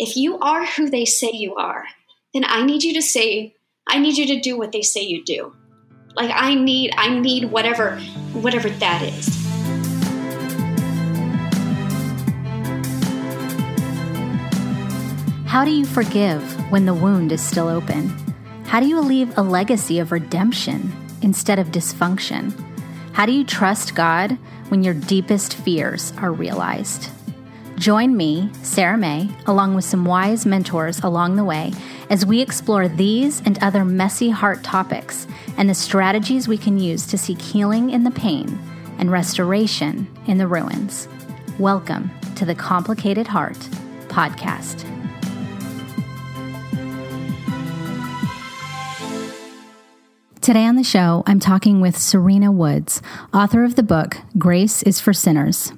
if 0.00 0.16
you 0.16 0.38
are 0.38 0.64
who 0.64 0.88
they 0.88 1.04
say 1.04 1.30
you 1.34 1.56
are, 1.56 1.84
then 2.32 2.42
I 2.46 2.64
need 2.64 2.82
you 2.82 2.94
to 2.94 3.02
say, 3.02 3.54
I 3.86 3.98
need 3.98 4.16
you 4.16 4.26
to 4.28 4.40
do 4.40 4.56
what 4.56 4.72
they 4.72 4.80
say 4.80 5.02
you 5.02 5.22
do. 5.22 5.54
Like 6.16 6.30
I 6.34 6.54
need, 6.54 6.94
I 6.96 7.18
need 7.18 7.50
whatever, 7.50 7.98
whatever 8.32 8.70
that 8.70 9.02
is. 9.02 9.28
How 15.46 15.66
do 15.66 15.70
you 15.70 15.84
forgive 15.84 16.42
when 16.72 16.86
the 16.86 16.94
wound 16.94 17.30
is 17.30 17.42
still 17.42 17.68
open? 17.68 18.08
How 18.64 18.80
do 18.80 18.86
you 18.86 19.00
leave 19.00 19.36
a 19.36 19.42
legacy 19.42 19.98
of 19.98 20.12
redemption 20.12 20.90
instead 21.20 21.58
of 21.58 21.66
dysfunction? 21.68 22.54
How 23.12 23.26
do 23.26 23.32
you 23.32 23.44
trust 23.44 23.94
God 23.94 24.38
when 24.70 24.82
your 24.82 24.94
deepest 24.94 25.56
fears 25.56 26.14
are 26.16 26.32
realized? 26.32 27.10
Join 27.80 28.14
me, 28.14 28.50
Sarah 28.62 28.98
Mae, 28.98 29.30
along 29.46 29.74
with 29.74 29.86
some 29.86 30.04
wise 30.04 30.44
mentors 30.44 31.00
along 31.00 31.36
the 31.36 31.44
way 31.44 31.72
as 32.10 32.26
we 32.26 32.42
explore 32.42 32.88
these 32.88 33.40
and 33.46 33.58
other 33.62 33.86
messy 33.86 34.28
heart 34.28 34.62
topics 34.62 35.26
and 35.56 35.66
the 35.66 35.72
strategies 35.72 36.46
we 36.46 36.58
can 36.58 36.78
use 36.78 37.06
to 37.06 37.16
seek 37.16 37.40
healing 37.40 37.88
in 37.88 38.04
the 38.04 38.10
pain 38.10 38.58
and 38.98 39.10
restoration 39.10 40.06
in 40.26 40.36
the 40.36 40.46
ruins. 40.46 41.08
Welcome 41.58 42.10
to 42.36 42.44
the 42.44 42.54
Complicated 42.54 43.26
Heart 43.26 43.56
podcast. 44.08 44.84
Today 50.42 50.66
on 50.66 50.76
the 50.76 50.84
show, 50.84 51.22
I'm 51.26 51.40
talking 51.40 51.80
with 51.80 51.96
Serena 51.96 52.52
Woods, 52.52 53.00
author 53.32 53.64
of 53.64 53.76
the 53.76 53.82
book 53.82 54.18
Grace 54.36 54.82
is 54.82 55.00
for 55.00 55.14
Sinners 55.14 55.72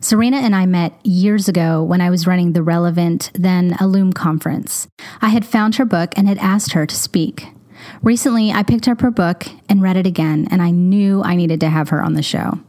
Serena 0.00 0.38
and 0.38 0.54
I 0.54 0.66
met 0.66 0.94
years 1.04 1.48
ago 1.48 1.82
when 1.82 2.00
I 2.00 2.10
was 2.10 2.26
running 2.26 2.52
the 2.52 2.62
Relevant, 2.62 3.30
then 3.34 3.76
Allume 3.80 4.12
conference. 4.12 4.88
I 5.20 5.30
had 5.30 5.44
found 5.44 5.76
her 5.76 5.84
book 5.84 6.12
and 6.16 6.28
had 6.28 6.38
asked 6.38 6.72
her 6.72 6.86
to 6.86 6.94
speak. 6.94 7.48
Recently, 8.02 8.52
I 8.52 8.62
picked 8.62 8.88
up 8.88 9.00
her 9.00 9.10
book 9.10 9.46
and 9.68 9.82
read 9.82 9.96
it 9.96 10.06
again, 10.06 10.48
and 10.50 10.62
I 10.62 10.70
knew 10.70 11.22
I 11.22 11.36
needed 11.36 11.60
to 11.60 11.70
have 11.70 11.90
her 11.90 12.02
on 12.02 12.14
the 12.14 12.22
show. 12.22 12.60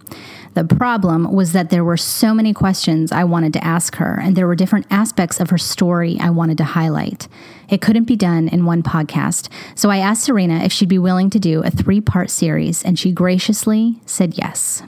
The 0.54 0.64
problem 0.64 1.32
was 1.32 1.52
that 1.52 1.70
there 1.70 1.84
were 1.84 1.98
so 1.98 2.34
many 2.34 2.52
questions 2.52 3.12
I 3.12 3.26
wanted 3.26 3.54
to 3.54 3.64
ask 3.64 3.96
her, 3.98 4.20
and 4.20 4.36
there 4.36 4.48
were 4.48 4.56
different 4.56 4.88
aspects 4.90 5.40
of 5.40 5.52
her 5.52 5.58
story 5.58 6.18
I 6.20 6.32
wanted 6.32 6.58
to 6.58 6.64
highlight. 6.64 7.28
It 7.70 7.82
couldn't 7.82 8.06
be 8.06 8.16
done 8.16 8.48
in 8.48 8.66
one 8.66 8.82
podcast, 8.82 9.50
so 9.76 9.92
I 9.92 9.98
asked 9.98 10.24
Serena 10.24 10.64
if 10.64 10.72
she'd 10.72 10.90
be 10.90 10.98
willing 10.98 11.30
to 11.30 11.40
do 11.40 11.62
a 11.62 11.70
three 11.70 12.02
part 12.02 12.32
series, 12.32 12.84
and 12.84 12.98
she 12.98 13.12
graciously 13.12 14.00
said 14.08 14.38
yes. 14.38 14.82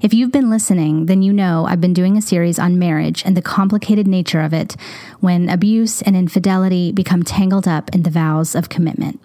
If 0.00 0.14
you've 0.14 0.32
been 0.32 0.50
listening, 0.50 1.06
then 1.06 1.22
you 1.22 1.32
know 1.32 1.66
I've 1.66 1.80
been 1.80 1.92
doing 1.92 2.16
a 2.16 2.22
series 2.22 2.58
on 2.58 2.78
marriage 2.78 3.24
and 3.24 3.36
the 3.36 3.42
complicated 3.42 4.06
nature 4.06 4.40
of 4.40 4.52
it 4.52 4.76
when 5.20 5.48
abuse 5.48 6.02
and 6.02 6.16
infidelity 6.16 6.92
become 6.92 7.22
tangled 7.22 7.66
up 7.66 7.94
in 7.94 8.02
the 8.02 8.10
vows 8.10 8.54
of 8.54 8.68
commitment. 8.68 9.20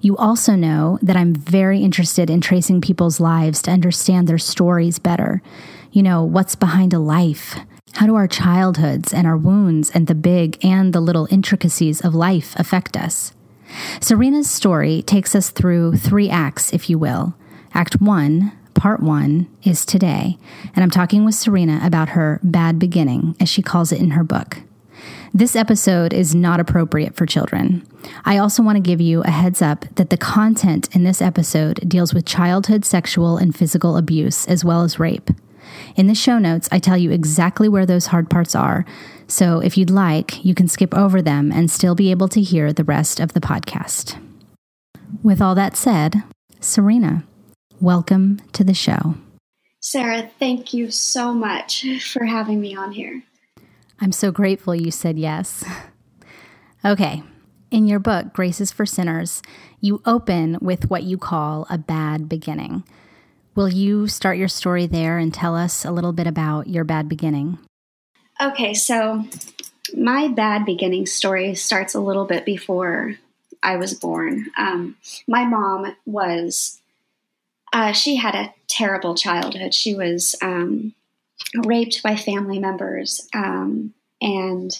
You 0.00 0.16
also 0.16 0.54
know 0.54 0.98
that 1.02 1.16
I'm 1.16 1.34
very 1.34 1.80
interested 1.80 2.30
in 2.30 2.40
tracing 2.40 2.80
people's 2.80 3.18
lives 3.18 3.60
to 3.62 3.70
understand 3.70 4.28
their 4.28 4.38
stories 4.38 4.98
better. 4.98 5.42
You 5.90 6.02
know, 6.02 6.22
what's 6.22 6.54
behind 6.54 6.92
a 6.92 6.98
life? 6.98 7.56
How 7.94 8.06
do 8.06 8.14
our 8.14 8.28
childhoods 8.28 9.12
and 9.12 9.26
our 9.26 9.36
wounds 9.36 9.90
and 9.90 10.06
the 10.06 10.14
big 10.14 10.64
and 10.64 10.92
the 10.92 11.00
little 11.00 11.26
intricacies 11.30 12.00
of 12.00 12.14
life 12.14 12.54
affect 12.56 12.96
us? 12.96 13.32
Serena's 14.00 14.48
story 14.48 15.02
takes 15.02 15.34
us 15.34 15.50
through 15.50 15.96
three 15.96 16.30
acts, 16.30 16.72
if 16.72 16.88
you 16.88 16.98
will. 16.98 17.34
Act 17.74 18.00
one 18.00 18.52
part 18.78 19.02
one 19.02 19.48
is 19.64 19.84
today, 19.84 20.38
and 20.74 20.84
I'm 20.84 20.90
talking 20.90 21.24
with 21.24 21.34
Serena 21.34 21.80
about 21.82 22.10
her 22.10 22.38
bad 22.44 22.78
beginning, 22.78 23.34
as 23.40 23.48
she 23.48 23.60
calls 23.60 23.90
it 23.90 24.00
in 24.00 24.10
her 24.10 24.22
book. 24.22 24.58
This 25.34 25.56
episode 25.56 26.12
is 26.12 26.34
not 26.34 26.60
appropriate 26.60 27.16
for 27.16 27.26
children. 27.26 27.84
I 28.24 28.38
also 28.38 28.62
want 28.62 28.76
to 28.76 28.80
give 28.80 29.00
you 29.00 29.22
a 29.22 29.30
heads 29.30 29.60
up 29.60 29.84
that 29.96 30.10
the 30.10 30.16
content 30.16 30.88
in 30.94 31.02
this 31.02 31.20
episode 31.20 31.80
deals 31.88 32.14
with 32.14 32.24
childhood 32.24 32.84
sexual 32.84 33.36
and 33.36 33.54
physical 33.54 33.96
abuse, 33.96 34.46
as 34.46 34.64
well 34.64 34.82
as 34.82 35.00
rape. 35.00 35.30
In 35.96 36.06
the 36.06 36.14
show 36.14 36.38
notes, 36.38 36.68
I 36.70 36.78
tell 36.78 36.96
you 36.96 37.10
exactly 37.10 37.68
where 37.68 37.84
those 37.84 38.06
hard 38.06 38.30
parts 38.30 38.54
are, 38.54 38.86
so 39.26 39.58
if 39.58 39.76
you'd 39.76 39.90
like, 39.90 40.44
you 40.44 40.54
can 40.54 40.68
skip 40.68 40.94
over 40.94 41.20
them 41.20 41.50
and 41.50 41.68
still 41.68 41.96
be 41.96 42.12
able 42.12 42.28
to 42.28 42.40
hear 42.40 42.72
the 42.72 42.84
rest 42.84 43.18
of 43.18 43.32
the 43.32 43.40
podcast. 43.40 44.16
With 45.22 45.42
all 45.42 45.56
that 45.56 45.76
said, 45.76 46.22
Serena. 46.60 47.24
Welcome 47.80 48.40
to 48.54 48.64
the 48.64 48.74
show. 48.74 49.14
Sarah, 49.78 50.28
thank 50.40 50.74
you 50.74 50.90
so 50.90 51.32
much 51.32 51.86
for 52.02 52.24
having 52.24 52.60
me 52.60 52.74
on 52.74 52.90
here. 52.90 53.22
I'm 54.00 54.10
so 54.10 54.32
grateful 54.32 54.74
you 54.74 54.90
said 54.90 55.16
yes. 55.16 55.64
Okay, 56.84 57.22
in 57.70 57.86
your 57.86 58.00
book, 58.00 58.32
Grace 58.32 58.60
is 58.60 58.72
for 58.72 58.84
Sinners, 58.84 59.42
you 59.80 60.02
open 60.04 60.58
with 60.60 60.90
what 60.90 61.04
you 61.04 61.18
call 61.18 61.68
a 61.70 61.78
bad 61.78 62.28
beginning. 62.28 62.82
Will 63.54 63.68
you 63.68 64.08
start 64.08 64.38
your 64.38 64.48
story 64.48 64.86
there 64.86 65.18
and 65.18 65.32
tell 65.32 65.54
us 65.54 65.84
a 65.84 65.92
little 65.92 66.12
bit 66.12 66.26
about 66.26 66.66
your 66.66 66.82
bad 66.82 67.08
beginning? 67.08 67.60
Okay, 68.40 68.74
so 68.74 69.24
my 69.96 70.26
bad 70.26 70.64
beginning 70.64 71.06
story 71.06 71.54
starts 71.54 71.94
a 71.94 72.00
little 72.00 72.24
bit 72.24 72.44
before 72.44 73.14
I 73.62 73.76
was 73.76 73.94
born. 73.94 74.46
Um, 74.56 74.96
my 75.28 75.44
mom 75.44 75.94
was 76.06 76.80
uh, 77.72 77.92
she 77.92 78.16
had 78.16 78.34
a 78.34 78.52
terrible 78.68 79.14
childhood. 79.14 79.74
She 79.74 79.94
was 79.94 80.34
um, 80.42 80.94
raped 81.64 82.02
by 82.02 82.16
family 82.16 82.58
members, 82.58 83.28
um, 83.34 83.94
and 84.20 84.78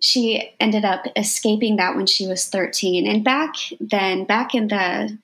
she 0.00 0.54
ended 0.60 0.84
up 0.84 1.06
escaping 1.16 1.76
that 1.76 1.96
when 1.96 2.06
she 2.06 2.26
was 2.26 2.46
13. 2.46 3.06
And 3.06 3.24
back 3.24 3.54
then, 3.80 4.24
back 4.24 4.54
in 4.54 4.68
the 4.68 5.18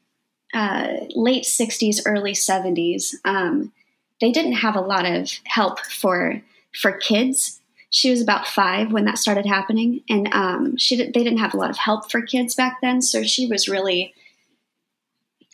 uh, 0.54 0.92
late 1.14 1.44
60s, 1.44 2.00
early 2.06 2.32
70s, 2.32 3.14
um, 3.24 3.72
they 4.20 4.32
didn't 4.32 4.54
have 4.54 4.76
a 4.76 4.80
lot 4.80 5.06
of 5.06 5.30
help 5.44 5.80
for 5.80 6.40
for 6.80 6.92
kids. 6.92 7.60
She 7.90 8.10
was 8.10 8.22
about 8.22 8.46
five 8.46 8.92
when 8.92 9.04
that 9.06 9.18
started 9.18 9.46
happening, 9.46 10.02
and 10.08 10.32
um, 10.32 10.76
she 10.76 10.96
they 10.96 11.10
didn't 11.24 11.38
have 11.38 11.54
a 11.54 11.56
lot 11.56 11.70
of 11.70 11.78
help 11.78 12.10
for 12.10 12.22
kids 12.22 12.54
back 12.54 12.80
then. 12.80 13.02
So 13.02 13.22
she 13.22 13.46
was 13.46 13.68
really 13.68 14.14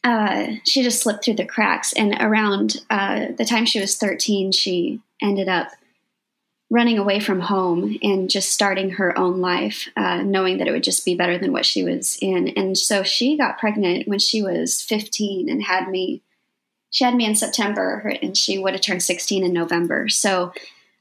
uh, 0.06 0.54
she 0.64 0.84
just 0.84 1.02
slipped 1.02 1.24
through 1.24 1.34
the 1.34 1.44
cracks. 1.44 1.92
And 1.94 2.16
around 2.20 2.76
uh, 2.88 3.26
the 3.36 3.44
time 3.44 3.66
she 3.66 3.80
was 3.80 3.96
13, 3.96 4.52
she 4.52 5.00
ended 5.20 5.48
up 5.48 5.66
running 6.70 6.96
away 6.96 7.18
from 7.18 7.40
home 7.40 7.98
and 8.04 8.30
just 8.30 8.52
starting 8.52 8.90
her 8.90 9.18
own 9.18 9.40
life, 9.40 9.88
uh, 9.96 10.22
knowing 10.22 10.58
that 10.58 10.68
it 10.68 10.70
would 10.70 10.84
just 10.84 11.04
be 11.04 11.16
better 11.16 11.38
than 11.38 11.52
what 11.52 11.66
she 11.66 11.82
was 11.82 12.18
in. 12.22 12.48
And 12.50 12.78
so 12.78 13.02
she 13.02 13.36
got 13.36 13.58
pregnant 13.58 14.06
when 14.06 14.20
she 14.20 14.42
was 14.42 14.80
15 14.80 15.48
and 15.48 15.64
had 15.64 15.88
me. 15.88 16.22
She 16.90 17.02
had 17.02 17.16
me 17.16 17.26
in 17.26 17.34
September, 17.34 18.12
and 18.22 18.36
she 18.36 18.58
would 18.58 18.72
have 18.74 18.80
turned 18.80 19.02
16 19.02 19.44
in 19.44 19.52
November. 19.52 20.08
So, 20.08 20.52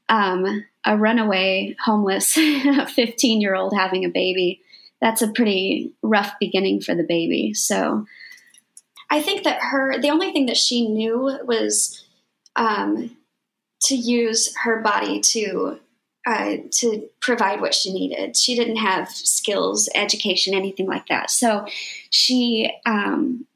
um, 0.08 0.64
a 0.84 0.96
runaway, 0.96 1.76
homeless 1.82 2.32
15 2.94 3.40
year 3.40 3.54
old 3.54 3.72
having 3.72 4.04
a 4.04 4.08
baby, 4.08 4.60
that's 5.00 5.22
a 5.22 5.30
pretty 5.30 5.92
rough 6.02 6.32
beginning 6.40 6.80
for 6.80 6.94
the 6.96 7.04
baby. 7.04 7.54
So, 7.54 8.04
I 9.10 9.22
think 9.22 9.44
that 9.44 9.60
her, 9.60 10.00
the 10.00 10.10
only 10.10 10.32
thing 10.32 10.46
that 10.46 10.56
she 10.56 10.88
knew 10.88 11.38
was 11.44 12.04
um, 12.56 13.16
to 13.82 13.94
use 13.94 14.54
her 14.64 14.80
body 14.80 15.20
to 15.20 15.78
uh, 16.26 16.56
to 16.72 17.08
provide 17.20 17.60
what 17.60 17.72
she 17.72 17.92
needed. 17.92 18.36
She 18.36 18.56
didn't 18.56 18.78
have 18.78 19.08
skills, 19.08 19.88
education, 19.94 20.54
anything 20.54 20.86
like 20.86 21.06
that. 21.06 21.30
So 21.30 21.66
she 22.10 22.68
um, 22.84 23.46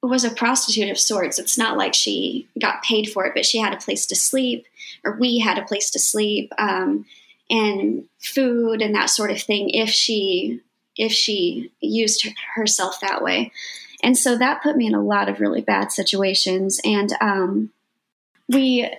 was 0.00 0.22
a 0.22 0.30
prostitute 0.30 0.88
of 0.88 1.00
sorts. 1.00 1.40
It's 1.40 1.58
not 1.58 1.76
like 1.76 1.94
she 1.94 2.46
got 2.60 2.84
paid 2.84 3.10
for 3.10 3.26
it, 3.26 3.32
but 3.34 3.44
she 3.44 3.58
had 3.58 3.74
a 3.74 3.78
place 3.78 4.06
to 4.06 4.14
sleep, 4.14 4.66
or 5.04 5.16
we 5.18 5.40
had 5.40 5.58
a 5.58 5.64
place 5.64 5.90
to 5.90 5.98
sleep, 5.98 6.52
um, 6.58 7.06
and 7.50 8.04
food 8.20 8.80
and 8.80 8.94
that 8.94 9.10
sort 9.10 9.32
of 9.32 9.42
thing. 9.42 9.70
If 9.70 9.90
she 9.90 10.60
if 10.96 11.12
she 11.12 11.72
used 11.80 12.26
herself 12.54 13.00
that 13.00 13.22
way. 13.22 13.50
And 14.02 14.16
so 14.16 14.36
that 14.36 14.62
put 14.62 14.76
me 14.76 14.86
in 14.86 14.94
a 14.94 15.02
lot 15.02 15.28
of 15.28 15.40
really 15.40 15.60
bad 15.60 15.92
situations. 15.92 16.80
And 16.84 17.12
um, 17.20 17.70
we 18.48 18.90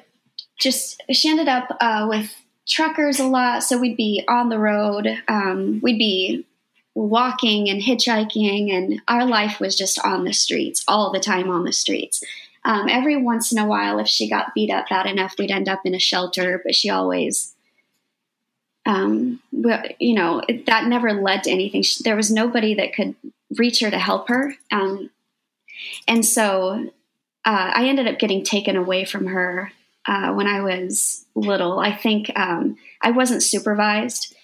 just, 0.59 1.01
she 1.11 1.29
ended 1.29 1.47
up 1.47 1.75
uh, 1.79 2.07
with 2.09 2.35
truckers 2.67 3.19
a 3.19 3.25
lot. 3.25 3.63
So 3.63 3.77
we'd 3.77 3.97
be 3.97 4.23
on 4.27 4.49
the 4.49 4.59
road, 4.59 5.07
um, 5.27 5.79
we'd 5.81 5.97
be 5.97 6.45
walking 6.93 7.69
and 7.69 7.81
hitchhiking, 7.81 8.71
and 8.71 9.01
our 9.07 9.25
life 9.25 9.59
was 9.59 9.77
just 9.77 9.97
on 10.05 10.25
the 10.25 10.33
streets, 10.33 10.83
all 10.87 11.11
the 11.11 11.19
time 11.19 11.49
on 11.49 11.63
the 11.63 11.71
streets. 11.71 12.21
Um, 12.63 12.87
every 12.89 13.17
once 13.17 13.51
in 13.51 13.57
a 13.57 13.65
while, 13.65 13.97
if 13.97 14.07
she 14.07 14.29
got 14.29 14.53
beat 14.53 14.69
up 14.69 14.89
bad 14.89 15.07
enough, 15.07 15.35
we'd 15.39 15.51
end 15.51 15.69
up 15.69 15.81
in 15.85 15.95
a 15.95 15.99
shelter, 15.99 16.61
but 16.63 16.75
she 16.75 16.89
always 16.89 17.55
um, 18.85 19.39
you 19.51 20.15
know, 20.15 20.41
that 20.65 20.87
never 20.87 21.13
led 21.13 21.43
to 21.43 21.51
anything. 21.51 21.83
There 22.03 22.15
was 22.15 22.31
nobody 22.31 22.75
that 22.75 22.93
could 22.93 23.15
reach 23.57 23.79
her 23.81 23.91
to 23.91 23.99
help 23.99 24.27
her. 24.29 24.55
Um, 24.71 25.09
and 26.07 26.25
so 26.25 26.89
uh, 27.45 27.71
I 27.73 27.87
ended 27.87 28.07
up 28.07 28.19
getting 28.19 28.43
taken 28.43 28.75
away 28.75 29.05
from 29.05 29.27
her 29.27 29.71
uh, 30.07 30.33
when 30.33 30.47
I 30.47 30.61
was 30.61 31.25
little. 31.35 31.79
I 31.79 31.95
think 31.95 32.31
um, 32.35 32.77
I 33.01 33.11
wasn't 33.11 33.43
supervised. 33.43 34.35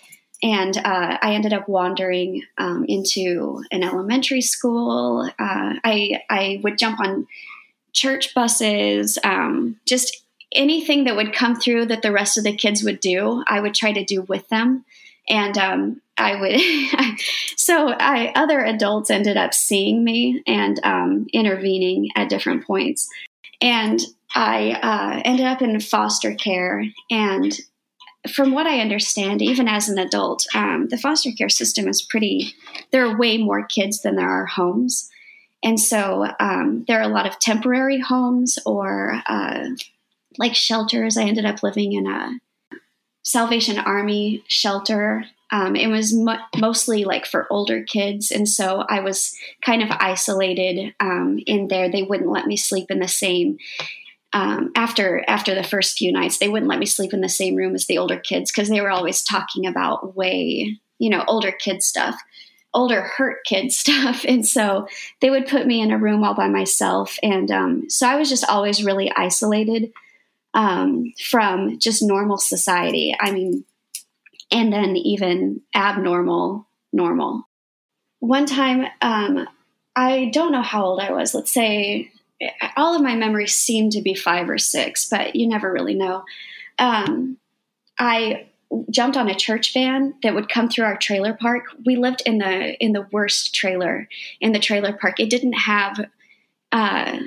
and 0.43 0.77
uh, 0.77 1.17
I 1.21 1.33
ended 1.33 1.53
up 1.53 1.67
wandering 1.67 2.43
um, 2.57 2.85
into 2.87 3.63
an 3.71 3.83
elementary 3.83 4.41
school. 4.41 5.27
Uh, 5.39 5.73
I 5.83 6.21
I 6.29 6.59
would 6.63 6.77
jump 6.77 6.99
on 6.99 7.27
church 7.93 8.35
buses, 8.35 9.17
um, 9.23 9.79
just 9.87 10.23
anything 10.51 11.05
that 11.05 11.15
would 11.15 11.33
come 11.33 11.55
through 11.55 11.87
that 11.87 12.03
the 12.03 12.11
rest 12.11 12.37
of 12.37 12.43
the 12.43 12.55
kids 12.55 12.83
would 12.83 12.99
do. 12.99 13.43
I 13.47 13.59
would 13.59 13.73
try 13.73 13.91
to 13.91 14.03
do 14.05 14.21
with 14.21 14.47
them, 14.49 14.85
and 15.27 15.57
um, 15.57 16.01
I 16.17 16.39
would. 16.39 17.19
so 17.57 17.89
I, 17.89 18.31
other 18.35 18.63
adults 18.63 19.09
ended 19.09 19.37
up 19.37 19.53
seeing 19.53 20.03
me 20.03 20.41
and 20.47 20.79
um, 20.83 21.27
intervening 21.33 22.09
at 22.15 22.29
different 22.29 22.65
points, 22.65 23.07
and 23.61 23.99
I 24.35 24.71
uh, 24.81 25.21
ended 25.25 25.45
up 25.45 25.61
in 25.61 25.79
foster 25.79 26.33
care 26.35 26.83
and 27.09 27.57
from 28.33 28.51
what 28.51 28.67
I 28.67 28.79
understand, 28.79 29.41
even 29.41 29.67
as 29.67 29.89
an 29.89 29.97
adult, 29.97 30.45
um, 30.53 30.87
the 30.89 30.97
foster 30.97 31.31
care 31.31 31.49
system 31.49 31.87
is 31.87 32.01
pretty, 32.01 32.53
there 32.91 33.05
are 33.05 33.17
way 33.17 33.37
more 33.37 33.65
kids 33.65 34.01
than 34.01 34.15
there 34.15 34.29
are 34.29 34.45
homes. 34.45 35.09
And 35.63 35.79
so 35.79 36.27
um, 36.39 36.85
there 36.87 36.99
are 36.99 37.09
a 37.09 37.13
lot 37.13 37.27
of 37.27 37.39
temporary 37.39 37.99
homes 37.99 38.59
or 38.65 39.21
uh, 39.27 39.69
like 40.37 40.55
shelters. 40.55 41.17
I 41.17 41.23
ended 41.23 41.45
up 41.45 41.63
living 41.63 41.93
in 41.93 42.07
a 42.07 42.39
Salvation 43.23 43.77
Army 43.79 44.43
shelter. 44.47 45.25
Um, 45.51 45.75
it 45.75 45.87
was 45.87 46.13
mo- 46.13 46.43
mostly 46.57 47.05
like 47.05 47.25
for 47.25 47.47
older 47.49 47.83
kids. 47.83 48.31
And 48.31 48.49
so 48.49 48.85
I 48.89 48.99
was 48.99 49.33
kind 49.61 49.81
of 49.81 49.89
isolated 49.91 50.93
um, 50.99 51.39
in 51.45 51.69
there. 51.69 51.89
They 51.89 52.03
wouldn't 52.03 52.29
let 52.29 52.47
me 52.47 52.57
sleep 52.57 52.91
in 52.91 52.99
the 52.99 53.07
same 53.07 53.57
um, 54.33 54.71
after 54.75 55.23
after 55.27 55.55
the 55.55 55.63
first 55.63 55.97
few 55.97 56.11
nights, 56.11 56.37
they 56.37 56.49
wouldn't 56.49 56.69
let 56.69 56.79
me 56.79 56.85
sleep 56.85 57.13
in 57.13 57.21
the 57.21 57.29
same 57.29 57.55
room 57.55 57.75
as 57.75 57.85
the 57.85 57.97
older 57.97 58.19
kids 58.19 58.51
because 58.51 58.69
they 58.69 58.81
were 58.81 58.91
always 58.91 59.23
talking 59.23 59.65
about 59.65 60.15
way 60.15 60.77
you 60.99 61.09
know 61.09 61.23
older 61.27 61.51
kid 61.51 61.81
stuff, 61.81 62.15
older 62.73 63.01
hurt 63.01 63.45
kid 63.45 63.71
stuff, 63.71 64.25
and 64.27 64.45
so 64.45 64.87
they 65.21 65.29
would 65.29 65.47
put 65.47 65.65
me 65.65 65.81
in 65.81 65.91
a 65.91 65.97
room 65.97 66.23
all 66.23 66.35
by 66.35 66.47
myself, 66.49 67.17
and 67.23 67.49
um, 67.51 67.89
so 67.89 68.07
I 68.07 68.17
was 68.17 68.29
just 68.29 68.47
always 68.47 68.83
really 68.83 69.11
isolated 69.15 69.91
um, 70.53 71.13
from 71.29 71.79
just 71.79 72.03
normal 72.03 72.37
society. 72.37 73.15
I 73.19 73.31
mean, 73.31 73.63
and 74.51 74.71
then 74.71 74.95
even 74.95 75.61
abnormal 75.75 76.67
normal. 76.93 77.47
One 78.19 78.45
time, 78.45 78.87
um, 79.01 79.47
I 79.95 80.31
don't 80.33 80.51
know 80.51 80.61
how 80.61 80.85
old 80.85 80.99
I 80.99 81.11
was. 81.11 81.33
Let's 81.33 81.51
say 81.51 82.11
all 82.75 82.95
of 82.95 83.01
my 83.01 83.15
memories 83.15 83.55
seem 83.55 83.89
to 83.91 84.01
be 84.01 84.13
five 84.13 84.49
or 84.49 84.57
six, 84.57 85.07
but 85.09 85.35
you 85.35 85.47
never 85.47 85.71
really 85.71 85.95
know. 85.95 86.23
Um, 86.79 87.37
I 87.99 88.47
jumped 88.89 89.17
on 89.17 89.29
a 89.29 89.35
church 89.35 89.73
van 89.73 90.13
that 90.23 90.35
would 90.35 90.49
come 90.49 90.69
through 90.69 90.85
our 90.85 90.97
trailer 90.97 91.33
park. 91.33 91.65
We 91.85 91.95
lived 91.95 92.21
in 92.25 92.37
the 92.37 92.75
in 92.83 92.93
the 92.93 93.07
worst 93.11 93.55
trailer 93.55 94.07
in 94.41 94.51
the 94.51 94.59
trailer 94.59 94.93
park. 94.93 95.19
It 95.19 95.29
didn't 95.29 95.53
have 95.53 96.05
uh, 96.71 97.19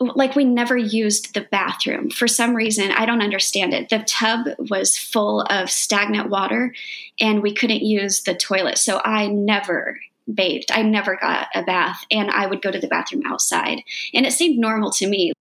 like 0.00 0.36
we 0.36 0.44
never 0.44 0.76
used 0.76 1.34
the 1.34 1.40
bathroom 1.40 2.10
for 2.10 2.28
some 2.28 2.54
reason. 2.54 2.92
I 2.92 3.04
don't 3.04 3.22
understand 3.22 3.74
it. 3.74 3.88
The 3.88 3.98
tub 4.00 4.46
was 4.70 4.96
full 4.96 5.42
of 5.42 5.70
stagnant 5.70 6.30
water, 6.30 6.74
and 7.20 7.42
we 7.42 7.52
couldn't 7.52 7.82
use 7.82 8.22
the 8.22 8.34
toilet. 8.34 8.78
So 8.78 9.00
I 9.04 9.26
never 9.26 9.98
bathed. 10.32 10.70
I 10.70 10.82
never 10.82 11.16
got 11.16 11.48
a 11.54 11.62
bath, 11.62 12.04
and 12.10 12.30
I 12.30 12.46
would 12.46 12.62
go 12.62 12.70
to 12.70 12.78
the 12.78 12.86
bathroom 12.86 13.24
outside. 13.26 13.82
And 14.14 14.24
it 14.24 14.32
seemed 14.32 14.58
normal 14.58 14.90
to 14.92 15.08
me. 15.08 15.32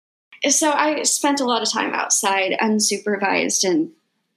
So 0.48 0.70
I 0.70 1.02
spent 1.02 1.40
a 1.40 1.44
lot 1.44 1.62
of 1.62 1.70
time 1.70 1.92
outside, 1.92 2.56
unsupervised, 2.60 3.64
and 3.68 3.90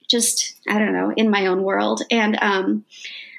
just, 0.08 0.54
I 0.68 0.78
don't 0.78 0.92
know, 0.92 1.12
in 1.16 1.30
my 1.30 1.46
own 1.46 1.62
world. 1.62 2.02
And 2.10 2.36
um, 2.42 2.84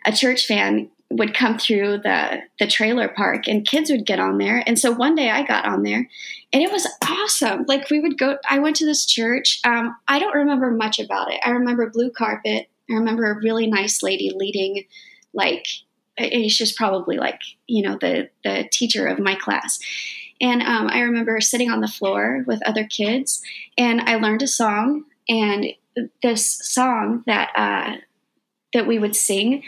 a 0.05 0.11
church 0.11 0.47
van 0.47 0.89
would 1.17 1.33
come 1.33 1.57
through 1.57 1.97
the 1.99 2.41
the 2.59 2.67
trailer 2.67 3.07
park 3.07 3.47
and 3.47 3.67
kids 3.67 3.89
would 3.89 4.05
get 4.05 4.19
on 4.19 4.37
there. 4.37 4.63
And 4.65 4.77
so 4.77 4.91
one 4.91 5.15
day 5.15 5.29
i 5.29 5.43
got 5.43 5.65
on 5.65 5.83
there 5.83 6.09
and 6.53 6.61
it 6.61 6.71
was 6.71 6.87
awesome. 7.07 7.65
Like 7.67 7.89
we 7.89 7.99
would 7.99 8.17
go 8.17 8.37
i 8.49 8.59
went 8.59 8.75
to 8.77 8.85
this 8.85 9.05
church. 9.05 9.59
Um, 9.63 9.95
i 10.07 10.19
don't 10.19 10.35
remember 10.35 10.71
much 10.71 10.99
about 10.99 11.31
it. 11.31 11.39
I 11.45 11.51
remember 11.51 11.89
blue 11.89 12.11
carpet. 12.11 12.69
I 12.89 12.93
remember 12.93 13.31
a 13.31 13.39
really 13.39 13.67
nice 13.67 14.03
lady 14.03 14.31
leading 14.35 14.85
like 15.33 15.65
she's 16.19 16.73
probably 16.73 17.17
like 17.17 17.39
you 17.67 17.83
know 17.83 17.97
the 17.99 18.29
the 18.43 18.67
teacher 18.71 19.07
of 19.07 19.19
my 19.19 19.35
class. 19.35 19.79
And 20.39 20.61
um, 20.61 20.87
i 20.87 21.01
remember 21.01 21.39
sitting 21.41 21.69
on 21.69 21.81
the 21.81 21.87
floor 21.87 22.43
with 22.47 22.65
other 22.65 22.85
kids 22.85 23.41
and 23.77 24.01
i 24.01 24.15
learned 24.15 24.41
a 24.41 24.47
song 24.47 25.05
and 25.29 25.67
this 26.21 26.57
song 26.57 27.23
that 27.25 27.51
uh, 27.55 27.97
that 28.73 28.87
we 28.87 28.99
would 28.99 29.15
sing 29.15 29.63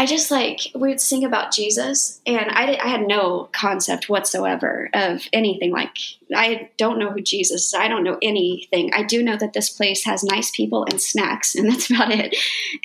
I 0.00 0.06
just 0.06 0.30
like 0.30 0.60
we 0.74 0.88
would 0.88 1.00
sing 1.00 1.26
about 1.26 1.52
Jesus, 1.52 2.22
and 2.24 2.50
I, 2.50 2.78
I 2.82 2.88
had 2.88 3.06
no 3.06 3.50
concept 3.52 4.08
whatsoever 4.08 4.88
of 4.94 5.28
anything. 5.30 5.72
Like 5.72 5.94
I 6.34 6.70
don't 6.78 6.98
know 6.98 7.10
who 7.10 7.20
Jesus 7.20 7.66
is. 7.66 7.74
I 7.74 7.86
don't 7.86 8.02
know 8.02 8.16
anything. 8.22 8.94
I 8.94 9.02
do 9.02 9.22
know 9.22 9.36
that 9.36 9.52
this 9.52 9.68
place 9.68 10.02
has 10.06 10.24
nice 10.24 10.50
people 10.52 10.86
and 10.90 11.02
snacks, 11.02 11.54
and 11.54 11.68
that's 11.70 11.90
about 11.90 12.12
it. 12.12 12.34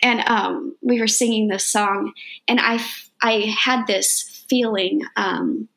And 0.04 0.28
um, 0.28 0.76
we 0.82 1.00
were 1.00 1.08
singing 1.08 1.48
this 1.48 1.66
song, 1.66 2.12
and 2.50 2.60
I 2.60 2.86
I 3.22 3.56
had 3.64 3.88
this 3.88 4.44
feeling 4.50 5.04
um, 5.16 5.70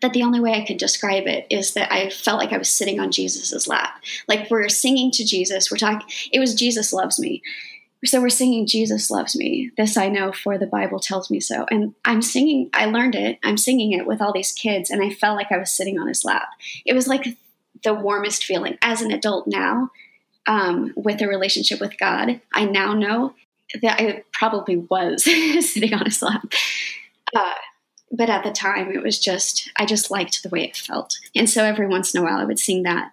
that 0.00 0.14
the 0.14 0.22
only 0.22 0.40
way 0.40 0.54
I 0.54 0.64
could 0.64 0.78
describe 0.78 1.26
it 1.26 1.46
is 1.50 1.74
that 1.74 1.92
I 1.92 2.08
felt 2.08 2.38
like 2.38 2.54
I 2.54 2.58
was 2.58 2.72
sitting 2.72 3.00
on 3.00 3.12
Jesus's 3.12 3.68
lap. 3.68 4.02
Like 4.28 4.50
we're 4.50 4.70
singing 4.70 5.10
to 5.10 5.26
Jesus. 5.26 5.70
We're 5.70 5.76
talking. 5.76 6.08
It 6.32 6.40
was 6.40 6.54
Jesus 6.54 6.90
loves 6.90 7.20
me 7.20 7.42
so 8.04 8.20
we're 8.20 8.28
singing 8.28 8.66
Jesus 8.66 9.10
loves 9.10 9.36
me. 9.36 9.70
This 9.76 9.96
I 9.96 10.08
know 10.08 10.32
for 10.32 10.58
the 10.58 10.66
Bible 10.66 10.98
tells 10.98 11.30
me 11.30 11.40
so. 11.40 11.66
And 11.70 11.94
I'm 12.04 12.22
singing, 12.22 12.70
I 12.72 12.86
learned 12.86 13.14
it. 13.14 13.38
I'm 13.42 13.56
singing 13.56 13.92
it 13.92 14.06
with 14.06 14.20
all 14.20 14.32
these 14.32 14.52
kids 14.52 14.90
and 14.90 15.02
I 15.02 15.10
felt 15.10 15.36
like 15.36 15.52
I 15.52 15.58
was 15.58 15.70
sitting 15.70 15.98
on 15.98 16.08
his 16.08 16.24
lap. 16.24 16.48
It 16.84 16.94
was 16.94 17.06
like 17.06 17.36
the 17.82 17.94
warmest 17.94 18.44
feeling 18.44 18.78
as 18.82 19.02
an 19.02 19.10
adult 19.10 19.46
now 19.46 19.90
um, 20.46 20.92
with 20.96 21.20
a 21.22 21.28
relationship 21.28 21.80
with 21.80 21.98
God. 21.98 22.40
I 22.52 22.64
now 22.64 22.94
know 22.94 23.34
that 23.80 24.00
I 24.00 24.24
probably 24.32 24.76
was 24.76 25.24
sitting 25.72 25.94
on 25.94 26.04
his 26.04 26.22
lap. 26.22 26.44
Uh, 27.34 27.54
but 28.12 28.30
at 28.30 28.44
the 28.44 28.52
time 28.52 28.92
it 28.92 29.02
was 29.02 29.18
just 29.18 29.70
I 29.76 29.86
just 29.86 30.10
liked 30.10 30.42
the 30.42 30.48
way 30.48 30.64
it 30.64 30.76
felt. 30.76 31.18
And 31.34 31.48
so 31.48 31.64
every 31.64 31.86
once 31.86 32.14
in 32.14 32.20
a 32.20 32.24
while 32.24 32.38
I 32.38 32.44
would 32.44 32.58
sing 32.58 32.82
that 32.84 33.12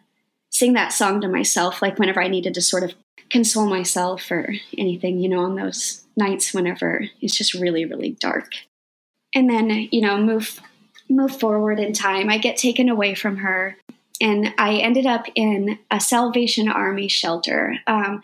sing 0.62 0.74
that 0.74 0.94
song 0.94 1.20
to 1.20 1.28
myself 1.28 1.82
like 1.82 1.98
whenever 1.98 2.22
I 2.22 2.28
needed 2.28 2.54
to 2.54 2.62
sort 2.62 2.84
of 2.84 2.94
console 3.32 3.66
myself 3.66 4.30
or 4.30 4.54
anything, 4.78 5.18
you 5.18 5.28
know, 5.28 5.40
on 5.40 5.56
those 5.56 6.04
nights 6.16 6.54
whenever 6.54 7.06
it's 7.20 7.36
just 7.36 7.56
really, 7.56 7.84
really 7.84 8.12
dark. 8.20 8.52
And 9.34 9.50
then, 9.50 9.90
you 9.92 10.02
know, 10.02 10.18
move 10.18 10.62
move 11.10 11.36
forward 11.40 11.80
in 11.80 11.94
time. 11.94 12.30
I 12.30 12.38
get 12.38 12.58
taken 12.58 12.90
away 12.90 13.16
from 13.16 13.38
her 13.38 13.76
and 14.22 14.54
I 14.60 14.76
ended 14.76 15.08
up 15.08 15.26
in 15.34 15.80
a 15.90 16.00
Salvation 16.00 16.70
Army 16.70 17.08
shelter. 17.08 17.78
Um, 17.88 18.22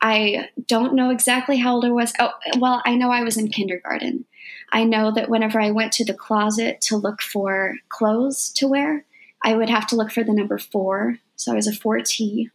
I 0.00 0.48
don't 0.68 0.94
know 0.94 1.10
exactly 1.10 1.56
how 1.56 1.74
old 1.74 1.84
I 1.84 1.90
was. 1.90 2.12
Oh, 2.20 2.30
well, 2.56 2.82
I 2.84 2.94
know 2.94 3.10
I 3.10 3.24
was 3.24 3.36
in 3.36 3.48
kindergarten. 3.48 4.26
I 4.70 4.84
know 4.84 5.10
that 5.10 5.28
whenever 5.28 5.60
I 5.60 5.72
went 5.72 5.90
to 5.94 6.04
the 6.04 6.14
closet 6.14 6.80
to 6.82 6.96
look 6.96 7.20
for 7.20 7.74
clothes 7.88 8.48
to 8.52 8.68
wear, 8.68 9.04
I 9.42 9.56
would 9.56 9.68
have 9.68 9.88
to 9.88 9.96
look 9.96 10.12
for 10.12 10.22
the 10.22 10.32
number 10.32 10.56
four. 10.56 11.18
So 11.40 11.52
I 11.52 11.54
was 11.54 11.66
a 11.66 11.72
4T. 11.72 12.50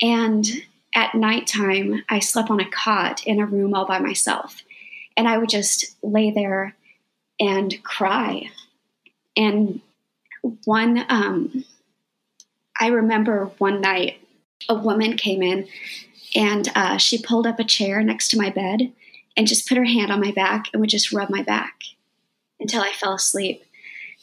And 0.00 0.48
at 0.94 1.14
nighttime, 1.14 2.02
I 2.08 2.20
slept 2.20 2.50
on 2.50 2.58
a 2.58 2.70
cot 2.70 3.26
in 3.26 3.38
a 3.38 3.46
room 3.46 3.74
all 3.74 3.86
by 3.86 3.98
myself. 3.98 4.62
And 5.16 5.28
I 5.28 5.36
would 5.36 5.50
just 5.50 5.96
lay 6.02 6.30
there 6.30 6.74
and 7.38 7.82
cry. 7.82 8.50
And 9.36 9.82
one, 10.64 11.04
um, 11.10 11.64
I 12.80 12.88
remember 12.88 13.50
one 13.58 13.82
night 13.82 14.20
a 14.68 14.74
woman 14.74 15.16
came 15.16 15.42
in 15.42 15.68
and 16.34 16.70
uh, 16.74 16.96
she 16.96 17.22
pulled 17.22 17.46
up 17.46 17.58
a 17.58 17.64
chair 17.64 18.02
next 18.02 18.28
to 18.28 18.38
my 18.38 18.48
bed 18.48 18.90
and 19.36 19.46
just 19.46 19.68
put 19.68 19.76
her 19.76 19.84
hand 19.84 20.10
on 20.10 20.20
my 20.20 20.32
back 20.32 20.66
and 20.72 20.80
would 20.80 20.90
just 20.90 21.12
rub 21.12 21.28
my 21.28 21.42
back 21.42 21.82
until 22.58 22.82
I 22.82 22.92
fell 22.92 23.14
asleep. 23.14 23.64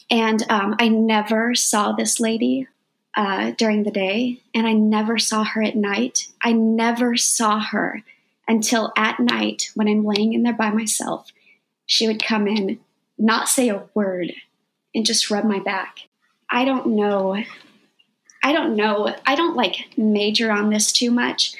And 0.09 0.43
um, 0.49 0.75
I 0.79 0.87
never 0.87 1.53
saw 1.53 1.91
this 1.91 2.19
lady 2.19 2.67
uh, 3.17 3.51
during 3.57 3.83
the 3.83 3.91
day, 3.91 4.39
and 4.53 4.67
I 4.67 4.73
never 4.73 5.17
saw 5.17 5.43
her 5.43 5.63
at 5.63 5.75
night. 5.75 6.27
I 6.43 6.53
never 6.53 7.17
saw 7.17 7.59
her 7.59 8.03
until 8.47 8.93
at 8.95 9.19
night 9.19 9.71
when 9.73 9.87
I'm 9.87 10.05
laying 10.05 10.33
in 10.33 10.43
there 10.43 10.53
by 10.53 10.69
myself. 10.69 11.31
She 11.87 12.07
would 12.07 12.23
come 12.23 12.47
in, 12.47 12.79
not 13.17 13.49
say 13.49 13.69
a 13.69 13.83
word, 13.95 14.33
and 14.93 15.03
just 15.03 15.31
rub 15.31 15.45
my 15.45 15.59
back. 15.59 16.07
I 16.49 16.63
don't 16.63 16.95
know. 16.95 17.43
I 18.43 18.53
don't 18.53 18.75
know. 18.75 19.13
I 19.25 19.35
don't 19.35 19.55
like 19.55 19.97
major 19.97 20.51
on 20.51 20.69
this 20.69 20.91
too 20.91 21.09
much, 21.09 21.55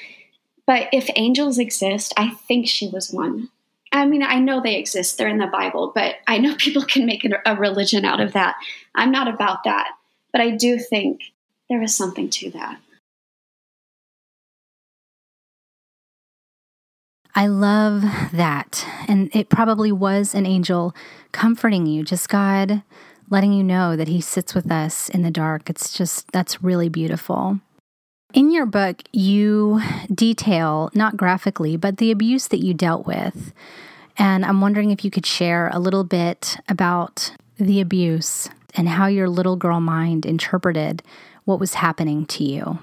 but 0.64 0.88
if 0.92 1.10
angels 1.16 1.58
exist, 1.58 2.14
I 2.16 2.30
think 2.30 2.68
she 2.68 2.88
was 2.88 3.12
one. 3.12 3.48
I 3.90 4.04
mean, 4.06 4.22
I 4.22 4.38
know 4.38 4.60
they 4.60 4.76
exist, 4.76 5.18
they're 5.18 5.28
in 5.28 5.38
the 5.38 5.46
Bible, 5.48 5.90
but 5.92 6.16
I 6.28 6.38
know 6.38 6.54
people 6.58 6.84
can 6.84 7.04
make 7.04 7.26
a 7.44 7.56
religion 7.56 8.04
out 8.04 8.20
of 8.20 8.34
that. 8.34 8.54
I'm 8.94 9.10
not 9.10 9.26
about 9.26 9.64
that. 9.64 9.90
But 10.30 10.42
I 10.42 10.50
do 10.50 10.78
think 10.78 11.22
there 11.68 11.82
is 11.82 11.94
something 11.94 12.30
to 12.30 12.50
that. 12.50 12.78
I 17.34 17.46
love 17.46 18.02
that. 18.32 18.84
And 19.06 19.30
it 19.32 19.48
probably 19.48 19.92
was 19.92 20.34
an 20.34 20.44
angel 20.44 20.94
comforting 21.30 21.86
you, 21.86 22.02
just 22.02 22.28
God 22.28 22.82
letting 23.30 23.52
you 23.52 23.62
know 23.62 23.94
that 23.94 24.08
He 24.08 24.20
sits 24.20 24.54
with 24.54 24.70
us 24.72 25.08
in 25.08 25.22
the 25.22 25.30
dark. 25.30 25.70
It's 25.70 25.92
just, 25.92 26.32
that's 26.32 26.64
really 26.64 26.88
beautiful. 26.88 27.60
In 28.34 28.50
your 28.50 28.66
book, 28.66 29.02
you 29.12 29.80
detail, 30.12 30.90
not 30.94 31.16
graphically, 31.16 31.76
but 31.76 31.98
the 31.98 32.10
abuse 32.10 32.48
that 32.48 32.62
you 32.62 32.74
dealt 32.74 33.06
with. 33.06 33.52
And 34.16 34.44
I'm 34.44 34.60
wondering 34.60 34.90
if 34.90 35.04
you 35.04 35.10
could 35.10 35.24
share 35.24 35.70
a 35.72 35.78
little 35.78 36.04
bit 36.04 36.56
about 36.68 37.32
the 37.56 37.80
abuse 37.80 38.50
and 38.74 38.88
how 38.88 39.06
your 39.06 39.28
little 39.28 39.56
girl 39.56 39.80
mind 39.80 40.26
interpreted 40.26 41.02
what 41.48 41.58
was 41.58 41.72
happening 41.72 42.26
to 42.26 42.44
you. 42.44 42.78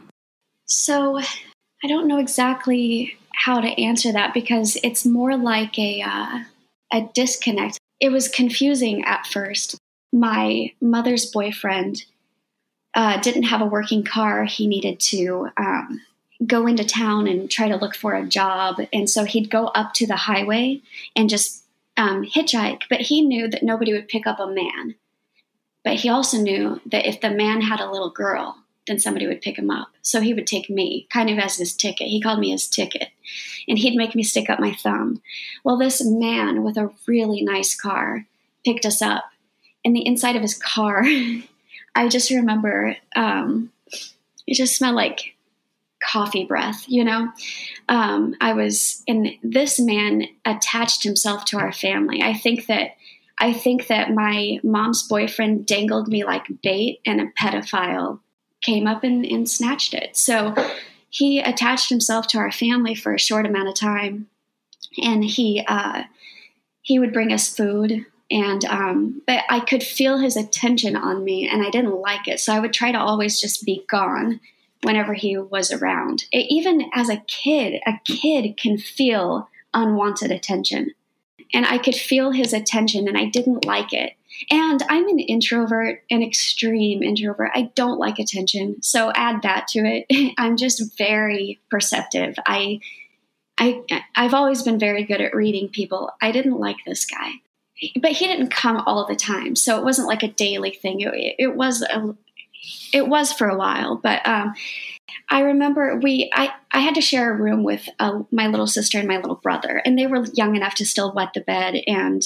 So, 0.65 1.19
I 1.19 1.87
don't 1.87 2.07
know 2.07 2.17
exactly 2.17 3.15
how 3.35 3.61
to 3.61 3.67
answer 3.79 4.11
that 4.11 4.33
because 4.33 4.75
it's 4.83 5.05
more 5.05 5.37
like 5.37 5.77
a 5.77 6.01
uh, 6.01 6.39
a 6.91 7.07
disconnect. 7.13 7.77
It 7.99 8.11
was 8.11 8.27
confusing 8.27 9.05
at 9.05 9.27
first. 9.27 9.77
My 10.11 10.71
mother's 10.81 11.27
boyfriend 11.27 12.05
uh, 12.95 13.21
didn't 13.21 13.43
have 13.43 13.61
a 13.61 13.65
working 13.65 14.03
car. 14.03 14.45
He 14.45 14.65
needed 14.65 14.99
to 15.11 15.49
um, 15.57 16.01
go 16.47 16.65
into 16.65 16.83
town 16.83 17.27
and 17.27 17.51
try 17.51 17.67
to 17.67 17.75
look 17.75 17.95
for 17.95 18.15
a 18.15 18.25
job, 18.25 18.81
and 18.91 19.07
so 19.07 19.25
he'd 19.25 19.51
go 19.51 19.67
up 19.67 19.93
to 19.93 20.07
the 20.07 20.15
highway 20.15 20.81
and 21.15 21.29
just 21.29 21.63
um, 21.97 22.25
hitchhike. 22.25 22.83
But 22.89 23.01
he 23.01 23.21
knew 23.21 23.47
that 23.47 23.61
nobody 23.61 23.93
would 23.93 24.07
pick 24.07 24.25
up 24.25 24.39
a 24.39 24.47
man. 24.47 24.95
But 25.85 25.93
he 25.93 26.09
also 26.09 26.37
knew 26.39 26.81
that 26.87 27.07
if 27.07 27.21
the 27.21 27.29
man 27.29 27.61
had 27.61 27.79
a 27.79 27.89
little 27.89 28.09
girl, 28.09 28.57
then 28.87 28.99
somebody 28.99 29.27
would 29.27 29.41
pick 29.41 29.57
him 29.57 29.69
up. 29.69 29.89
So 30.01 30.19
he 30.19 30.33
would 30.33 30.47
take 30.47 30.69
me 30.69 31.07
kind 31.11 31.29
of 31.29 31.37
as 31.37 31.57
his 31.57 31.75
ticket. 31.75 32.07
He 32.07 32.19
called 32.19 32.39
me 32.39 32.49
his 32.49 32.67
ticket. 32.67 33.09
And 33.67 33.77
he'd 33.77 33.95
make 33.95 34.15
me 34.15 34.23
stick 34.23 34.49
up 34.49 34.59
my 34.59 34.73
thumb. 34.73 35.21
Well, 35.63 35.77
this 35.77 36.03
man 36.03 36.63
with 36.63 36.75
a 36.77 36.91
really 37.07 37.43
nice 37.43 37.79
car 37.79 38.25
picked 38.65 38.85
us 38.85 39.01
up. 39.01 39.25
And 39.85 39.95
the 39.95 40.05
inside 40.05 40.35
of 40.35 40.41
his 40.41 40.57
car, 40.57 41.03
I 41.95 42.07
just 42.09 42.31
remember 42.31 42.97
um, 43.15 43.71
it 44.47 44.55
just 44.55 44.75
smelled 44.75 44.95
like 44.95 45.35
coffee 46.03 46.45
breath, 46.45 46.85
you 46.87 47.03
know? 47.03 47.31
Um, 47.89 48.35
I 48.41 48.53
was, 48.53 49.03
and 49.07 49.29
this 49.43 49.79
man 49.79 50.25
attached 50.45 51.03
himself 51.03 51.45
to 51.45 51.57
our 51.59 51.71
family. 51.71 52.23
I 52.23 52.33
think 52.33 52.65
that. 52.65 52.95
I 53.39 53.53
think 53.53 53.87
that 53.87 54.13
my 54.13 54.59
mom's 54.63 55.03
boyfriend 55.07 55.65
dangled 55.65 56.07
me 56.07 56.23
like 56.23 56.47
bait 56.63 57.01
and 57.05 57.19
a 57.19 57.31
pedophile 57.39 58.19
came 58.61 58.87
up 58.87 59.03
and, 59.03 59.25
and 59.25 59.49
snatched 59.49 59.93
it. 59.93 60.15
So 60.15 60.55
he 61.09 61.39
attached 61.39 61.89
himself 61.89 62.27
to 62.27 62.37
our 62.37 62.51
family 62.51 62.95
for 62.95 63.13
a 63.13 63.19
short 63.19 63.45
amount 63.45 63.69
of 63.69 63.75
time, 63.75 64.27
and 65.01 65.23
he 65.23 65.63
uh, 65.67 66.03
he 66.81 66.99
would 66.99 67.13
bring 67.13 67.31
us 67.31 67.55
food. 67.55 68.05
And 68.31 68.65
um, 68.65 69.21
but 69.27 69.43
I 69.49 69.59
could 69.59 69.83
feel 69.83 70.17
his 70.17 70.35
attention 70.35 70.95
on 70.95 71.23
me, 71.23 71.47
and 71.47 71.61
I 71.65 71.69
didn't 71.69 72.01
like 72.01 72.27
it. 72.27 72.39
So 72.39 72.53
I 72.53 72.59
would 72.59 72.73
try 72.73 72.91
to 72.91 72.99
always 72.99 73.39
just 73.39 73.65
be 73.65 73.85
gone 73.89 74.39
whenever 74.81 75.13
he 75.13 75.37
was 75.37 75.71
around. 75.71 76.25
It, 76.31 76.47
even 76.49 76.89
as 76.93 77.09
a 77.09 77.23
kid, 77.27 77.81
a 77.85 77.93
kid 78.03 78.57
can 78.57 78.77
feel 78.77 79.47
unwanted 79.73 80.31
attention. 80.31 80.93
And 81.55 81.65
I 81.65 81.77
could 81.77 81.95
feel 81.95 82.31
his 82.31 82.51
attention, 82.51 83.07
and 83.07 83.17
I 83.17 83.25
didn't 83.25 83.63
like 83.63 83.93
it. 83.93 84.13
And 84.51 84.83
I'm 84.89 85.07
an 85.07 85.19
introvert, 85.19 86.03
an 86.11 86.21
extreme 86.21 87.01
introvert. 87.01 87.51
I 87.55 87.71
don't 87.75 87.97
like 87.97 88.19
attention. 88.19 88.81
So 88.81 89.13
add 89.15 89.41
that 89.43 89.69
to 89.69 89.79
it. 89.79 90.33
I'm 90.37 90.57
just 90.57 90.97
very 90.97 91.61
perceptive. 91.71 92.35
I 92.45 92.81
I 93.57 93.83
I've 94.17 94.33
always 94.33 94.63
been 94.63 94.77
very 94.77 95.05
good 95.05 95.21
at 95.21 95.33
reading 95.33 95.69
people. 95.69 96.11
I 96.21 96.31
didn't 96.31 96.59
like 96.59 96.77
this 96.85 97.05
guy. 97.05 97.31
But 98.01 98.11
he 98.11 98.27
didn't 98.27 98.49
come 98.49 98.83
all 98.85 99.05
the 99.05 99.15
time. 99.15 99.55
So 99.55 99.77
it 99.77 99.83
wasn't 99.83 100.09
like 100.09 100.23
a 100.23 100.29
daily 100.29 100.71
thing. 100.71 101.01
It, 101.01 101.35
it 101.39 101.55
was 101.55 101.81
a, 101.81 102.15
it 102.93 103.07
was 103.07 103.33
for 103.33 103.47
a 103.47 103.57
while, 103.57 103.99
but 104.01 104.25
um, 104.27 104.53
I 105.29 105.41
remember 105.41 105.99
we 106.01 106.31
I, 106.33 106.51
I 106.71 106.79
had 106.79 106.95
to 106.95 107.01
share 107.01 107.31
a 107.31 107.37
room 107.37 107.63
with 107.63 107.87
uh, 107.99 108.23
my 108.31 108.47
little 108.47 108.67
sister 108.67 108.99
and 108.99 109.07
my 109.07 109.17
little 109.17 109.35
brother, 109.35 109.81
and 109.85 109.97
they 109.97 110.07
were 110.07 110.25
young 110.33 110.55
enough 110.55 110.75
to 110.75 110.85
still 110.85 111.13
wet 111.13 111.33
the 111.33 111.41
bed 111.41 111.75
and 111.87 112.23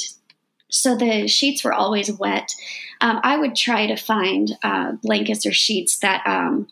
so 0.70 0.96
the 0.96 1.28
sheets 1.28 1.64
were 1.64 1.74
always 1.74 2.12
wet. 2.12 2.54
Um, 3.02 3.20
I 3.24 3.38
would 3.38 3.56
try 3.56 3.88
to 3.88 3.96
find 3.96 4.56
uh, 4.64 4.94
blankets 5.02 5.46
or 5.46 5.52
sheets 5.52 6.00
that 6.00 6.26
um, 6.26 6.68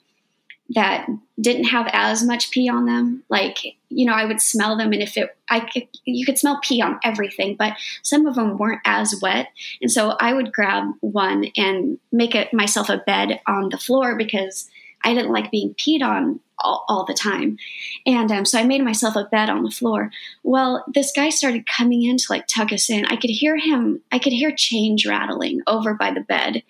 that 0.70 1.08
didn't 1.40 1.66
have 1.66 1.90
as 1.94 2.24
much 2.24 2.52
pee 2.52 2.70
on 2.70 2.86
them. 2.86 3.24
Like 3.30 3.77
you 3.90 4.06
know, 4.06 4.14
I 4.14 4.26
would 4.26 4.42
smell 4.42 4.78
them, 4.78 4.94
and 4.94 5.02
if 5.02 5.18
it, 5.18 5.36
I 5.50 5.62
could, 5.62 5.88
you 6.06 6.26
could 6.26 6.38
smell 6.38 6.60
pee 6.62 6.82
on 6.82 7.00
everything, 7.04 7.56
but 7.56 7.74
some 8.04 8.26
of 8.26 8.36
them 8.36 8.58
weren't 8.58 8.82
as 8.86 9.20
wet, 9.22 9.48
and 9.82 9.92
so 9.92 10.16
I 10.20 10.34
would 10.34 10.54
grab 10.54 10.86
one 11.02 11.46
and 11.56 12.00
make 12.12 12.36
it 12.36 12.54
myself 12.54 12.90
a 12.90 12.98
bed 12.98 13.40
on 13.48 13.70
the 13.70 13.78
floor 13.78 14.16
because 14.18 14.70
I 15.04 15.14
didn't 15.14 15.32
like 15.32 15.52
being 15.52 15.74
peed 15.76 16.02
on 16.02 16.40
all, 16.60 16.86
all 16.88 17.06
the 17.06 17.14
time. 17.14 17.58
And 18.06 18.32
um, 18.32 18.46
so 18.46 18.60
I 18.60 18.64
made 18.64 18.84
myself 18.84 19.16
a 19.16 19.26
bed 19.26 19.50
on 19.50 19.64
the 19.64 19.72
floor. 19.72 20.12
Well, 20.44 20.84
this 20.88 21.12
guy 21.16 21.30
started 21.30 21.68
coming 21.68 22.04
in 22.04 22.18
to 22.18 22.26
like 22.30 22.48
tug 22.48 22.74
us 22.74 22.90
in. 22.90 23.06
I 23.06 23.16
could 23.16 23.30
hear 23.30 23.58
him, 23.58 24.02
I 24.12 24.20
could 24.20 24.34
hear 24.34 24.52
change 24.52 25.06
rattling 25.06 25.62
over 25.68 25.94
by 25.94 26.12
the 26.12 26.22
bed. 26.22 26.64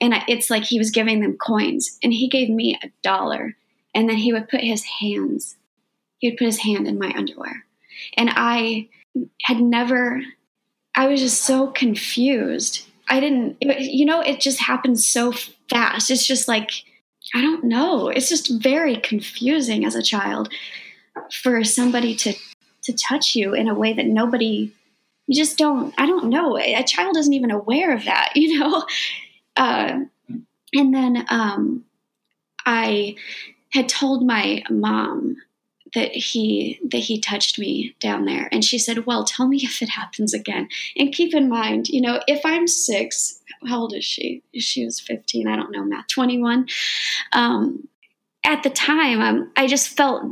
And 0.00 0.14
I, 0.14 0.24
it's 0.28 0.50
like 0.50 0.64
he 0.64 0.78
was 0.78 0.90
giving 0.90 1.20
them 1.20 1.36
coins. 1.36 1.98
And 2.02 2.12
he 2.12 2.28
gave 2.28 2.48
me 2.48 2.78
a 2.82 2.90
dollar. 3.02 3.56
And 3.94 4.08
then 4.08 4.16
he 4.16 4.32
would 4.32 4.48
put 4.48 4.60
his 4.60 4.84
hands, 4.84 5.56
he 6.18 6.30
would 6.30 6.38
put 6.38 6.46
his 6.46 6.58
hand 6.58 6.86
in 6.86 6.98
my 6.98 7.12
underwear. 7.16 7.64
And 8.16 8.30
I 8.34 8.88
had 9.42 9.60
never, 9.60 10.20
I 10.94 11.08
was 11.08 11.20
just 11.20 11.42
so 11.42 11.68
confused. 11.68 12.86
I 13.08 13.20
didn't, 13.20 13.56
you 13.60 14.04
know, 14.04 14.20
it 14.20 14.40
just 14.40 14.60
happened 14.60 15.00
so 15.00 15.32
fast. 15.70 16.10
It's 16.10 16.26
just 16.26 16.48
like, 16.48 16.70
I 17.34 17.40
don't 17.40 17.64
know. 17.64 18.08
It's 18.08 18.28
just 18.28 18.62
very 18.62 18.96
confusing 18.96 19.84
as 19.84 19.94
a 19.94 20.02
child 20.02 20.52
for 21.32 21.64
somebody 21.64 22.14
to 22.14 22.34
to 22.84 22.92
touch 22.92 23.34
you 23.34 23.52
in 23.52 23.68
a 23.68 23.74
way 23.74 23.92
that 23.92 24.06
nobody 24.06 24.72
you 25.26 25.34
just 25.34 25.58
don't 25.58 25.92
I 25.98 26.06
don't 26.06 26.26
know. 26.26 26.56
A 26.56 26.84
child 26.84 27.16
isn't 27.16 27.32
even 27.32 27.50
aware 27.50 27.94
of 27.94 28.04
that, 28.04 28.32
you 28.36 28.58
know. 28.58 28.84
Uh, 29.56 30.00
and 30.72 30.94
then 30.94 31.26
um, 31.28 31.84
I 32.64 33.16
had 33.72 33.88
told 33.88 34.24
my 34.24 34.62
mom 34.70 35.36
that 35.96 36.14
he 36.14 36.78
that 36.90 36.98
he 36.98 37.18
touched 37.18 37.58
me 37.58 37.96
down 38.00 38.26
there. 38.26 38.48
And 38.52 38.62
she 38.62 38.78
said 38.78 39.06
well 39.06 39.24
tell 39.24 39.48
me 39.48 39.60
if 39.64 39.82
it 39.82 39.88
happens 39.88 40.34
again. 40.34 40.68
And 40.96 41.12
keep 41.12 41.34
in 41.34 41.48
mind 41.48 41.88
you 41.88 42.00
know 42.00 42.20
if 42.28 42.42
i'm 42.44 42.68
six 42.68 43.40
how 43.66 43.80
old 43.80 43.94
is 43.94 44.04
she? 44.04 44.42
She 44.54 44.84
was 44.84 45.00
15 45.00 45.48
i 45.48 45.56
don't 45.56 45.72
know 45.72 45.82
math 45.82 46.06
21 46.08 46.66
um, 47.32 47.88
at 48.44 48.62
the 48.62 48.70
time 48.70 49.20
um, 49.22 49.50
i 49.56 49.66
just 49.66 49.88
felt 49.88 50.22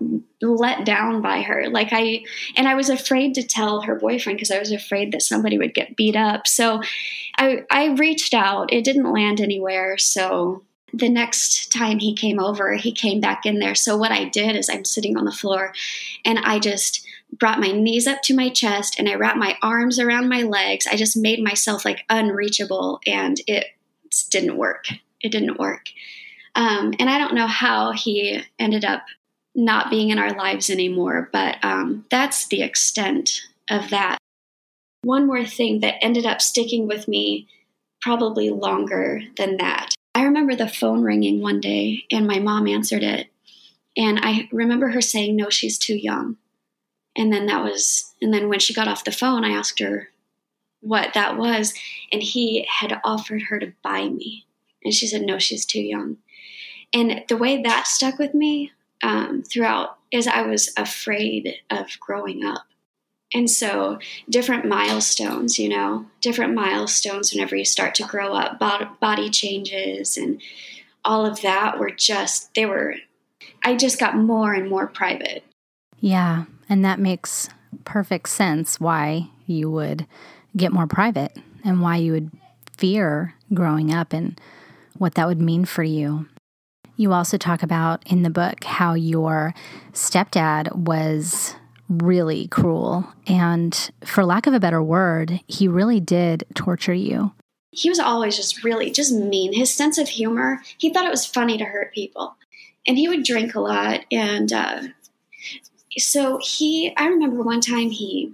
let 0.43 0.85
down 0.85 1.23
by 1.23 1.41
her. 1.41 1.69
Like 1.71 1.89
i 1.93 2.23
and 2.57 2.69
i 2.69 2.75
was 2.75 2.91
afraid 2.91 3.35
to 3.35 3.43
tell 3.43 3.81
her 3.81 3.99
boyfriend 3.99 4.37
because 4.37 4.51
i 4.51 4.59
was 4.59 4.71
afraid 4.71 5.13
that 5.13 5.23
somebody 5.23 5.57
would 5.57 5.73
get 5.73 5.97
beat 5.97 6.15
up. 6.15 6.47
So 6.47 6.83
i 7.39 7.63
i 7.71 7.87
reached 7.95 8.35
out. 8.35 8.71
It 8.71 8.85
didn't 8.85 9.11
land 9.11 9.41
anywhere. 9.41 9.97
So 9.97 10.63
the 10.99 11.09
next 11.09 11.73
time 11.73 11.99
he 11.99 12.15
came 12.15 12.39
over, 12.39 12.75
he 12.75 12.93
came 12.93 13.21
back 13.21 13.45
in 13.45 13.59
there. 13.59 13.75
So 13.75 13.97
what 13.97 14.13
I 14.13 14.25
did 14.25 14.55
is 14.55 14.69
I'm 14.69 14.85
sitting 14.85 15.17
on 15.17 15.25
the 15.25 15.33
floor 15.33 15.73
and 16.25 16.39
I 16.39 16.59
just 16.59 17.07
brought 17.33 17.59
my 17.59 17.73
knees 17.73 18.07
up 18.07 18.23
to 18.23 18.35
my 18.35 18.49
chest 18.49 18.97
and 18.99 19.09
I 19.09 19.15
wrapped 19.15 19.39
my 19.39 19.57
arms 19.61 19.99
around 19.99 20.29
my 20.29 20.43
legs. 20.43 20.87
I 20.87 20.97
just 20.97 21.17
made 21.17 21.43
myself 21.43 21.85
like 21.85 22.05
unreachable 22.09 23.01
and 23.07 23.41
it 23.49 23.67
didn't 24.31 24.57
work. 24.57 24.87
It 25.21 25.33
didn't 25.33 25.59
work. 25.59 25.89
Um, 26.55 26.95
and 27.01 27.11
I 27.11 27.19
don't 27.19 27.35
know 27.35 27.49
how 27.49 27.91
he 27.91 28.43
ended 28.59 28.85
up 28.85 29.03
not 29.57 29.91
being 29.91 30.11
in 30.11 30.19
our 30.19 30.33
lives 30.35 30.71
anymore, 30.71 31.29
but 31.33 31.57
um, 31.65 32.05
that's 32.11 32.47
the 32.47 32.63
extent 32.63 33.43
of 33.69 33.91
that. 33.91 34.19
One 35.03 35.27
more 35.27 35.45
thing 35.45 35.81
that 35.81 36.03
ended 36.03 36.25
up 36.25 36.41
sticking 36.41 36.87
with 36.87 37.09
me 37.09 37.49
probably 38.01 38.51
longer 38.51 39.23
than 39.37 39.57
that 39.57 39.95
I 40.15 40.25
remember 40.25 40.55
the 40.55 40.69
phone 40.69 41.03
ringing 41.03 41.41
one 41.41 41.61
day 41.61 42.05
and 42.11 42.27
my 42.27 42.39
mom 42.39 42.69
answered 42.69 43.03
it. 43.03 43.29
And 43.97 44.21
I 44.23 44.49
remember 44.53 44.89
her 44.89 45.01
saying, 45.01 45.37
No, 45.37 45.51
she's 45.51 45.79
too 45.79 45.97
young. 45.97 46.37
And 47.17 47.33
then 47.33 47.47
that 47.47 47.63
was, 47.63 48.13
and 48.21 48.33
then 48.35 48.49
when 48.49 48.59
she 48.59 48.75
got 48.75 48.89
off 48.89 49.05
the 49.05 49.13
phone, 49.13 49.45
I 49.45 49.51
asked 49.51 49.79
her 49.81 50.09
what 50.81 51.15
that 51.15 51.37
was. 51.37 51.75
And 52.13 52.23
he 52.23 52.67
had 52.69 53.01
offered 53.05 53.43
her 53.43 53.59
to 53.59 53.73
buy 53.83 54.09
me. 54.09 54.47
And 54.85 54.93
she 54.93 55.07
said, 55.07 55.23
No, 55.23 55.39
she's 55.39 55.65
too 55.65 55.83
young. 55.83 56.19
And 56.93 57.25
the 57.29 57.37
way 57.37 57.63
that 57.63 57.87
stuck 57.87 58.19
with 58.19 58.35
me 58.35 58.73
um, 59.03 59.43
throughout 59.43 59.99
is 60.11 60.27
I 60.27 60.43
was 60.43 60.73
afraid 60.77 61.57
of 61.71 61.99
growing 61.99 62.45
up. 62.45 62.67
And 63.35 63.51
so, 63.51 63.99
different 64.31 64.65
milestones, 64.65 65.59
you 65.59 65.69
know, 65.69 66.07
different 66.21 66.55
milestones 66.55 67.33
whenever 67.33 67.57
you 67.57 67.65
start 67.65 67.97
to 67.97 68.07
grow 68.07 68.33
up, 68.33 68.61
body 69.01 69.29
changes 69.29 70.17
and 70.17 70.41
all 71.05 71.27
of 71.27 71.43
that 71.43 71.79
were 71.79 71.91
just, 71.91 72.55
they 72.55 72.65
were, 72.65 72.95
I 73.65 73.75
just 73.75 73.99
got 73.99 74.17
more 74.17 74.55
and 74.55 74.71
more 74.71 74.87
private. 74.87 75.45
Yeah. 76.01 76.45
And 76.69 76.85
that 76.85 76.99
makes 77.01 77.49
perfect 77.85 78.29
sense 78.29 78.81
why 78.81 79.29
you 79.47 79.71
would 79.71 80.07
get 80.57 80.73
more 80.73 80.87
private 80.87 81.37
and 81.65 81.83
why 81.83 81.97
you 81.97 82.13
would 82.13 82.31
fear 82.77 83.35
growing 83.53 83.93
up 83.93 84.13
and 84.13 84.41
what 84.97 85.15
that 85.15 85.27
would 85.27 85.41
mean 85.41 85.65
for 85.65 85.83
you. 85.83 86.27
You 86.97 87.13
also 87.13 87.37
talk 87.37 87.63
about 87.63 88.07
in 88.07 88.23
the 88.23 88.31
book 88.31 88.63
how 88.65 88.95
your 88.95 89.53
stepdad 89.93 90.75
was 90.75 91.57
really 91.89 92.49
cruel. 92.49 93.07
And 93.27 93.91
for 94.05 94.25
lack 94.25 94.47
of 94.47 94.55
a 94.55 94.61
better 94.61 94.83
word, 94.83 95.41
he 95.47 95.69
really 95.69 96.01
did 96.01 96.45
torture 96.55 96.95
you. 96.95 97.33
He 97.71 97.89
was 97.89 97.99
always 97.99 98.37
just 98.37 98.63
really 98.63 98.91
just 98.91 99.13
mean. 99.13 99.53
His 99.53 99.75
sense 99.75 99.99
of 99.99 100.09
humor, 100.09 100.63
he 100.79 100.91
thought 100.91 101.07
it 101.07 101.11
was 101.11 101.27
funny 101.27 101.59
to 101.59 101.65
hurt 101.65 101.93
people. 101.93 102.37
And 102.87 102.97
he 102.97 103.09
would 103.09 103.25
drink 103.25 103.55
a 103.55 103.61
lot. 103.61 104.05
And 104.13 104.53
uh, 104.53 104.83
so 105.99 106.39
he, 106.43 106.95
I 106.97 107.07
remember 107.07 107.43
one 107.43 107.61
time 107.61 107.91
he, 107.91 108.33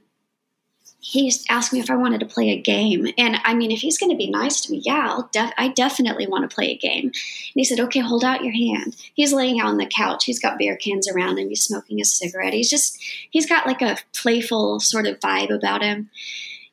he 1.02 1.32
asked 1.48 1.72
me 1.72 1.80
if 1.80 1.90
I 1.90 1.96
wanted 1.96 2.20
to 2.20 2.26
play 2.26 2.50
a 2.50 2.60
game. 2.60 3.08
And 3.16 3.36
I 3.44 3.54
mean, 3.54 3.70
if 3.70 3.80
he's 3.80 3.98
going 3.98 4.10
to 4.10 4.16
be 4.16 4.30
nice 4.30 4.60
to 4.60 4.72
me, 4.72 4.82
yeah, 4.84 5.08
I'll 5.08 5.30
def- 5.32 5.54
I 5.56 5.68
definitely 5.68 6.26
want 6.26 6.48
to 6.48 6.54
play 6.54 6.70
a 6.70 6.76
game. 6.76 7.06
And 7.06 7.14
he 7.54 7.64
said, 7.64 7.80
okay, 7.80 8.00
hold 8.00 8.22
out 8.22 8.44
your 8.44 8.52
hand. 8.52 8.96
He's 9.14 9.32
laying 9.32 9.60
out 9.60 9.68
on 9.68 9.78
the 9.78 9.86
couch. 9.86 10.26
He's 10.26 10.38
got 10.38 10.58
beer 10.58 10.76
cans 10.76 11.08
around 11.08 11.38
him. 11.38 11.48
He's 11.48 11.62
smoking 11.62 12.00
a 12.00 12.04
cigarette. 12.04 12.52
He's 12.52 12.68
just, 12.68 13.02
he's 13.30 13.46
got 13.46 13.66
like 13.66 13.80
a 13.80 13.96
playful 14.14 14.78
sort 14.78 15.06
of 15.06 15.18
vibe 15.20 15.50
about 15.50 15.82
him. 15.82 16.10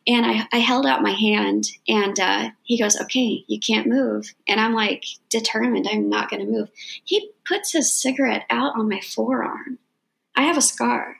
And 0.05 0.25
I, 0.25 0.47
I 0.53 0.57
held 0.59 0.85
out 0.85 1.01
my 1.01 1.11
hand 1.11 1.69
and 1.87 2.19
uh, 2.19 2.49
he 2.63 2.77
goes, 2.77 2.99
okay, 3.01 3.43
you 3.47 3.59
can't 3.59 3.87
move. 3.87 4.33
And 4.47 4.59
I'm 4.59 4.73
like, 4.73 5.05
determined, 5.29 5.87
I'm 5.89 6.09
not 6.09 6.29
going 6.29 6.45
to 6.45 6.51
move. 6.51 6.69
He 7.03 7.31
puts 7.45 7.71
his 7.71 7.93
cigarette 7.93 8.45
out 8.49 8.75
on 8.75 8.89
my 8.89 9.01
forearm. 9.01 9.79
I 10.35 10.43
have 10.43 10.57
a 10.57 10.61
scar. 10.61 11.17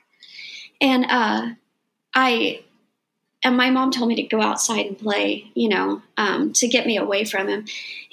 And 0.80 1.04
uh, 1.08 1.48
I, 2.14 2.62
and 3.44 3.56
my 3.56 3.70
mom 3.70 3.92
told 3.92 4.08
me 4.08 4.16
to 4.16 4.22
go 4.24 4.42
outside 4.42 4.86
and 4.86 4.98
play, 4.98 5.50
you 5.54 5.68
know, 5.68 6.02
um, 6.16 6.52
to 6.54 6.66
get 6.66 6.86
me 6.86 6.96
away 6.96 7.24
from 7.24 7.46
him. 7.46 7.66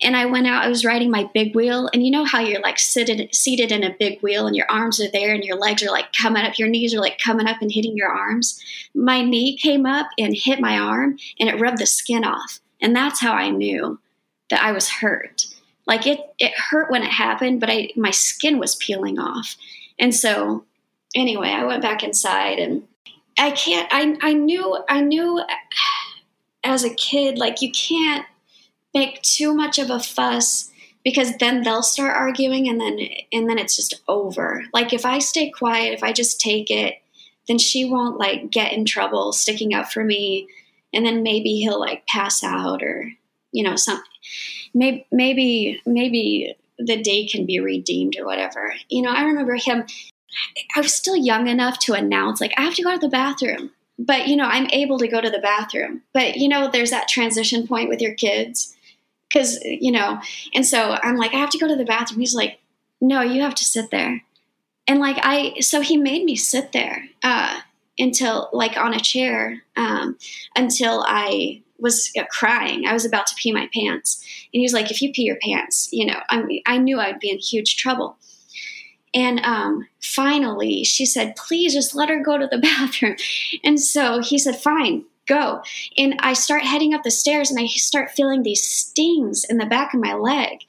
And 0.04 0.16
I 0.16 0.28
went 0.28 0.46
out. 0.46 0.64
I 0.64 0.68
was 0.68 0.86
riding 0.86 1.10
my 1.10 1.30
big 1.34 1.56
wheel, 1.56 1.90
and 1.92 2.06
you 2.06 2.12
know 2.12 2.26
how 2.26 2.42
you're 2.42 2.62
like 2.62 2.78
seated 2.78 3.34
seated 3.34 3.72
in 3.72 3.84
a 3.84 3.96
big 3.98 4.22
wheel, 4.22 4.46
and 4.46 4.56
your 4.56 4.70
arms 4.70 5.02
are 5.02 5.10
there, 5.10 5.34
and 5.34 5.44
your 5.44 5.58
legs 5.58 5.82
are 5.82 5.92
like 5.92 6.14
coming 6.14 6.44
up, 6.44 6.60
your 6.60 6.68
knees 6.68 6.94
are 6.94 7.00
like 7.00 7.18
coming 7.18 7.48
up 7.48 7.62
and 7.62 7.72
hitting 7.72 7.98
your 7.98 8.10
arms. 8.10 8.62
My 8.94 9.22
knee 9.24 9.58
came 9.58 9.86
up 9.86 10.08
and 10.20 10.36
hit 10.36 10.60
my 10.60 10.78
arm, 10.78 11.18
and 11.40 11.50
it 11.50 11.60
rubbed 11.60 11.80
the 11.80 11.88
skin 11.88 12.24
off, 12.24 12.60
and 12.80 12.96
that's 12.96 13.20
how 13.20 13.34
I 13.34 13.50
knew 13.50 14.00
that 14.52 14.62
I 14.62 14.74
was 14.74 14.90
hurt. 14.90 15.48
Like 15.88 16.06
it, 16.06 16.20
it 16.40 16.54
hurt 16.54 16.92
when 16.92 17.04
it 17.04 17.12
happened, 17.12 17.60
but 17.60 17.70
I 17.72 17.90
my 17.96 18.12
skin 18.12 18.60
was 18.60 18.76
peeling 18.76 19.18
off, 19.18 19.56
and 19.98 20.14
so 20.14 20.66
anyway, 21.16 21.50
I 21.50 21.64
went 21.64 21.82
back 21.82 22.04
inside 22.04 22.60
and 22.60 22.84
I 23.38 23.52
can't. 23.52 23.88
I 23.92 24.18
I 24.22 24.34
knew 24.34 24.78
I 24.88 25.02
knew 25.02 25.44
as 26.64 26.84
a 26.84 26.94
kid 26.94 27.38
like 27.38 27.62
you 27.62 27.72
can't 27.72 28.26
make 28.94 29.22
too 29.22 29.54
much 29.54 29.78
of 29.78 29.90
a 29.90 30.00
fuss 30.00 30.72
because 31.04 31.38
then 31.38 31.64
they'll 31.64 31.84
start 31.84 32.16
arguing 32.16 32.68
and 32.68 32.80
then 32.80 33.00
and 33.32 33.50
then 33.50 33.60
it's 33.60 33.76
just 33.76 34.02
over. 34.08 34.66
Like 34.74 34.94
if 34.94 35.06
I 35.06 35.20
stay 35.20 35.50
quiet, 35.50 35.94
if 35.94 36.04
I 36.04 36.14
just 36.14 36.40
take 36.40 36.72
it, 36.72 36.96
then 37.48 37.58
she 37.58 37.86
won't 37.86 38.18
like 38.18 38.50
get 38.50 38.74
in 38.74 38.86
trouble 38.86 39.32
sticking 39.32 39.74
up 39.74 39.92
for 39.92 40.04
me 40.04 40.48
and 40.94 41.06
then 41.06 41.24
maybe 41.24 41.56
he'll 41.56 41.80
like 41.80 42.08
pass 42.08 42.44
out 42.44 42.82
or 42.82 43.12
you 43.52 43.64
know 43.64 43.76
some 43.76 44.02
maybe 44.74 45.06
maybe 45.12 45.82
maybe 45.86 46.56
the 46.78 47.02
day 47.02 47.28
can 47.28 47.46
be 47.46 47.60
redeemed 47.60 48.18
or 48.20 48.26
whatever. 48.26 48.74
You 48.90 49.02
know, 49.02 49.12
I 49.12 49.24
remember 49.24 49.56
him 49.56 49.86
I 50.76 50.82
was 50.82 50.94
still 50.94 51.16
young 51.16 51.48
enough 51.48 51.80
to 51.80 51.94
announce, 51.94 52.42
like, 52.42 52.54
I 52.58 52.64
have 52.64 52.76
to 52.76 52.84
go 52.84 52.92
to 52.92 53.00
the 53.00 53.10
bathroom. 53.10 53.72
But, 53.98 54.28
you 54.28 54.36
know, 54.36 54.44
I'm 54.44 54.68
able 54.72 55.00
to 55.00 55.08
go 55.08 55.22
to 55.22 55.30
the 55.30 55.40
bathroom. 55.40 56.02
But, 56.14 56.36
you 56.36 56.50
know, 56.50 56.70
there's 56.70 56.90
that 56.90 57.08
transition 57.08 57.66
point 57.66 57.88
with 57.88 58.02
your 58.02 58.14
kids. 58.14 58.76
Because, 59.30 59.58
you 59.64 59.92
know, 59.92 60.20
and 60.54 60.66
so 60.66 60.98
I'm 61.02 61.16
like, 61.16 61.34
I 61.34 61.38
have 61.38 61.50
to 61.52 61.58
go 61.58 61.68
to 61.68 61.76
the 61.76 61.86
bathroom. 61.86 62.20
He's 62.20 62.36
like, 62.36 62.60
no, 63.00 63.22
you 63.22 63.42
have 63.42 63.56
to 63.56 63.64
sit 63.64 63.92
there. 63.92 64.24
And, 64.88 65.00
like, 65.00 65.18
I, 65.22 65.60
so 65.62 65.82
he 65.82 65.98
made 65.98 66.26
me 66.26 66.36
sit 66.36 66.74
there 66.74 67.06
uh, 67.24 67.60
until, 67.98 68.50
like, 68.52 68.78
on 68.78 68.94
a 68.94 69.00
chair 69.00 69.64
um, 69.78 70.18
until 70.56 71.04
I 71.08 71.62
was 71.80 72.12
uh, 72.18 72.24
crying. 72.30 72.86
I 72.86 72.94
was 72.94 73.06
about 73.06 73.28
to 73.28 73.36
pee 73.36 73.52
my 73.52 73.70
pants. 73.74 74.22
And 74.54 74.60
he 74.60 74.64
was 74.64 74.74
like, 74.74 74.92
if 74.92 75.02
you 75.02 75.12
pee 75.12 75.24
your 75.24 75.38
pants, 75.42 75.90
you 75.92 76.06
know, 76.06 76.20
I, 76.30 76.62
I 76.66 76.78
knew 76.78 77.00
I'd 77.00 77.20
be 77.20 77.30
in 77.30 77.40
huge 77.40 77.78
trouble. 77.78 78.18
And 79.16 79.40
um, 79.46 79.88
finally, 80.02 80.84
she 80.84 81.06
said, 81.06 81.38
please 81.38 81.74
just 81.74 81.96
let 81.96 82.10
her 82.10 82.22
go 82.22 82.38
to 82.38 82.48
the 82.48 82.58
bathroom. 82.62 83.16
And 83.64 83.80
so 83.80 84.22
he 84.22 84.38
said, 84.38 84.58
fine, 84.58 85.06
go. 85.26 85.64
And 85.98 86.16
I 86.20 86.34
start 86.34 86.64
heading 86.64 86.94
up 86.94 87.04
the 87.04 87.12
stairs 87.12 87.50
and 87.50 87.60
I 87.60 87.66
start 87.68 88.12
feeling 88.12 88.44
these 88.44 88.64
stings 88.64 89.46
in 89.50 89.58
the 89.58 89.66
back 89.66 89.94
of 89.94 90.02
my 90.02 90.14
leg. 90.14 90.60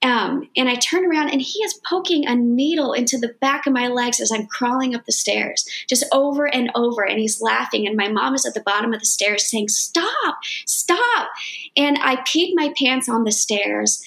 Um, 0.00 0.48
and 0.56 0.68
I 0.68 0.76
turn 0.76 1.04
around 1.04 1.30
and 1.30 1.42
he 1.42 1.58
is 1.64 1.80
poking 1.84 2.24
a 2.24 2.36
needle 2.36 2.92
into 2.92 3.18
the 3.18 3.34
back 3.40 3.66
of 3.66 3.72
my 3.72 3.88
legs 3.88 4.20
as 4.20 4.30
I'm 4.30 4.46
crawling 4.46 4.94
up 4.94 5.04
the 5.04 5.12
stairs, 5.12 5.68
just 5.88 6.04
over 6.12 6.46
and 6.46 6.70
over. 6.76 7.02
And 7.02 7.18
he's 7.18 7.42
laughing. 7.42 7.84
And 7.84 7.96
my 7.96 8.06
mom 8.06 8.36
is 8.36 8.46
at 8.46 8.54
the 8.54 8.60
bottom 8.60 8.94
of 8.94 9.00
the 9.00 9.06
stairs 9.06 9.50
saying, 9.50 9.68
Stop, 9.68 10.38
stop. 10.66 11.30
And 11.76 11.98
I 12.00 12.16
peed 12.18 12.52
my 12.54 12.72
pants 12.78 13.08
on 13.08 13.24
the 13.24 13.32
stairs 13.32 14.00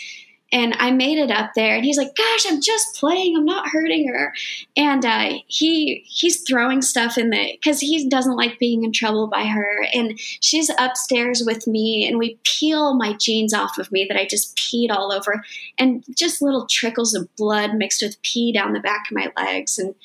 and 0.52 0.76
I 0.80 0.92
made 0.92 1.18
it 1.18 1.32
up 1.32 1.52
there. 1.56 1.76
And 1.76 1.86
he's 1.86 1.98
like, 1.98 2.16
"Gosh, 2.16 2.46
I'm 2.48 2.62
just 2.62 2.96
playing. 2.96 3.36
I'm 3.38 3.46
not 3.46 3.70
hurting 3.70 4.08
her." 4.10 4.34
And 4.76 5.06
uh, 5.06 5.34
he 5.48 6.04
he's 6.06 6.42
throwing 6.42 6.82
stuff 6.82 7.18
in 7.18 7.30
the 7.30 7.54
because 7.54 7.80
he 7.80 8.08
doesn't 8.10 8.36
like 8.36 8.60
being 8.60 8.84
in 8.84 8.92
trouble 8.92 9.28
by 9.28 9.46
her. 9.46 9.86
And 9.94 10.20
she's 10.20 10.70
upstairs 10.78 11.44
with 11.46 11.68
me, 11.68 12.08
and 12.08 12.18
we 12.18 12.38
peel 12.44 12.94
my 12.94 13.14
jeans 13.14 13.54
off 13.54 13.78
of 13.78 13.92
me 13.92 14.06
that 14.10 14.20
I 14.20 14.26
just 14.26 14.58
peed 14.58 14.92
all 14.92 15.12
over, 15.12 15.44
and 15.78 16.04
just 16.16 16.42
little 16.42 16.66
trickles 16.68 17.14
of 17.14 17.34
blood 17.36 17.76
mixed 17.76 18.02
with 18.02 18.22
pee 18.22 18.52
down 18.52 18.74
the 18.74 18.80
back 18.80 19.06
of 19.10 19.16
my 19.16 19.32
legs. 19.38 19.80
And 19.80 19.96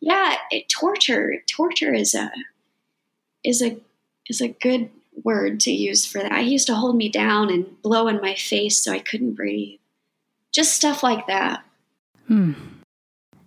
yeah, 0.00 0.36
it, 0.50 0.68
torture 0.68 1.42
torture 1.48 1.92
is 1.92 2.14
a 2.14 2.30
is 3.44 3.62
a 3.62 3.76
is 4.28 4.40
a 4.40 4.48
good 4.48 4.90
word 5.24 5.60
to 5.60 5.72
use 5.72 6.06
for 6.06 6.18
that. 6.18 6.42
He 6.44 6.52
used 6.52 6.66
to 6.68 6.74
hold 6.74 6.96
me 6.96 7.08
down 7.08 7.50
and 7.50 7.80
blow 7.82 8.08
in 8.08 8.20
my 8.20 8.34
face 8.34 8.82
so 8.82 8.92
I 8.92 8.98
couldn't 8.98 9.34
breathe. 9.34 9.78
Just 10.52 10.74
stuff 10.74 11.02
like 11.02 11.26
that. 11.26 11.64
Hmm. 12.26 12.52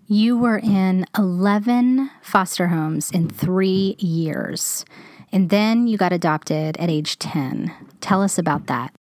You 0.08 0.38
were 0.38 0.60
in 0.60 1.06
11 1.18 2.12
foster 2.22 2.68
homes 2.68 3.12
in 3.12 3.30
three 3.30 3.96
years, 3.98 4.84
and 5.32 5.50
then 5.50 5.88
you 5.88 5.98
got 5.98 6.12
adopted 6.12 6.76
at 6.78 6.90
age 6.90 7.18
10. 7.18 7.74
Tell 8.02 8.22
us 8.22 8.38
about 8.38 8.68
that. 8.68 8.94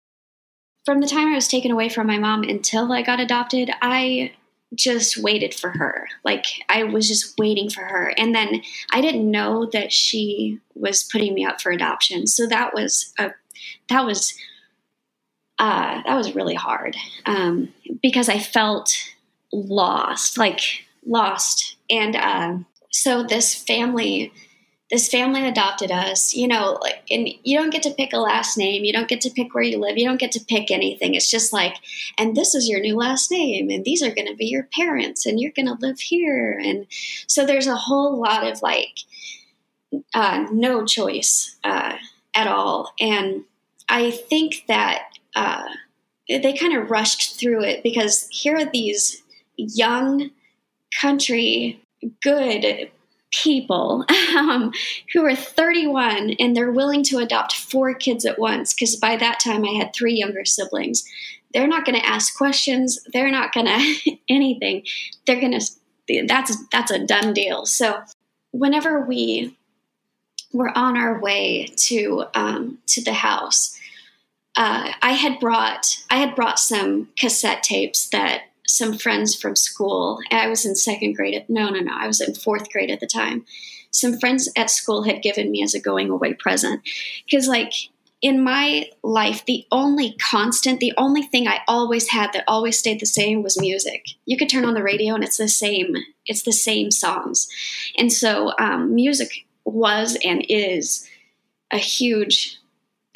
From 0.85 1.01
the 1.01 1.09
time 1.09 1.29
I 1.29 1.35
was 1.35 1.49
taken 1.49 1.71
away 1.71 1.89
from 1.89 2.07
my 2.07 2.19
mom 2.19 2.43
until 2.43 2.93
I 2.93 3.03
got 3.03 3.21
adopted, 3.21 3.71
I 3.83 4.33
just 4.75 5.17
waited 5.17 5.55
for 5.55 5.71
her. 5.71 6.09
Like 6.25 6.45
I 6.69 6.85
was 6.85 7.09
just 7.09 7.37
waiting 7.39 7.69
for 7.71 7.83
her. 7.83 8.15
And 8.17 8.35
then 8.35 8.63
I 8.93 9.01
didn't 9.01 9.31
know 9.31 9.67
that 9.73 9.93
she 9.93 10.61
was 10.75 11.03
putting 11.03 11.35
me 11.35 11.45
up 11.45 11.61
for 11.61 11.73
adoption. 11.73 12.27
So 12.27 12.47
that 12.47 12.73
was 12.73 13.13
a 13.19 13.33
that 13.89 14.07
was 14.07 14.35
uh, 15.61 16.03
that 16.07 16.17
was 16.17 16.35
really 16.35 16.55
hard 16.55 16.97
um, 17.27 17.69
because 18.03 18.31
I 18.31 18.39
felt 18.39 18.97
lost, 19.53 20.39
like 20.39 20.87
lost. 21.07 21.77
And 21.91 22.17
uh, 22.17 22.59
so 22.91 23.23
this 23.23 23.55
family, 23.55 24.33
this 24.91 25.09
family 25.09 25.47
adopted 25.47 25.91
us, 25.91 26.35
you 26.35 26.49
know, 26.49 26.79
like, 26.81 27.03
and 27.11 27.29
you 27.45 27.59
don't 27.59 27.71
get 27.71 27.83
to 27.83 27.91
pick 27.91 28.15
a 28.15 28.19
last 28.19 28.57
name. 28.57 28.85
You 28.85 28.95
don't 28.95 29.07
get 29.07 29.21
to 29.21 29.31
pick 29.31 29.55
where 29.55 29.63
you 29.63 29.77
live. 29.77 29.99
You 29.99 30.07
don't 30.07 30.19
get 30.19 30.33
to 30.33 30.45
pick 30.45 30.71
anything. 30.71 31.15
It's 31.15 31.31
just 31.31 31.53
like, 31.53 31.75
and 32.17 32.35
this 32.35 32.55
is 32.55 32.67
your 32.67 32.81
new 32.81 32.97
last 32.97 33.31
name, 33.31 33.69
and 33.69 33.85
these 33.85 34.03
are 34.03 34.15
going 34.15 34.29
to 34.29 34.37
be 34.37 34.47
your 34.47 34.67
parents, 34.75 35.27
and 35.27 35.39
you're 35.39 35.53
going 35.55 35.69
to 35.69 35.87
live 35.87 36.01
here. 36.01 36.59
And 36.59 36.87
so 37.27 37.45
there's 37.45 37.67
a 37.67 37.77
whole 37.77 38.19
lot 38.19 38.47
of 38.51 38.63
like, 38.63 39.01
uh, 40.15 40.47
no 40.51 40.87
choice 40.87 41.57
uh, 41.65 41.97
at 42.35 42.47
all. 42.47 42.95
And 42.99 43.45
I 43.91 44.11
think 44.11 44.65
that 44.69 45.10
uh, 45.35 45.65
they 46.29 46.53
kind 46.53 46.77
of 46.77 46.91
rushed 46.91 47.39
through 47.39 47.63
it 47.65 47.83
because 47.83 48.29
here 48.31 48.57
are 48.57 48.71
these 48.71 49.23
young 49.57 50.31
country 51.01 51.81
good 52.23 52.91
people 53.31 54.05
um, 54.37 54.73
who 55.13 55.25
are 55.25 55.37
31 55.37 56.31
and 56.39 56.57
they're 56.57 56.73
willing 56.73 57.03
to 57.05 57.19
adopt 57.19 57.55
four 57.55 57.95
kids 57.95 58.25
at 58.25 58.39
once 58.39 58.75
because 58.75 58.97
by 58.97 59.17
that 59.17 59.39
time 59.41 59.65
i 59.65 59.71
had 59.71 59.93
three 59.95 60.15
younger 60.15 60.45
siblings. 60.45 61.05
They're 61.53 61.67
not 61.67 61.85
going 61.85 62.01
to 62.01 62.07
ask 62.07 62.37
questions. 62.37 63.01
They're 63.13 63.31
not 63.31 63.53
going 63.53 63.67
to 64.05 64.17
anything. 64.29 64.85
They're 65.27 65.41
going 65.41 65.59
to 65.59 65.71
that's 66.27 66.57
that's 66.73 66.91
a 66.91 67.05
done 67.07 67.33
deal. 67.33 67.67
So 67.67 68.01
whenever 68.53 69.01
we 69.01 69.57
were 70.53 70.77
on 70.77 70.97
our 70.97 71.21
way 71.21 71.67
to 71.77 72.25
um, 72.35 72.79
to 72.89 73.03
the 73.03 73.13
house 73.13 73.79
uh, 74.57 74.93
I 75.03 75.13
had 75.13 75.39
brought 75.39 75.99
I 76.11 76.17
had 76.17 76.35
brought 76.35 76.59
some 76.59 77.09
cassette 77.19 77.63
tapes 77.63 78.09
that 78.09 78.43
some 78.67 78.97
friends 78.97 79.35
from 79.35 79.57
school. 79.57 80.21
I 80.31 80.49
was 80.49 80.65
in 80.65 80.77
second 80.77 81.15
grade. 81.15 81.35
At, 81.35 81.51
no, 81.51 81.71
no, 81.71 81.81
no. 81.81 81.93
I 81.93 82.07
was 82.07 82.21
in 82.21 82.35
fourth 82.35 82.71
grade 82.71 82.91
at 82.91 83.01
the 83.01 83.07
time. 83.07 83.45
Some 83.91 84.19
friends 84.19 84.49
at 84.57 84.71
school 84.71 85.03
had 85.03 85.23
given 85.23 85.51
me 85.51 85.63
as 85.63 85.75
a 85.75 85.81
going 85.81 86.09
away 86.11 86.35
present. 86.35 86.81
Because, 87.25 87.49
like, 87.49 87.73
in 88.23 88.45
my 88.45 88.89
life, 89.03 89.45
the 89.47 89.67
only 89.73 90.15
constant, 90.21 90.79
the 90.79 90.93
only 90.97 91.23
thing 91.23 91.49
I 91.49 91.61
always 91.67 92.09
had 92.11 92.33
that 92.33 92.45
always 92.47 92.79
stayed 92.79 93.01
the 93.01 93.07
same 93.07 93.43
was 93.43 93.61
music. 93.61 94.05
You 94.27 94.37
could 94.37 94.49
turn 94.49 94.65
on 94.65 94.75
the 94.75 94.83
radio 94.83 95.15
and 95.15 95.25
it's 95.25 95.39
the 95.39 95.49
same. 95.49 95.97
It's 96.27 96.43
the 96.43 96.53
same 96.53 96.93
songs. 96.93 97.49
And 97.99 98.13
so, 98.13 98.53
um, 98.59 98.95
music 98.95 99.47
was 99.65 100.17
and 100.25 100.45
is 100.49 101.09
a 101.73 101.79
huge 101.79 102.60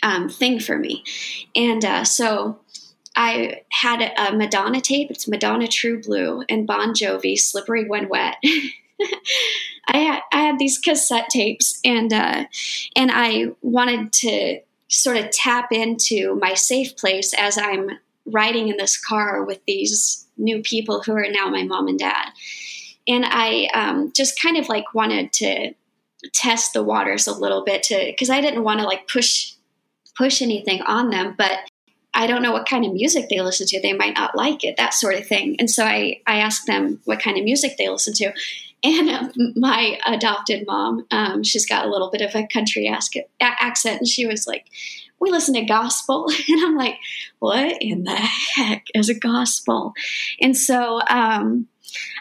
um, 0.04 0.28
thing 0.28 0.60
for 0.60 0.78
me. 0.78 1.02
And 1.56 1.84
uh, 1.84 2.04
so, 2.04 2.60
I 3.16 3.62
had 3.70 4.00
a 4.16 4.36
Madonna 4.36 4.80
tape. 4.80 5.10
It's 5.10 5.28
Madonna 5.28 5.68
True 5.68 6.02
Blue 6.02 6.42
and 6.48 6.66
Bon 6.66 6.92
Jovi 6.92 7.38
Slippery 7.38 7.88
When 7.88 8.08
Wet. 8.08 8.36
I 9.86 9.98
had 9.98 10.20
I 10.32 10.40
had 10.40 10.58
these 10.58 10.78
cassette 10.78 11.28
tapes 11.28 11.80
and 11.84 12.12
uh, 12.12 12.46
and 12.96 13.10
I 13.12 13.52
wanted 13.62 14.12
to 14.14 14.60
sort 14.88 15.16
of 15.16 15.30
tap 15.30 15.72
into 15.72 16.34
my 16.36 16.54
safe 16.54 16.96
place 16.96 17.34
as 17.34 17.58
I'm 17.58 17.90
riding 18.26 18.68
in 18.68 18.76
this 18.76 18.96
car 18.96 19.44
with 19.44 19.60
these 19.66 20.26
new 20.36 20.62
people 20.62 21.02
who 21.02 21.12
are 21.12 21.26
now 21.28 21.48
my 21.48 21.62
mom 21.62 21.88
and 21.88 21.98
dad. 21.98 22.30
And 23.06 23.24
I 23.26 23.68
um, 23.74 24.12
just 24.12 24.40
kind 24.40 24.56
of 24.56 24.68
like 24.68 24.94
wanted 24.94 25.32
to 25.34 25.74
test 26.32 26.72
the 26.72 26.82
waters 26.82 27.26
a 27.26 27.38
little 27.38 27.64
bit 27.64 27.82
to 27.84 28.06
because 28.06 28.30
I 28.30 28.40
didn't 28.40 28.64
want 28.64 28.80
to 28.80 28.86
like 28.86 29.08
push 29.08 29.53
push 30.16 30.42
anything 30.42 30.82
on 30.82 31.10
them, 31.10 31.34
but 31.36 31.58
I 32.14 32.26
don't 32.28 32.42
know 32.42 32.52
what 32.52 32.68
kind 32.68 32.84
of 32.84 32.92
music 32.92 33.28
they 33.28 33.40
listen 33.40 33.66
to. 33.66 33.80
They 33.80 33.92
might 33.92 34.14
not 34.14 34.36
like 34.36 34.62
it, 34.62 34.76
that 34.76 34.94
sort 34.94 35.16
of 35.16 35.26
thing. 35.26 35.56
And 35.58 35.68
so 35.68 35.84
I, 35.84 36.20
I 36.26 36.36
asked 36.36 36.66
them 36.66 37.00
what 37.04 37.20
kind 37.20 37.36
of 37.36 37.44
music 37.44 37.76
they 37.76 37.88
listen 37.88 38.14
to. 38.14 38.32
And 38.84 39.10
uh, 39.10 39.28
my 39.56 39.98
adopted 40.06 40.66
mom, 40.66 41.06
um, 41.10 41.42
she's 41.42 41.66
got 41.66 41.86
a 41.86 41.90
little 41.90 42.10
bit 42.10 42.20
of 42.20 42.34
a 42.34 42.46
country 42.46 42.86
accent, 43.40 43.98
and 44.00 44.06
she 44.06 44.26
was 44.26 44.46
like, 44.46 44.66
we 45.20 45.30
listen 45.30 45.54
to 45.54 45.62
gospel. 45.62 46.28
And 46.48 46.64
I'm 46.64 46.76
like, 46.76 46.96
what 47.38 47.78
in 47.80 48.04
the 48.04 48.14
heck 48.14 48.84
is 48.94 49.08
a 49.08 49.18
gospel? 49.18 49.94
And 50.40 50.56
so 50.56 51.00
um, 51.08 51.66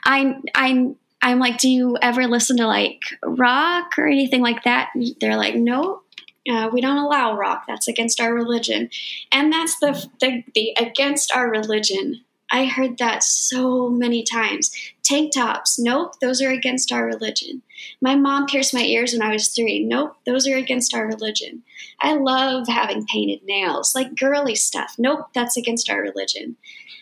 I, 0.06 0.36
I, 0.56 0.96
I'm 1.22 1.40
like, 1.40 1.58
do 1.58 1.70
you 1.70 1.98
ever 2.02 2.28
listen 2.28 2.58
to 2.58 2.68
like 2.68 3.02
rock 3.24 3.98
or 3.98 4.08
anything 4.08 4.42
like 4.42 4.64
that? 4.64 4.92
They're 5.20 5.38
like, 5.38 5.56
no, 5.56 6.03
uh, 6.50 6.70
we 6.72 6.82
don't 6.82 6.98
allow 6.98 7.36
rock. 7.36 7.66
That's 7.68 7.88
against 7.88 8.20
our 8.20 8.34
religion. 8.34 8.90
And 9.32 9.52
that's 9.52 9.80
the, 9.80 10.10
the, 10.20 10.44
the 10.54 10.74
against 10.78 11.36
our 11.36 11.50
religion. 11.50 12.22
I 12.52 12.66
heard 12.66 13.00
that 13.00 13.24
so 13.24 13.90
many 13.90 14.22
times. 14.22 14.72
Tank 15.02 15.34
tops, 15.34 15.80
nope, 15.80 16.20
those 16.22 16.40
are 16.40 16.52
against 16.52 16.92
our 16.92 17.04
religion. 17.04 17.64
My 18.00 18.16
mom 18.16 18.46
pierced 18.46 18.76
my 18.76 18.84
ears 18.84 19.12
when 19.12 19.24
I 19.24 19.34
was 19.34 19.48
three. 19.48 19.84
Nope, 19.84 20.16
those 20.26 20.48
are 20.48 20.56
against 20.56 20.94
our 20.94 21.08
religion. 21.08 21.64
I 22.00 22.14
love 22.14 22.68
having 22.68 23.08
painted 23.08 23.44
nails, 23.44 23.96
like 23.96 24.16
girly 24.16 24.54
stuff. 24.54 24.96
Nope, 25.00 25.28
that's 25.34 25.58
against 25.58 25.90
our 25.90 26.00
religion. 26.00 26.56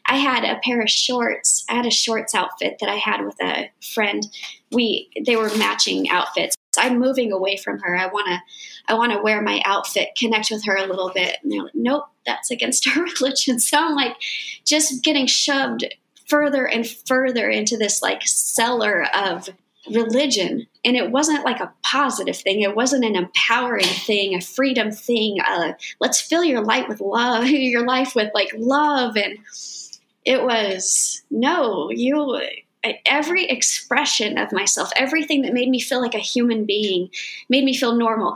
I 0.06 0.17
had 0.17 0.45
a 0.45 0.60
pair 0.63 0.82
of 0.82 0.89
shorts. 0.89 1.65
I 1.69 1.73
had 1.73 1.86
a 1.86 1.91
shorts 1.91 2.34
outfit 2.34 2.77
that 2.80 2.89
I 2.89 2.95
had 2.95 3.25
with 3.25 3.36
a 3.41 3.71
friend. 3.93 4.27
We 4.71 5.10
they 5.25 5.36
were 5.36 5.56
matching 5.58 6.10
outfits. 6.10 6.56
I'm 6.77 6.99
moving 6.99 7.31
away 7.31 7.57
from 7.57 7.79
her. 7.79 7.97
I 7.97 8.07
want 8.07 8.27
to 8.27 8.39
I 8.88 8.95
want 8.95 9.12
to 9.12 9.21
wear 9.21 9.41
my 9.41 9.62
outfit, 9.65 10.10
connect 10.17 10.51
with 10.51 10.65
her 10.65 10.75
a 10.75 10.88
little 10.88 11.12
bit. 11.13 11.38
And 11.43 11.51
they're 11.51 11.63
like, 11.63 11.75
nope, 11.75 12.05
that's 12.25 12.51
against 12.51 12.88
our 12.95 13.03
religion. 13.03 13.60
So 13.60 13.77
I'm 13.77 13.95
like 13.95 14.15
just 14.65 15.03
getting 15.03 15.27
shoved 15.27 15.86
further 16.27 16.65
and 16.65 16.88
further 16.88 17.49
into 17.49 17.77
this 17.77 18.01
like 18.01 18.21
cellar 18.23 19.05
of 19.13 19.49
religion. 19.89 20.67
And 20.86 20.95
it 20.95 21.12
wasn't 21.12 21.45
like 21.45 21.60
a 21.60 21.73
positive 21.84 22.38
thing. 22.38 22.62
It 22.62 22.75
wasn't 22.75 23.05
an 23.05 23.15
empowering 23.15 23.84
thing, 23.84 24.36
a 24.36 24.41
freedom 24.41 24.91
thing. 24.91 25.39
Uh, 25.45 25.73
let's 25.99 26.21
fill 26.21 26.43
your 26.43 26.63
life 26.63 26.88
with 26.88 27.01
love, 27.01 27.45
your 27.49 27.86
life 27.86 28.15
with 28.15 28.31
like 28.34 28.51
love. 28.57 29.17
And 29.17 29.39
it 30.23 30.43
was, 30.43 31.23
no, 31.29 31.89
you 31.91 32.15
every 33.06 33.46
expression 33.46 34.38
of 34.38 34.52
myself, 34.52 34.91
everything 34.96 35.44
that 35.44 35.54
made 35.54 35.70
me 35.70 35.80
feel 35.80 36.02
like 36.02 36.15
a 36.15 36.20
human 36.20 36.65
being, 36.65 37.10
made 37.50 37.63
me 37.63 37.76
feel 37.76 37.96
normal. 37.96 38.36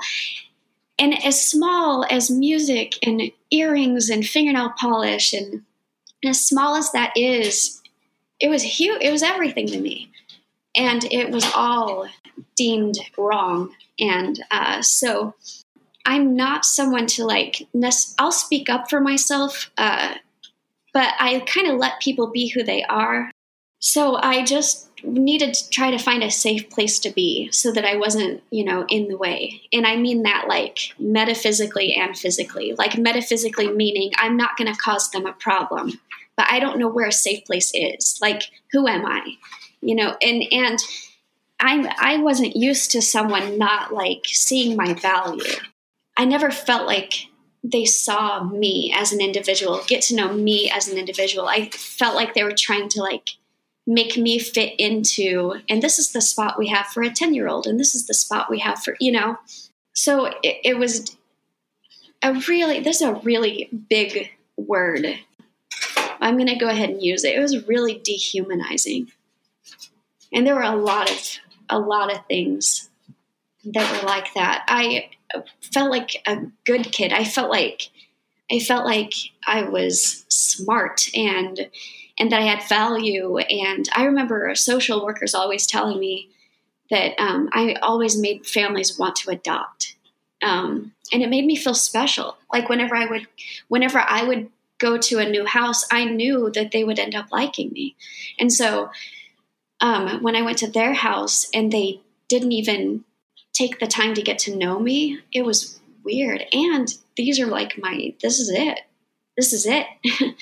And 0.98 1.24
as 1.26 1.44
small 1.44 2.06
as 2.10 2.30
music 2.30 2.96
and 3.06 3.32
earrings 3.52 4.10
and 4.10 4.26
fingernail 4.26 4.74
polish, 4.80 5.34
and, 5.34 5.64
and 6.24 6.30
as 6.30 6.46
small 6.46 6.76
as 6.76 6.92
that 6.92 7.12
is, 7.16 7.82
it 8.40 8.50
was 8.50 8.64
huge. 8.64 9.02
It 9.02 9.12
was 9.12 9.24
everything 9.24 9.68
to 9.68 9.80
me, 9.80 10.12
and 10.76 11.04
it 11.06 11.32
was 11.32 11.46
all 11.54 12.08
deemed 12.56 12.98
wrong. 13.18 13.74
And 14.00 14.44
uh, 14.52 14.82
so, 14.82 15.36
I'm 16.06 16.36
not 16.36 16.66
someone 16.66 17.08
to 17.08 17.26
like. 17.26 17.68
I'll 18.20 18.32
speak 18.32 18.70
up 18.70 18.90
for 18.90 19.00
myself, 19.00 19.72
uh, 19.78 20.16
but 20.94 21.14
I 21.20 21.40
kind 21.48 21.68
of 21.68 21.80
let 21.80 22.00
people 22.00 22.28
be 22.28 22.48
who 22.48 22.64
they 22.64 22.84
are. 22.84 23.32
So 23.80 24.16
I 24.16 24.44
just 24.44 24.90
needed 25.04 25.54
to 25.54 25.70
try 25.70 25.92
to 25.92 25.98
find 25.98 26.24
a 26.24 26.32
safe 26.32 26.70
place 26.70 27.00
to 27.00 27.12
be 27.12 27.50
so 27.52 27.72
that 27.72 27.86
I 27.86 27.96
wasn't, 27.98 28.42
you 28.50 28.64
know, 28.64 28.86
in 28.90 29.08
the 29.08 29.18
way. 29.18 29.62
And 29.72 29.86
I 29.86 29.96
mean 29.98 30.24
that 30.24 30.46
like 30.48 30.80
metaphysically 30.98 31.94
and 31.94 32.18
physically. 32.18 32.74
Like 32.78 32.98
metaphysically 32.98 33.72
meaning 33.72 34.12
I'm 34.18 34.38
not 34.38 34.58
going 34.58 34.74
to 34.74 34.80
cause 34.80 35.12
them 35.12 35.26
a 35.26 35.34
problem, 35.34 36.00
but 36.36 36.48
I 36.50 36.60
don't 36.60 36.80
know 36.80 36.90
where 36.90 37.08
a 37.08 37.12
safe 37.12 37.46
place 37.46 37.72
is. 37.74 38.18
Like 38.22 38.44
who 38.72 38.88
am 38.88 39.06
I? 39.06 39.36
You 39.82 39.96
know, 39.96 40.16
and 40.22 40.44
and 40.52 40.80
I 41.60 41.94
I 42.00 42.18
wasn't 42.18 42.56
used 42.56 42.92
to 42.92 43.02
someone 43.02 43.58
not 43.58 43.94
like 43.94 44.26
seeing 44.26 44.76
my 44.76 44.94
value. 44.94 45.54
I 46.18 46.26
never 46.26 46.50
felt 46.50 46.88
like 46.88 47.28
they 47.64 47.86
saw 47.86 48.44
me 48.44 48.94
as 48.96 49.12
an 49.12 49.22
individual, 49.22 49.82
get 49.88 50.02
to 50.04 50.16
know 50.16 50.34
me 50.34 50.70
as 50.70 50.88
an 50.88 50.98
individual. 50.98 51.48
I 51.48 51.70
felt 51.70 52.16
like 52.16 52.34
they 52.34 52.44
were 52.44 52.54
trying 52.56 52.90
to 52.90 53.02
like 53.02 53.32
make 53.88 54.18
me 54.18 54.40
fit 54.40 54.74
into 54.80 55.56
and 55.70 55.82
this 55.82 56.00
is 56.00 56.12
the 56.12 56.22
spot 56.22 56.58
we 56.58 56.68
have 56.68 56.88
for 56.88 57.04
a 57.04 57.10
10 57.10 57.34
year 57.34 57.48
old 57.48 57.68
and 57.68 57.80
this 57.80 57.94
is 57.94 58.08
the 58.08 58.14
spot 58.14 58.50
we 58.50 58.60
have 58.60 58.82
for 58.82 58.96
you 59.00 59.12
know. 59.12 59.38
So 59.94 60.26
it, 60.26 60.58
it 60.64 60.78
was 60.78 61.16
a 62.22 62.34
really 62.48 62.80
this 62.80 63.02
is 63.02 63.08
a 63.08 63.14
really 63.14 63.70
big 63.90 64.32
word. 64.58 65.06
I'm 66.22 66.38
going 66.38 66.48
to 66.48 66.56
go 66.56 66.70
ahead 66.70 66.90
and 66.90 67.04
use 67.04 67.24
it. 67.24 67.36
It 67.36 67.42
was 67.42 67.68
really 67.68 68.02
dehumanizing. 68.04 69.12
And 70.34 70.48
there 70.48 70.56
were 70.56 70.62
a 70.64 70.76
lot 70.76 71.12
of 71.12 71.38
a 71.70 71.80
lot 71.80 72.14
of 72.14 72.26
things 72.28 72.90
that 73.66 74.02
were 74.02 74.08
like 74.08 74.34
that. 74.34 74.66
I 74.68 75.10
felt 75.74 75.92
like 75.92 76.22
a 76.26 76.38
good 76.66 76.92
kid. 76.92 77.14
I 77.14 77.24
felt 77.24 77.50
like 77.50 77.90
i 78.52 78.60
felt 78.60 78.86
like 78.86 79.14
i 79.48 79.64
was 79.64 80.26
smart 80.30 81.08
and 81.16 81.70
and 82.18 82.32
that 82.32 82.42
I 82.42 82.46
had 82.46 82.68
value. 82.68 83.38
And 83.38 83.88
I 83.94 84.06
remember 84.06 84.54
social 84.56 85.04
workers 85.04 85.36
always 85.36 85.68
telling 85.68 86.00
me 86.00 86.30
that 86.90 87.20
um, 87.20 87.50
I 87.52 87.76
always 87.82 88.18
made 88.18 88.46
families 88.46 88.98
want 88.98 89.16
to 89.18 89.32
adopt. 89.32 89.96
Um, 90.42 90.94
and 91.12 91.22
it 91.24 91.30
made 91.30 91.46
me 91.46 91.56
feel 91.56 91.74
special. 91.74 92.38
Like 92.52 92.70
whenever 92.70 92.96
I 92.96 93.06
would, 93.06 93.28
whenever 93.68 94.00
I 94.00 94.24
would 94.24 94.50
go 94.78 94.98
to 94.98 95.20
a 95.20 95.30
new 95.30 95.46
house, 95.46 95.86
I 95.92 96.06
knew 96.06 96.52
that 96.52 96.72
they 96.72 96.84
would 96.84 97.00
end 97.00 97.16
up 97.16 97.32
liking 97.32 97.72
me. 97.72 97.96
And 98.40 98.52
so 98.52 98.92
um, 99.82 100.22
when 100.22 100.36
I 100.36 100.42
went 100.42 100.58
to 100.60 100.70
their 100.70 100.94
house 100.94 101.48
and 101.54 101.72
they 101.72 102.02
didn't 102.30 102.52
even 102.52 103.04
take 103.54 103.80
the 103.80 103.88
time 103.88 104.14
to 104.14 104.22
get 104.22 104.40
to 104.40 104.56
know 104.56 104.80
me, 104.80 105.20
it 105.32 105.46
was 105.46 105.80
weird. 106.04 106.44
And 106.54 106.94
these 107.16 107.40
are 107.40 107.48
like 107.48 107.78
my, 107.78 108.14
this 108.22 108.40
is 108.40 108.50
it. 108.50 108.82
This 109.38 109.54
is 109.54 109.66
it. 109.66 109.86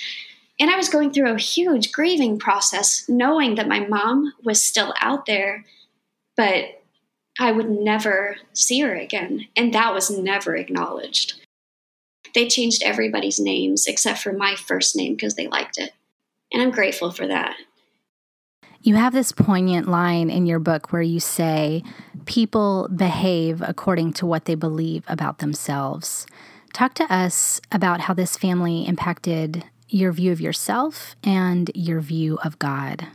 And 0.60 0.70
I 0.70 0.76
was 0.76 0.90
going 0.90 1.12
through 1.12 1.34
a 1.34 1.40
huge 1.40 1.92
grieving 1.92 2.38
process, 2.38 3.06
knowing 3.10 3.56
that 3.56 3.68
my 3.68 3.80
mom 3.80 4.34
was 4.44 4.64
still 4.64 4.94
out 5.02 5.26
there, 5.26 5.66
but 6.38 6.84
I 7.40 7.52
would 7.52 7.70
never 7.70 8.38
see 8.54 8.82
her 8.82 8.94
again. 8.94 9.48
And 9.58 9.74
that 9.74 9.94
was 9.94 10.10
never 10.10 10.56
acknowledged. 10.56 11.42
They 12.36 12.48
changed 12.48 12.84
everybody's 12.84 13.40
names 13.40 13.86
except 13.88 14.20
for 14.20 14.34
my 14.34 14.56
first 14.56 14.96
name 14.96 15.14
because 15.14 15.36
they 15.36 15.48
liked 15.48 15.78
it. 15.78 15.92
And 16.52 16.62
I'm 16.62 16.72
grateful 16.72 17.12
for 17.12 17.28
that. 17.28 17.56
You 18.82 18.96
have 18.96 19.14
this 19.14 19.32
poignant 19.32 19.88
line 19.88 20.30
in 20.30 20.46
your 20.46 20.60
book 20.60 20.92
where 20.92 21.02
you 21.02 21.20
say, 21.20 21.84
People 22.26 22.90
behave 22.94 23.62
according 23.62 24.14
to 24.14 24.26
what 24.26 24.46
they 24.46 24.56
believe 24.56 25.04
about 25.08 25.40
themselves. 25.40 26.28
Talk 26.74 26.94
to 26.96 27.14
us 27.14 27.62
about 27.72 28.02
how 28.02 28.14
this 28.14 28.36
family 28.36 28.86
impacted 28.86 29.64
your 29.94 30.12
view 30.12 30.32
of 30.32 30.42
yourself 30.42 31.16
and 31.24 31.70
your 31.76 32.02
view 32.02 32.38
of 32.44 32.58
God? 32.60 33.08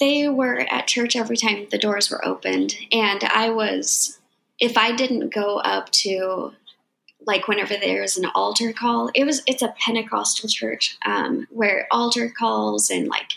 They 0.00 0.28
were 0.28 0.60
at 0.70 0.86
church 0.86 1.16
every 1.16 1.36
time 1.36 1.66
the 1.70 1.78
doors 1.78 2.10
were 2.10 2.24
opened. 2.26 2.74
And 2.92 3.22
I 3.24 3.50
was, 3.50 4.18
if 4.58 4.76
I 4.78 4.92
didn't 4.92 5.34
go 5.34 5.58
up 5.58 5.90
to 5.90 6.52
like 7.26 7.48
whenever 7.48 7.74
there's 7.76 8.16
an 8.16 8.26
altar 8.34 8.72
call, 8.72 9.10
it 9.14 9.24
was 9.24 9.42
it's 9.46 9.62
a 9.62 9.74
Pentecostal 9.84 10.48
church 10.48 10.96
um, 11.04 11.46
where 11.50 11.86
altar 11.90 12.32
calls 12.36 12.88
and 12.90 13.08
like 13.08 13.30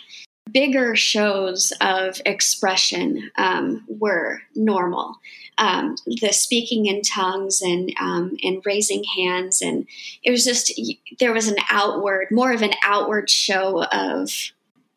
bigger 0.51 0.95
shows 0.95 1.73
of 1.81 2.21
expression 2.25 3.31
um, 3.37 3.85
were 3.87 4.41
normal. 4.55 5.17
Um, 5.57 5.95
the 6.05 6.31
speaking 6.31 6.85
in 6.85 7.01
tongues 7.01 7.61
and 7.61 7.93
um, 7.99 8.37
and 8.43 8.61
raising 8.65 9.03
hands, 9.03 9.61
and 9.61 9.87
it 10.23 10.31
was 10.31 10.45
just 10.45 10.71
there 11.19 11.33
was 11.33 11.49
an 11.49 11.57
outward, 11.69 12.27
more 12.31 12.53
of 12.53 12.61
an 12.61 12.73
outward 12.81 13.29
show 13.29 13.83
of, 13.83 14.31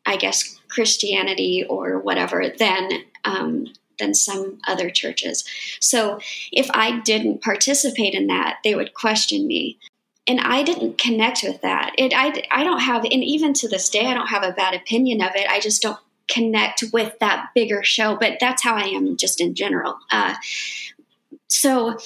I 0.05 0.15
guess, 0.15 0.57
Christianity 0.69 1.65
or 1.69 1.99
whatever 1.99 2.45
than 2.57 2.89
um, 3.25 3.67
than 3.99 4.13
some 4.13 4.59
other 4.67 4.89
churches. 4.89 5.43
So 5.79 6.19
if 6.51 6.69
I 6.73 6.99
didn't 7.01 7.41
participate 7.41 8.13
in 8.13 8.27
that, 8.27 8.59
they 8.63 8.75
would 8.75 8.93
question 8.93 9.45
me. 9.47 9.77
And 10.27 10.39
I 10.39 10.63
didn't 10.63 10.97
connect 10.97 11.43
with 11.43 11.61
that. 11.61 11.93
It, 11.97 12.13
I, 12.15 12.43
I 12.49 12.63
don't 12.63 12.79
have, 12.79 13.03
and 13.03 13.23
even 13.23 13.53
to 13.55 13.67
this 13.67 13.89
day, 13.89 14.05
I 14.05 14.13
don't 14.13 14.27
have 14.27 14.43
a 14.43 14.53
bad 14.53 14.73
opinion 14.73 15.21
of 15.21 15.35
it. 15.35 15.47
I 15.49 15.59
just 15.59 15.81
don't 15.81 15.99
connect 16.29 16.83
with 16.93 17.19
that 17.19 17.49
bigger 17.53 17.83
show. 17.83 18.15
But 18.15 18.37
that's 18.39 18.63
how 18.63 18.75
I 18.75 18.83
am 18.83 19.17
just 19.17 19.41
in 19.41 19.53
general. 19.53 19.97
Uh, 20.11 20.35
so 21.47 21.97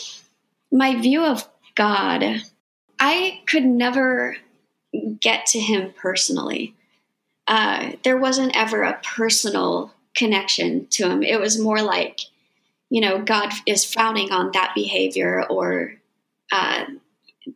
my 0.72 1.00
view 1.00 1.24
of 1.24 1.48
God, 1.76 2.42
I 3.00 3.42
could 3.46 3.66
never 3.66 4.38
get 5.20 5.46
to 5.48 5.60
Him 5.60 5.94
personally. 5.96 6.74
Uh, 7.48 7.92
there 8.04 8.18
wasn't 8.18 8.58
ever 8.58 8.84
a 8.84 9.00
personal 9.04 9.94
connection 10.18 10.88
to 10.88 11.10
him. 11.10 11.24
It 11.24 11.40
was 11.40 11.60
more 11.60 11.82
like, 11.82 12.20
you 12.90 13.00
know, 13.00 13.22
God 13.22 13.54
is 13.66 13.86
frowning 13.86 14.32
on 14.32 14.52
that 14.52 14.74
behavior 14.76 15.46
or 15.50 15.94
uh, 16.52 16.86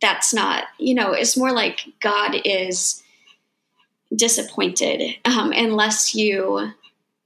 that's 0.00 0.32
not, 0.32 0.64
you 0.78 0.94
know, 0.94 1.12
it's 1.12 1.36
more 1.36 1.52
like 1.52 1.80
God 2.00 2.36
is 2.44 3.02
disappointed 4.14 5.16
um, 5.24 5.52
unless 5.52 6.14
you 6.14 6.72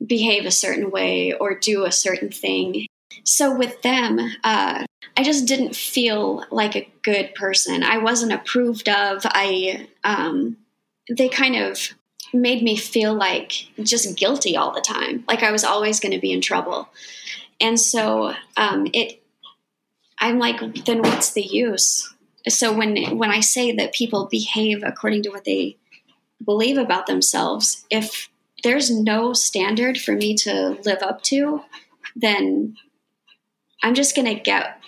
behave 0.05 0.47
a 0.47 0.51
certain 0.51 0.91
way 0.91 1.33
or 1.33 1.59
do 1.59 1.85
a 1.85 1.93
certain 1.93 2.31
thing. 2.31 2.87
So 3.25 3.57
with 3.57 3.83
them, 3.83 4.19
uh, 4.45 4.85
I 5.17 5.23
just 5.23 5.47
didn't 5.47 5.75
feel 5.75 6.45
like 6.51 6.77
a 6.77 6.89
good 7.03 7.35
person. 7.35 7.83
I 7.83 7.99
wasn't 7.99 8.33
approved 8.33 8.89
of. 8.89 9.23
I, 9.25 9.89
um, 10.05 10.59
they 11.09 11.29
kind 11.29 11.57
of 11.57 11.95
made 12.35 12.63
me 12.63 12.77
feel 12.77 13.15
like 13.15 13.53
just 13.83 14.17
guilty 14.17 14.57
all 14.57 14.73
the 14.73 14.81
time, 14.81 15.25
like 15.29 15.43
I 15.43 15.53
was 15.53 15.65
always 15.65 16.01
going 16.01 16.13
to 16.13 16.21
be 16.21 16.33
in 16.33 16.41
trouble. 16.41 16.89
And 17.61 17.81
so 17.81 18.35
um, 18.57 18.89
it, 18.93 19.23
I'm 20.19 20.39
like, 20.39 20.85
then 20.85 21.03
what's 21.03 21.33
the 21.33 21.43
use? 21.43 22.13
So 22.49 22.73
when 22.73 23.19
when 23.19 23.31
I 23.31 23.41
say 23.41 23.73
that 23.73 23.95
people 23.95 24.27
behave 24.27 24.83
according 24.83 25.23
to 25.25 25.31
what 25.31 25.45
they 25.45 25.77
believe 26.45 26.79
about 26.79 27.07
themselves, 27.07 27.85
if 27.91 28.29
there's 28.63 28.91
no 28.91 29.33
standard 29.33 29.99
for 29.99 30.13
me 30.13 30.35
to 30.37 30.79
live 30.85 31.03
up 31.03 31.23
to, 31.23 31.63
then 32.15 32.77
I'm 33.83 33.95
just 33.95 34.15
to 34.27 34.41
get 34.41 34.81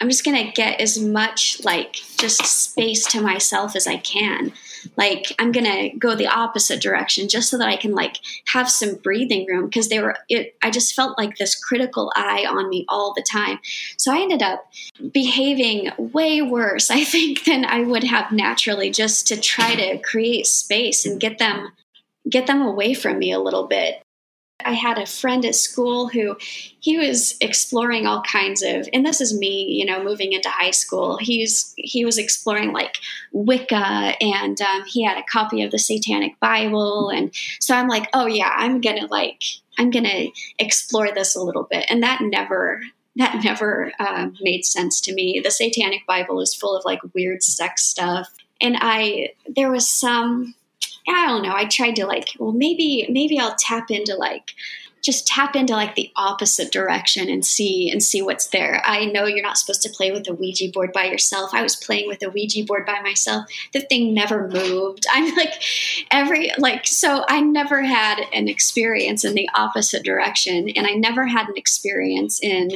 I'm 0.00 0.08
just 0.08 0.24
to 0.46 0.52
get 0.52 0.80
as 0.80 0.98
much 0.98 1.64
like 1.64 1.94
just 2.18 2.44
space 2.44 3.06
to 3.06 3.20
myself 3.20 3.74
as 3.74 3.86
I 3.86 3.96
can 3.96 4.52
like 4.96 5.32
i'm 5.38 5.52
gonna 5.52 5.94
go 5.96 6.14
the 6.14 6.26
opposite 6.26 6.80
direction 6.80 7.28
just 7.28 7.50
so 7.50 7.58
that 7.58 7.68
i 7.68 7.76
can 7.76 7.92
like 7.92 8.18
have 8.46 8.70
some 8.70 8.94
breathing 8.96 9.46
room 9.46 9.66
because 9.66 9.88
they 9.88 10.00
were 10.00 10.16
it 10.28 10.54
i 10.62 10.70
just 10.70 10.94
felt 10.94 11.18
like 11.18 11.36
this 11.36 11.54
critical 11.54 12.12
eye 12.14 12.46
on 12.48 12.68
me 12.68 12.84
all 12.88 13.12
the 13.14 13.24
time. 13.30 13.58
So 13.96 14.12
i 14.12 14.20
ended 14.20 14.42
up 14.42 14.66
behaving 15.12 15.90
way 15.98 16.42
worse 16.42 16.90
i 16.90 17.04
think 17.04 17.44
than 17.44 17.64
i 17.64 17.80
would 17.80 18.04
have 18.04 18.32
naturally 18.32 18.90
just 18.90 19.26
to 19.28 19.40
try 19.40 19.74
to 19.74 19.98
create 19.98 20.46
space 20.46 21.04
and 21.04 21.20
get 21.20 21.38
them 21.38 21.72
get 22.28 22.46
them 22.46 22.62
away 22.62 22.94
from 22.94 23.18
me 23.18 23.32
a 23.32 23.38
little 23.38 23.66
bit 23.66 24.02
I 24.64 24.72
had 24.72 24.98
a 24.98 25.06
friend 25.06 25.44
at 25.44 25.54
school 25.54 26.08
who 26.08 26.36
he 26.80 26.96
was 26.96 27.36
exploring 27.40 28.06
all 28.06 28.22
kinds 28.22 28.62
of, 28.62 28.88
and 28.92 29.04
this 29.04 29.20
is 29.20 29.38
me, 29.38 29.64
you 29.64 29.84
know, 29.84 30.02
moving 30.02 30.32
into 30.32 30.48
high 30.48 30.70
school. 30.70 31.18
He's 31.18 31.74
he 31.76 32.04
was 32.04 32.16
exploring 32.18 32.72
like 32.72 32.96
Wicca, 33.32 34.14
and 34.20 34.60
um, 34.60 34.84
he 34.86 35.04
had 35.04 35.18
a 35.18 35.24
copy 35.30 35.62
of 35.62 35.70
the 35.70 35.78
Satanic 35.78 36.38
Bible, 36.40 37.10
and 37.10 37.34
so 37.60 37.74
I'm 37.74 37.88
like, 37.88 38.08
oh 38.14 38.26
yeah, 38.26 38.52
I'm 38.56 38.80
gonna 38.80 39.06
like, 39.06 39.42
I'm 39.78 39.90
gonna 39.90 40.26
explore 40.58 41.12
this 41.12 41.36
a 41.36 41.42
little 41.42 41.64
bit, 41.70 41.84
and 41.90 42.02
that 42.02 42.22
never 42.22 42.82
that 43.16 43.42
never 43.44 43.92
uh, 43.98 44.28
made 44.40 44.64
sense 44.64 45.00
to 45.02 45.14
me. 45.14 45.40
The 45.42 45.50
Satanic 45.50 46.06
Bible 46.06 46.40
is 46.40 46.54
full 46.54 46.74
of 46.74 46.84
like 46.84 47.00
weird 47.14 47.42
sex 47.42 47.84
stuff, 47.84 48.34
and 48.60 48.76
I 48.80 49.34
there 49.54 49.70
was 49.70 49.88
some 49.88 50.54
I 51.08 51.26
don't 51.26 51.42
know. 51.42 51.54
I 51.54 51.66
tried 51.66 51.96
to 51.96 52.06
like, 52.06 52.30
well, 52.38 52.52
maybe 52.52 53.06
maybe 53.10 53.38
I'll 53.38 53.56
tap 53.56 53.90
into 53.90 54.14
like 54.14 54.52
just 55.06 55.26
tap 55.26 55.54
into 55.54 55.72
like 55.72 55.94
the 55.94 56.10
opposite 56.16 56.72
direction 56.72 57.28
and 57.28 57.46
see 57.46 57.88
and 57.90 58.02
see 58.02 58.20
what's 58.20 58.48
there. 58.48 58.82
I 58.84 59.04
know 59.04 59.24
you're 59.24 59.40
not 59.40 59.56
supposed 59.56 59.82
to 59.82 59.88
play 59.88 60.10
with 60.10 60.28
a 60.28 60.34
Ouija 60.34 60.72
board 60.72 60.92
by 60.92 61.04
yourself. 61.04 61.50
I 61.54 61.62
was 61.62 61.76
playing 61.76 62.08
with 62.08 62.24
a 62.24 62.28
Ouija 62.28 62.64
board 62.64 62.84
by 62.84 63.00
myself. 63.00 63.46
The 63.72 63.80
thing 63.80 64.12
never 64.12 64.48
moved. 64.48 65.06
I'm 65.12 65.34
like 65.36 65.62
every 66.10 66.50
like 66.58 66.86
so 66.86 67.24
I 67.28 67.40
never 67.40 67.82
had 67.82 68.20
an 68.32 68.48
experience 68.48 69.24
in 69.24 69.34
the 69.34 69.48
opposite 69.54 70.02
direction 70.02 70.70
and 70.70 70.86
I 70.86 70.94
never 70.94 71.24
had 71.26 71.48
an 71.48 71.56
experience 71.56 72.40
in 72.42 72.72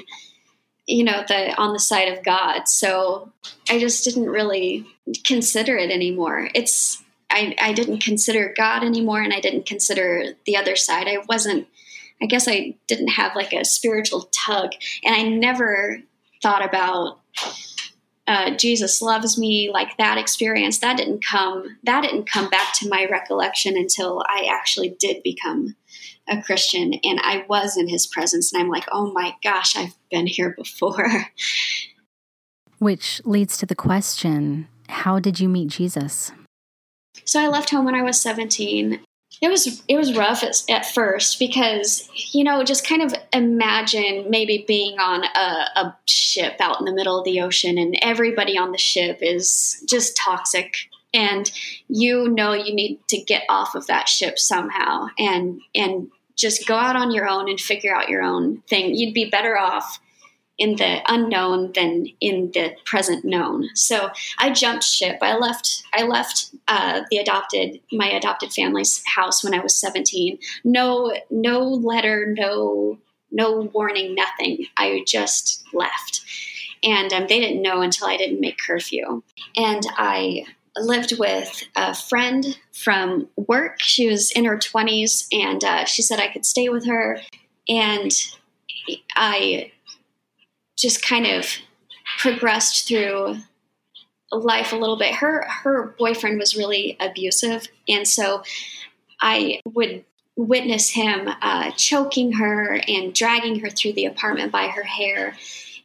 you 0.87 1.03
know 1.05 1.25
the 1.27 1.55
on 1.57 1.73
the 1.73 1.81
side 1.81 2.17
of 2.17 2.25
God. 2.25 2.69
So 2.69 3.33
I 3.69 3.81
just 3.81 4.05
didn't 4.05 4.31
really 4.31 4.87
consider 5.25 5.77
it 5.77 5.91
anymore. 5.91 6.49
It's 6.55 7.03
I, 7.31 7.55
I 7.61 7.73
didn't 7.73 8.03
consider 8.03 8.53
God 8.57 8.83
anymore 8.83 9.23
and 9.23 9.33
I 9.33 9.41
didn't 9.41 9.67
consider 9.67 10.35
the 10.47 10.57
other 10.57 10.77
side. 10.77 11.07
I 11.09 11.19
wasn't, 11.29 11.69
I 12.21 12.27
guess 12.27 12.49
I 12.49 12.77
didn't 12.89 13.09
have 13.09 13.37
like 13.37 13.53
a 13.53 13.65
spiritual 13.65 14.29
tug. 14.33 14.73
And 15.05 15.15
I 15.15 15.23
never 15.23 15.99
thought 16.43 16.65
about 16.65 17.21
uh, 18.27 18.57
Jesus 18.57 19.03
loves 19.03 19.37
me, 19.39 19.71
like 19.73 19.97
that 19.97 20.19
experience. 20.19 20.79
That 20.79 20.97
didn't 20.97 21.25
come, 21.25 21.79
that 21.85 22.03
didn't 22.03 22.31
come 22.31 22.49
back 22.49 22.75
to 22.75 22.89
my 22.89 23.07
recollection 23.11 23.77
until 23.77 24.23
I 24.29 24.49
actually 24.53 24.97
did 25.01 25.23
become 25.23 25.75
a 26.29 26.41
Christian 26.41 26.95
and 27.03 27.19
I 27.23 27.45
was 27.49 27.77
in 27.77 27.89
his 27.89 28.07
presence. 28.07 28.53
And 28.53 28.63
I'm 28.63 28.69
like, 28.69 28.85
oh 28.93 29.11
my 29.13 29.35
gosh, 29.43 29.77
I've 29.77 29.97
been 30.11 30.27
here 30.27 30.55
before. 30.57 31.27
Which 32.79 33.21
leads 33.25 33.57
to 33.59 33.67
the 33.67 33.75
question 33.75 34.69
how 34.89 35.21
did 35.21 35.39
you 35.39 35.49
meet 35.49 35.69
Jesus? 35.69 36.33
So 37.25 37.41
I 37.41 37.49
left 37.49 37.71
home 37.71 37.85
when 37.85 37.95
I 37.95 38.03
was 38.03 38.21
17. 38.21 39.01
It 39.41 39.49
was 39.49 39.83
it 39.89 39.97
was 39.97 40.17
rough 40.17 40.43
at, 40.43 40.63
at 40.69 40.85
first 40.85 41.39
because 41.39 42.09
you 42.35 42.45
know 42.45 42.63
just 42.63 42.87
kind 42.87 43.01
of 43.01 43.15
imagine 43.33 44.29
maybe 44.29 44.65
being 44.67 44.99
on 44.99 45.25
a, 45.25 45.81
a 45.81 45.97
ship 46.05 46.57
out 46.61 46.79
in 46.79 46.85
the 46.85 46.93
middle 46.93 47.19
of 47.19 47.25
the 47.25 47.41
ocean 47.41 47.79
and 47.79 47.97
everybody 48.03 48.59
on 48.59 48.73
the 48.73 48.79
ship 48.79 49.19
is 49.23 49.83
just 49.89 50.17
toxic 50.17 50.75
and 51.15 51.51
you 51.89 52.29
know 52.29 52.53
you 52.53 52.75
need 52.75 53.01
to 53.09 53.19
get 53.19 53.45
off 53.49 53.75
of 53.75 53.87
that 53.87 54.09
ship 54.09 54.39
somehow 54.39 55.07
and 55.19 55.61
and 55.75 56.09
just 56.37 56.67
go 56.67 56.75
out 56.75 56.97
on 56.97 57.13
your 57.13 57.29
own 57.29 57.49
and 57.49 57.61
figure 57.61 57.95
out 57.95 58.09
your 58.09 58.23
own 58.23 58.63
thing. 58.69 58.95
You'd 58.95 59.15
be 59.15 59.29
better 59.29 59.59
off 59.59 60.01
in 60.61 60.77
the 60.77 61.01
unknown 61.09 61.73
than 61.73 62.07
in 62.21 62.51
the 62.53 62.77
present 62.85 63.25
known. 63.25 63.71
So 63.75 64.11
I 64.39 64.51
jumped 64.51 64.85
ship. 64.85 65.17
I 65.23 65.37
left. 65.37 65.83
I 65.95 66.03
left 66.03 66.55
uh, 66.69 67.01
the 67.11 67.17
adopted 67.17 67.81
my 67.91 68.11
adopted 68.11 68.53
family's 68.53 69.03
house 69.17 69.43
when 69.43 69.55
I 69.55 69.61
was 69.61 69.75
17. 69.75 70.39
No, 70.63 71.17
no 71.31 71.61
letter, 71.63 72.35
no, 72.37 72.99
no 73.33 73.71
warning, 73.73 74.15
nothing. 74.15 74.67
I 74.77 75.03
just 75.07 75.65
left, 75.73 76.21
and 76.85 77.11
um, 77.13 77.27
they 77.27 77.41
didn't 77.41 77.63
know 77.63 77.81
until 77.81 78.07
I 78.07 78.19
didn't 78.19 78.41
make 78.41 78.59
curfew. 78.59 79.23
And 79.57 79.83
I 79.97 80.45
lived 80.77 81.19
with 81.19 81.63
a 81.75 81.95
friend 81.95 82.59
from 82.73 83.29
work. 83.37 83.81
She 83.81 84.09
was 84.09 84.31
in 84.31 84.45
her 84.45 84.59
20s, 84.59 85.27
and 85.33 85.65
uh, 85.65 85.87
she 85.87 86.03
said 86.03 86.21
I 86.21 86.29
could 86.29 86.45
stay 86.45 86.69
with 86.69 86.87
her. 86.87 87.19
And 87.67 88.13
I 89.15 89.73
just 90.81 91.03
kind 91.03 91.27
of 91.27 91.47
progressed 92.19 92.89
through 92.89 93.37
life 94.33 94.73
a 94.73 94.77
little 94.77 94.97
bit. 94.97 95.15
Her 95.15 95.47
her 95.49 95.95
boyfriend 95.99 96.39
was 96.39 96.57
really 96.57 96.97
abusive, 97.01 97.69
and 97.89 98.07
so 98.07 98.43
I 99.21 99.61
would 99.65 100.05
witness 100.37 100.91
him 100.91 101.29
uh, 101.43 101.71
choking 101.73 102.33
her 102.33 102.81
and 102.89 103.15
dragging 103.15 103.61
her 103.61 103.69
through 103.69 103.93
the 103.95 104.07
apartment 104.07 104.53
by 104.53 104.69
her 104.69 104.85
hair, 104.85 105.37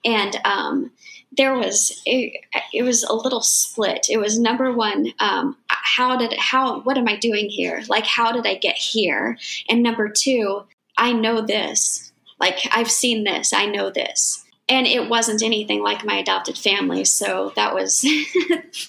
and 0.04 0.40
um, 0.46 0.92
there 1.36 1.56
was 1.56 2.02
it, 2.06 2.34
it, 2.74 2.84
was 2.84 3.04
a 3.04 3.14
little 3.14 3.42
split. 3.42 4.08
It 4.10 4.18
was 4.18 4.40
number 4.40 4.72
one, 4.72 5.12
um, 5.20 5.58
how 5.68 6.18
did 6.18 6.34
how 6.38 6.82
what 6.82 6.98
am 6.98 7.08
I 7.08 7.18
doing 7.18 7.50
here? 7.50 7.84
Like 7.90 8.06
how 8.06 8.32
did 8.32 8.46
I 8.46 8.56
get 8.56 8.76
here? 8.76 9.38
And 9.70 9.84
number 9.84 10.10
two, 10.10 10.64
I 10.98 11.12
know 11.14 11.42
this. 11.42 12.12
Like 12.40 12.60
I've 12.72 12.92
seen 12.92 13.24
this. 13.24 13.54
I 13.54 13.66
know 13.66 13.90
this 13.90 14.45
and 14.68 14.88
it 14.88 15.10
wasn't 15.10 15.44
anything 15.44 15.84
like 15.84 16.06
my 16.06 16.16
adopted 16.16 16.58
family. 16.58 17.06
So 17.06 17.54
that 17.56 17.74
was, 17.74 18.06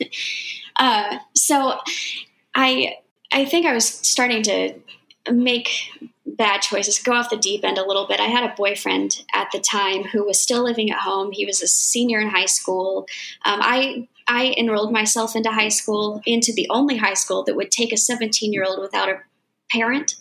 uh, 0.76 1.18
so 1.34 1.78
I, 2.54 2.96
I 3.32 3.44
think 3.44 3.66
I 3.66 3.74
was 3.74 3.86
starting 3.86 4.42
to 4.44 4.74
make 5.30 5.90
bad 6.26 6.60
choices, 6.60 6.98
go 6.98 7.12
off 7.12 7.30
the 7.30 7.36
deep 7.36 7.64
end 7.64 7.78
a 7.78 7.86
little 7.86 8.06
bit. 8.06 8.20
I 8.20 8.26
had 8.26 8.48
a 8.48 8.54
boyfriend 8.54 9.24
at 9.34 9.48
the 9.52 9.60
time 9.60 10.04
who 10.04 10.24
was 10.24 10.40
still 10.40 10.62
living 10.62 10.90
at 10.90 10.98
home. 10.98 11.32
He 11.32 11.46
was 11.46 11.62
a 11.62 11.66
senior 11.66 12.20
in 12.20 12.28
high 12.28 12.46
school. 12.46 13.06
Um, 13.44 13.60
I 13.62 14.08
I 14.28 14.54
enrolled 14.58 14.92
myself 14.92 15.36
into 15.36 15.50
high 15.50 15.68
school, 15.68 16.20
into 16.26 16.52
the 16.52 16.66
only 16.70 16.96
high 16.96 17.14
school 17.14 17.44
that 17.44 17.54
would 17.54 17.70
take 17.70 17.92
a 17.92 17.96
17 17.96 18.52
year 18.52 18.64
old 18.66 18.80
without 18.80 19.08
a 19.08 19.20
parent, 19.70 20.16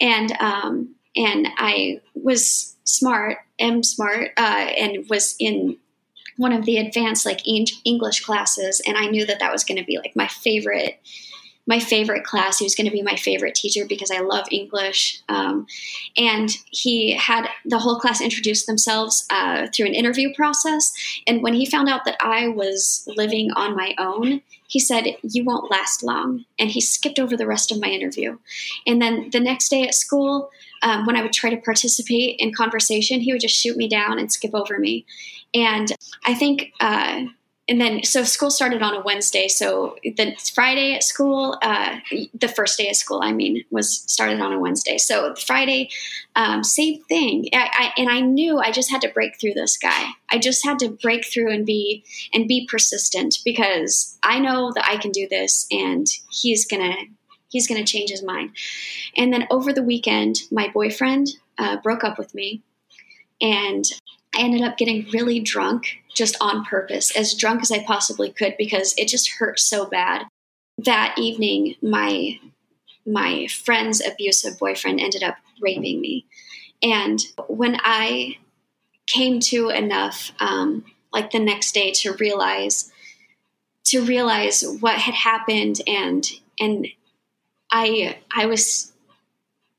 and 0.00 0.32
um, 0.40 0.94
and 1.16 1.48
I 1.56 2.00
was 2.14 2.76
smart, 2.88 3.38
am 3.58 3.82
smart, 3.82 4.32
uh, 4.36 4.70
and 4.76 5.08
was 5.08 5.36
in 5.38 5.76
one 6.36 6.52
of 6.52 6.64
the 6.64 6.78
advanced 6.78 7.26
like 7.26 7.40
English 7.46 8.24
classes, 8.24 8.80
and 8.86 8.96
I 8.96 9.06
knew 9.06 9.26
that 9.26 9.40
that 9.40 9.52
was 9.52 9.64
going 9.64 9.78
to 9.78 9.84
be 9.84 9.98
like 9.98 10.16
my 10.16 10.28
favorite 10.28 11.00
my 11.68 11.78
favorite 11.78 12.24
class. 12.24 12.58
He 12.58 12.64
was 12.64 12.74
going 12.74 12.86
to 12.86 12.90
be 12.90 13.02
my 13.02 13.14
favorite 13.14 13.54
teacher 13.54 13.84
because 13.86 14.10
I 14.10 14.20
love 14.20 14.46
English. 14.50 15.20
Um, 15.28 15.66
and 16.16 16.50
he 16.70 17.12
had 17.12 17.46
the 17.66 17.78
whole 17.78 18.00
class 18.00 18.22
introduce 18.22 18.64
themselves 18.64 19.26
uh, 19.28 19.66
through 19.68 19.84
an 19.84 19.94
interview 19.94 20.34
process. 20.34 20.90
And 21.26 21.42
when 21.42 21.52
he 21.52 21.66
found 21.66 21.90
out 21.90 22.06
that 22.06 22.16
I 22.22 22.48
was 22.48 23.06
living 23.18 23.50
on 23.52 23.76
my 23.76 23.94
own, 23.98 24.40
he 24.66 24.80
said, 24.80 25.16
You 25.22 25.44
won't 25.44 25.70
last 25.70 26.02
long. 26.02 26.46
And 26.58 26.70
he 26.70 26.80
skipped 26.80 27.18
over 27.18 27.36
the 27.36 27.46
rest 27.46 27.70
of 27.70 27.80
my 27.80 27.88
interview. 27.88 28.38
And 28.86 29.00
then 29.00 29.28
the 29.30 29.40
next 29.40 29.68
day 29.68 29.86
at 29.86 29.94
school, 29.94 30.50
um, 30.82 31.06
when 31.06 31.16
I 31.16 31.22
would 31.22 31.32
try 31.32 31.50
to 31.50 31.56
participate 31.56 32.36
in 32.38 32.52
conversation, 32.52 33.20
he 33.20 33.32
would 33.32 33.40
just 33.40 33.56
shoot 33.56 33.76
me 33.76 33.88
down 33.88 34.18
and 34.18 34.30
skip 34.30 34.54
over 34.54 34.78
me. 34.78 35.06
And 35.54 35.90
I 36.24 36.34
think 36.34 36.72
uh, 36.80 37.24
and 37.68 37.80
then 37.80 38.02
so 38.02 38.24
school 38.24 38.50
started 38.50 38.82
on 38.82 38.94
a 38.94 39.00
Wednesday. 39.00 39.46
So 39.46 39.96
the 40.02 40.34
Friday 40.54 40.94
at 40.94 41.04
school, 41.04 41.58
uh, 41.60 41.98
the 42.32 42.48
first 42.48 42.78
day 42.78 42.88
of 42.88 42.96
school, 42.96 43.20
I 43.22 43.32
mean, 43.32 43.62
was 43.70 44.00
started 44.10 44.40
on 44.40 44.54
a 44.54 44.58
Wednesday. 44.58 44.96
So 44.96 45.34
Friday, 45.34 45.90
um, 46.34 46.64
same 46.64 47.02
thing. 47.04 47.46
I, 47.52 47.68
I, 47.72 48.00
and 48.00 48.08
I 48.08 48.20
knew 48.20 48.58
I 48.58 48.72
just 48.72 48.90
had 48.90 49.02
to 49.02 49.10
break 49.10 49.38
through 49.38 49.52
this 49.52 49.76
guy. 49.76 50.06
I 50.30 50.38
just 50.38 50.64
had 50.64 50.78
to 50.78 50.88
break 50.88 51.26
through 51.26 51.52
and 51.52 51.66
be 51.66 52.04
and 52.32 52.48
be 52.48 52.66
persistent 52.70 53.38
because 53.44 54.18
I 54.22 54.38
know 54.38 54.72
that 54.74 54.86
I 54.88 54.96
can 54.96 55.10
do 55.10 55.28
this, 55.28 55.66
and 55.70 56.06
he's 56.30 56.64
gonna 56.66 56.94
he's 57.48 57.66
gonna 57.66 57.84
change 57.84 58.10
his 58.10 58.22
mind. 58.22 58.50
And 59.16 59.32
then 59.32 59.46
over 59.50 59.72
the 59.72 59.82
weekend, 59.82 60.40
my 60.50 60.68
boyfriend 60.68 61.28
uh, 61.58 61.78
broke 61.82 62.04
up 62.04 62.18
with 62.18 62.34
me, 62.34 62.62
and 63.40 63.84
I 64.34 64.40
ended 64.40 64.62
up 64.62 64.76
getting 64.76 65.06
really 65.12 65.40
drunk 65.40 65.98
just 66.14 66.36
on 66.40 66.64
purpose, 66.64 67.16
as 67.16 67.34
drunk 67.34 67.62
as 67.62 67.72
I 67.72 67.84
possibly 67.84 68.30
could 68.30 68.56
because 68.58 68.94
it 68.96 69.08
just 69.08 69.30
hurt 69.32 69.58
so 69.58 69.86
bad. 69.86 70.26
That 70.78 71.14
evening, 71.18 71.74
my 71.82 72.38
my 73.06 73.46
friend's 73.46 74.04
abusive 74.04 74.58
boyfriend 74.58 75.00
ended 75.00 75.22
up 75.22 75.36
raping 75.60 76.00
me, 76.00 76.26
and 76.82 77.20
when 77.48 77.78
I 77.82 78.36
came 79.06 79.40
to 79.40 79.70
enough, 79.70 80.32
um, 80.38 80.84
like 81.12 81.30
the 81.30 81.38
next 81.38 81.72
day, 81.72 81.90
to 81.92 82.12
realize 82.14 82.92
to 83.84 84.02
realize 84.02 84.62
what 84.80 84.96
had 84.96 85.14
happened, 85.14 85.80
and 85.86 86.30
and 86.60 86.86
I 87.70 88.18
I 88.34 88.46
was 88.46 88.92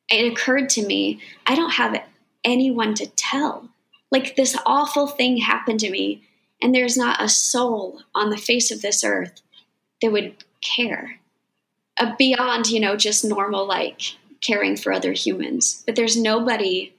it 0.10 0.32
occurred 0.32 0.69
to 0.69 0.86
me 0.86 1.21
I 1.45 1.56
don't 1.56 1.71
have 1.71 2.02
anyone 2.43 2.93
to 2.95 3.08
tell 3.08 3.69
like 4.12 4.36
this 4.36 4.58
awful 4.65 5.08
thing 5.08 5.38
happened 5.38 5.80
to 5.82 5.91
me, 5.91 6.23
and 6.62 6.73
there's 6.73 6.97
not 6.97 7.21
a 7.21 7.30
soul 7.30 8.02
on 8.15 8.30
the 8.30 8.38
face 8.38 8.71
of 8.71 8.82
this 8.82 9.04
earth 9.04 9.41
that 10.02 10.12
would 10.12 10.43
care 10.62 11.19
uh, 11.97 12.15
beyond, 12.17 12.67
you 12.67 12.80
know, 12.80 12.95
just 12.95 13.23
normal, 13.23 13.65
like 13.67 14.02
caring 14.41 14.75
for 14.75 14.91
other 14.91 15.13
humans. 15.13 15.84
But 15.86 15.95
there's 15.95 16.17
nobody. 16.17 16.93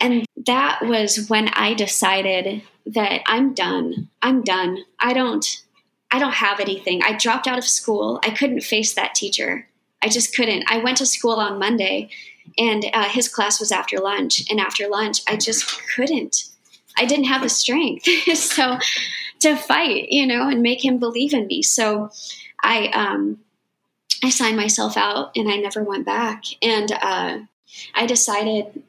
And 0.00 0.26
that 0.46 0.80
was 0.82 1.28
when 1.28 1.48
I 1.48 1.74
decided 1.74 2.62
that 2.86 3.22
I'm 3.26 3.54
done. 3.54 4.08
I'm 4.22 4.42
done. 4.42 4.84
I 5.00 5.14
don't. 5.14 5.62
I 6.10 6.20
don't 6.20 6.34
have 6.34 6.60
anything. 6.60 7.02
I 7.02 7.16
dropped 7.16 7.48
out 7.48 7.58
of 7.58 7.64
school. 7.64 8.20
I 8.22 8.30
couldn't 8.30 8.60
face 8.60 8.94
that 8.94 9.16
teacher. 9.16 9.66
I 10.04 10.08
just 10.08 10.36
couldn't. 10.36 10.64
I 10.68 10.78
went 10.78 10.98
to 10.98 11.06
school 11.06 11.40
on 11.40 11.58
Monday 11.58 12.10
and 12.58 12.84
uh, 12.92 13.08
his 13.08 13.26
class 13.26 13.58
was 13.58 13.72
after 13.72 13.98
lunch 13.98 14.42
and 14.50 14.60
after 14.60 14.86
lunch 14.86 15.22
i 15.26 15.36
just 15.36 15.80
couldn't. 15.94 16.50
I 16.96 17.06
didn't 17.06 17.24
have 17.24 17.42
the 17.42 17.48
strength 17.48 18.04
so 18.34 18.78
to 19.40 19.56
fight 19.56 20.10
you 20.10 20.26
know 20.26 20.48
and 20.48 20.62
make 20.62 20.84
him 20.84 20.98
believe 20.98 21.32
in 21.32 21.46
me. 21.46 21.62
So 21.62 22.10
i 22.62 22.88
um 22.88 23.38
i 24.22 24.28
signed 24.28 24.56
myself 24.56 24.96
out 24.96 25.32
and 25.36 25.50
i 25.50 25.56
never 25.56 25.82
went 25.82 26.04
back. 26.04 26.44
And 26.62 26.92
uh 26.92 27.38
i 27.94 28.06
decided 28.06 28.82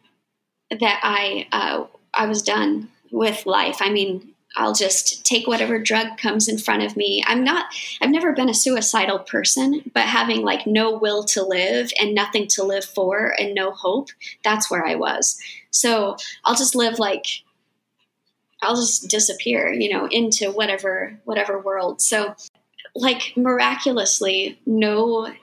that 0.70 1.00
i 1.02 1.48
uh 1.52 1.86
i 2.14 2.26
was 2.28 2.44
done 2.44 2.90
with 3.12 3.46
life. 3.46 3.78
I 3.80 3.90
mean 3.90 4.35
I'll 4.56 4.74
just 4.74 5.26
take 5.26 5.48
whatever 5.48 5.80
drug 5.80 6.18
comes 6.18 6.48
in 6.48 6.58
front 6.58 6.84
of 6.84 6.96
me. 6.96 7.24
I'm 7.28 7.44
not, 7.44 7.66
I've 8.02 8.10
never 8.10 8.34
been 8.34 8.50
a 8.50 8.54
suicidal 8.54 9.20
person, 9.20 9.92
but 9.94 10.04
having 10.04 10.44
like 10.44 10.66
no 10.66 10.98
will 10.98 11.24
to 11.26 11.44
live 11.44 11.92
and 12.00 12.16
nothing 12.16 12.48
to 12.50 12.64
live 12.64 12.86
for 12.86 13.36
and 13.38 13.54
no 13.54 13.72
hope, 13.72 14.10
that's 14.44 14.72
where 14.72 14.86
I 14.86 14.96
was. 14.96 15.38
So 15.72 16.16
I'll 16.46 16.56
just 16.56 16.76
live 16.76 17.00
like, 17.00 17.26
I'll 18.62 18.76
just 18.76 19.10
disappear, 19.10 19.72
you 19.74 19.92
know, 19.92 20.08
into 20.08 20.52
whatever, 20.52 21.20
whatever 21.26 21.60
world. 21.60 22.02
So 22.02 22.36
like 22.96 23.34
miraculously, 23.36 24.60
no 24.66 25.34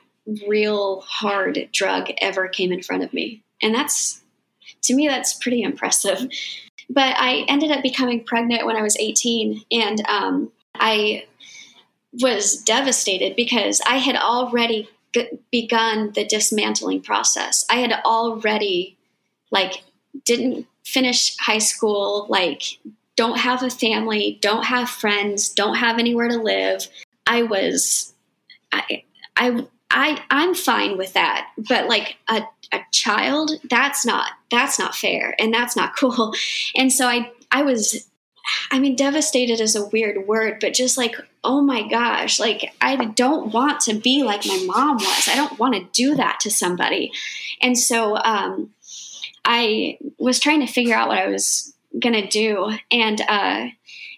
real 0.49 1.03
hard 1.03 1.69
drug 1.73 2.09
ever 2.19 2.49
came 2.49 2.73
in 2.73 2.83
front 2.83 3.03
of 3.03 3.13
me. 3.13 3.43
And 3.61 3.75
that's, 3.75 4.23
to 4.83 4.95
me, 4.95 5.07
that's 5.07 5.35
pretty 5.35 5.63
impressive 5.63 6.29
but 6.89 7.15
I 7.19 7.45
ended 7.49 7.71
up 7.71 7.83
becoming 7.83 8.25
pregnant 8.25 8.67
when 8.67 8.77
I 8.77 8.83
was 8.83 8.97
18, 8.97 9.63
and 9.71 10.07
um, 10.09 10.53
I 10.75 11.25
was 12.21 12.57
devastated 12.57 13.37
because 13.37 13.81
I 13.87 13.97
had 13.97 14.17
already 14.17 14.89
g- 15.15 15.29
begun 15.51 16.13
the 16.13 16.25
dismantling 16.25 17.03
process. 17.03 17.65
I 17.71 17.77
had 17.77 17.93
already, 18.05 18.97
like, 19.51 19.83
didn't 20.25 20.67
finish 20.85 21.37
high 21.39 21.59
school, 21.59 22.27
like, 22.29 22.63
don't 23.17 23.39
have 23.39 23.63
a 23.63 23.71
family, 23.71 24.39
don't 24.41 24.65
have 24.65 24.89
friends, 24.89 25.49
don't 25.49 25.77
have 25.77 25.99
anywhere 25.99 26.29
to 26.29 26.39
live. 26.39 26.89
I 27.27 27.43
was, 27.43 28.13
I, 28.73 29.05
I, 29.37 29.67
I, 29.93 30.23
I'm 30.31 30.55
fine 30.55 30.97
with 30.97 31.13
that, 31.13 31.49
but 31.57 31.87
like 31.87 32.17
a 32.29 32.43
a 32.73 32.81
child, 32.91 33.53
that's 33.69 34.05
not 34.07 34.31
that's 34.51 34.79
not 34.79 34.95
fair 34.95 35.35
and 35.39 35.53
that's 35.53 35.77
not 35.77 35.97
cool. 35.99 36.35
And 36.75 36.93
so 36.93 37.07
I 37.07 37.31
I 37.51 37.63
was 37.63 38.09
I 38.71 38.79
mean 38.79 38.97
devastated 38.97 39.61
is 39.61 39.77
a 39.77 39.87
weird 39.89 40.27
word, 40.27 40.59
but 40.61 40.75
just 40.75 40.99
like 40.99 41.15
oh 41.45 41.61
my 41.61 41.87
gosh, 41.87 42.41
like 42.41 42.73
I 42.81 42.97
don't 43.05 43.53
want 43.53 43.81
to 43.83 43.95
be 43.95 44.23
like 44.23 44.47
my 44.47 44.65
mom 44.67 44.97
was. 44.97 45.29
I 45.29 45.37
don't 45.37 45.59
want 45.59 45.75
to 45.75 45.89
do 45.93 46.15
that 46.15 46.41
to 46.41 46.51
somebody. 46.51 47.13
And 47.61 47.77
so 47.79 48.17
um 48.17 48.71
I 49.45 49.99
was 50.19 50.41
trying 50.41 50.61
to 50.61 50.73
figure 50.73 50.95
out 50.95 51.09
what 51.09 51.19
I 51.19 51.27
was 51.27 51.75
going 52.01 52.15
to 52.15 52.27
do 52.27 52.73
and 52.91 53.21
uh 53.21 53.67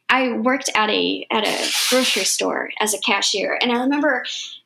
I 0.09 0.33
worked 0.33 0.71
at 0.75 0.91
a 0.91 1.27
at 1.31 1.45
a 1.45 1.71
grocery 1.89 2.25
store 2.25 2.71
as 2.79 2.95
a 2.95 2.99
cashier, 2.99 3.59
and 3.61 3.73
I 3.73 3.81
remember 3.81 4.25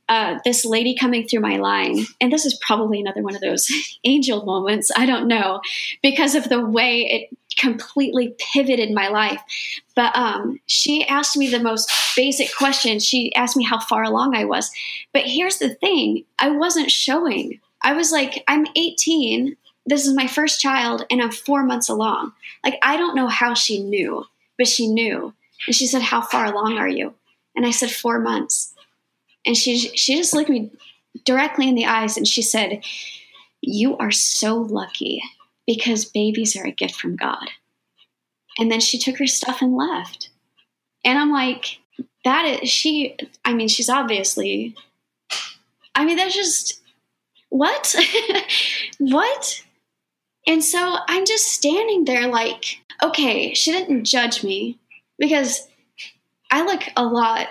uh, 0.09 0.39
this 0.45 0.65
lady 0.65 0.97
coming 0.97 1.27
through 1.27 1.41
my 1.41 1.57
line, 1.57 2.07
and 2.21 2.33
this 2.33 2.47
is 2.47 2.59
probably 2.67 3.01
another 3.01 3.23
one 3.23 3.35
of 3.35 3.41
those 3.41 3.71
angel 4.05 4.45
moments. 4.45 4.91
I 4.97 5.07
don't 5.07 5.29
know 5.29 5.61
because 6.03 6.35
of 6.35 6.49
the 6.49 6.65
way 6.65 7.29
it 7.31 7.39
completely 7.59 8.35
pivoted 8.39 8.93
my 8.93 9.09
life. 9.09 9.41
But 9.95 10.17
um, 10.17 10.61
she 10.67 11.07
asked 11.07 11.37
me 11.37 11.49
the 11.49 11.61
most 11.61 11.91
basic 12.17 12.55
question. 12.57 13.01
She 13.01 13.35
asked 13.35 13.57
me 13.57 13.65
how 13.65 13.81
far 13.81 14.05
along 14.05 14.37
I 14.37 14.45
was. 14.45 14.71
But 15.13 15.25
here's 15.25 15.59
the 15.59 15.75
thing: 15.75 16.25
I 16.39 16.51
wasn't 16.51 16.91
showing. 16.91 17.61
I 17.83 17.93
was 17.93 18.11
like, 18.11 18.43
I'm 18.49 18.67
18. 18.77 19.57
This 19.87 20.07
is 20.07 20.15
my 20.15 20.27
first 20.27 20.61
child, 20.61 21.07
and 21.11 21.23
I'm 21.23 21.31
four 21.31 21.65
months 21.65 21.89
along. 21.89 22.33
Like 22.65 22.79
I 22.83 22.97
don't 22.97 23.17
know 23.17 23.29
how 23.29 23.55
she 23.55 23.83
knew, 23.83 24.25
but 24.57 24.69
she 24.69 24.89
knew. 24.89 25.35
And 25.67 25.75
she 25.75 25.87
said, 25.87 26.03
"How 26.03 26.23
far 26.23 26.47
along 26.47 26.79
are 26.79 26.89
you?" 26.89 27.15
And 27.57 27.67
I 27.67 27.73
said, 27.73 27.91
four 27.91 28.21
months." 28.21 28.68
And 29.47 29.57
she 29.57 29.79
she 29.79 30.17
just 30.17 30.35
looked 30.35 30.51
me 30.51 30.71
directly 31.25 31.69
in 31.69 31.75
the 31.75 31.87
eyes 31.87 32.17
and 32.17 32.27
she 32.27 32.43
said, 32.43 32.85
"You 33.61 33.97
are 33.99 34.11
so 34.11 34.57
lucky 34.57 35.23
because 35.67 36.05
babies 36.05 36.57
are 36.57 36.67
a 36.67 36.73
gift 36.73 36.95
from 36.95 37.17
God." 37.17 37.49
And 38.59 38.71
then 38.71 38.81
she 38.81 38.99
took 38.99 39.19
her 39.19 39.27
stuff 39.27 39.63
and 39.63 39.77
left. 39.77 40.31
And 41.05 41.19
I'm 41.19 41.31
like, 41.31 41.79
that 42.25 42.45
is 42.45 42.69
she 42.69 43.17
I 43.45 43.55
mean, 43.55 43.69
she's 43.69 43.89
obviously 43.89 44.75
I 45.95 46.05
mean, 46.05 46.17
that's 46.17 46.35
just 46.35 46.81
what? 47.49 47.95
what? 48.99 49.63
And 50.47 50.63
so 50.63 50.97
I'm 51.09 51.27
just 51.27 51.49
standing 51.49 52.05
there 52.05 52.29
like, 52.29 52.79
okay, 53.03 53.55
she 53.55 53.73
didn't 53.73 54.05
judge 54.05 54.45
me 54.45 54.79
because 55.19 55.69
I 56.51 56.65
look 56.65 56.83
a 56.97 57.05
lot 57.05 57.49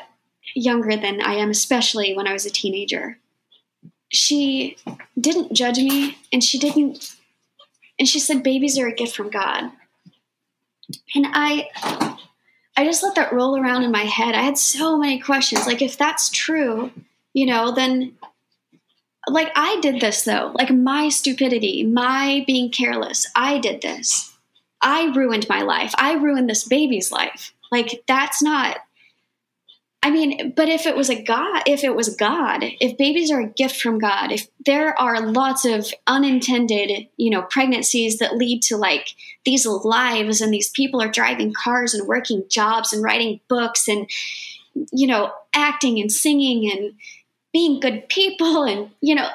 younger 0.55 0.95
than 0.95 1.21
I 1.21 1.35
am, 1.35 1.49
especially 1.49 2.15
when 2.15 2.27
I 2.27 2.33
was 2.33 2.45
a 2.45 2.51
teenager. 2.51 3.17
She 4.09 4.77
didn't 5.19 5.53
judge 5.53 5.77
me 5.77 6.17
and 6.31 6.43
she 6.43 6.57
didn't, 6.57 7.15
and 7.99 8.07
she 8.07 8.19
said, 8.19 8.43
babies 8.43 8.77
are 8.77 8.87
a 8.87 8.93
gift 8.93 9.15
from 9.15 9.29
God. 9.29 9.71
And 11.13 11.27
I, 11.33 11.67
I 12.77 12.85
just 12.85 13.03
let 13.03 13.15
that 13.15 13.33
roll 13.33 13.59
around 13.59 13.83
in 13.83 13.91
my 13.91 14.03
head. 14.03 14.35
I 14.35 14.41
had 14.41 14.57
so 14.57 14.97
many 14.97 15.19
questions. 15.19 15.67
Like, 15.67 15.81
if 15.81 15.97
that's 15.97 16.29
true, 16.29 16.91
you 17.33 17.45
know, 17.45 17.71
then 17.71 18.17
like 19.27 19.51
I 19.55 19.79
did 19.81 19.99
this 19.99 20.23
though, 20.23 20.53
like 20.55 20.71
my 20.71 21.09
stupidity, 21.09 21.83
my 21.83 22.43
being 22.47 22.71
careless, 22.71 23.27
I 23.35 23.59
did 23.59 23.81
this. 23.81 24.33
I 24.81 25.11
ruined 25.15 25.47
my 25.49 25.61
life. 25.61 25.93
I 25.97 26.13
ruined 26.13 26.49
this 26.49 26.63
baby's 26.63 27.11
life. 27.11 27.53
Like 27.71 28.03
that's 28.07 28.41
not 28.41 28.77
I 30.07 30.09
mean, 30.09 30.53
but 30.55 30.69
if 30.69 30.85
it 30.85 30.95
was 30.95 31.09
a 31.09 31.21
God, 31.21 31.63
if 31.65 31.83
it 31.83 31.93
was 31.93 32.15
God, 32.15 32.63
if 32.79 32.97
babies 32.97 33.29
are 33.29 33.41
a 33.41 33.49
gift 33.49 33.81
from 33.81 33.99
God, 33.99 34.31
if 34.31 34.47
there 34.65 34.97
are 34.97 35.19
lots 35.19 35.65
of 35.65 35.93
unintended, 36.07 37.09
you 37.17 37.29
know, 37.29 37.41
pregnancies 37.41 38.19
that 38.19 38.37
lead 38.37 38.61
to 38.63 38.77
like 38.77 39.09
these 39.43 39.65
lives 39.65 40.39
and 40.39 40.53
these 40.53 40.69
people 40.69 41.01
are 41.01 41.11
driving 41.11 41.53
cars 41.53 41.93
and 41.93 42.07
working 42.07 42.45
jobs 42.47 42.93
and 42.93 43.03
writing 43.03 43.41
books 43.49 43.89
and 43.89 44.09
you 44.93 45.07
know, 45.07 45.33
acting 45.53 45.99
and 45.99 46.09
singing 46.09 46.71
and 46.71 46.93
being 47.51 47.81
good 47.81 48.07
people 48.07 48.63
and 48.63 48.89
you 49.01 49.13
know 49.13 49.27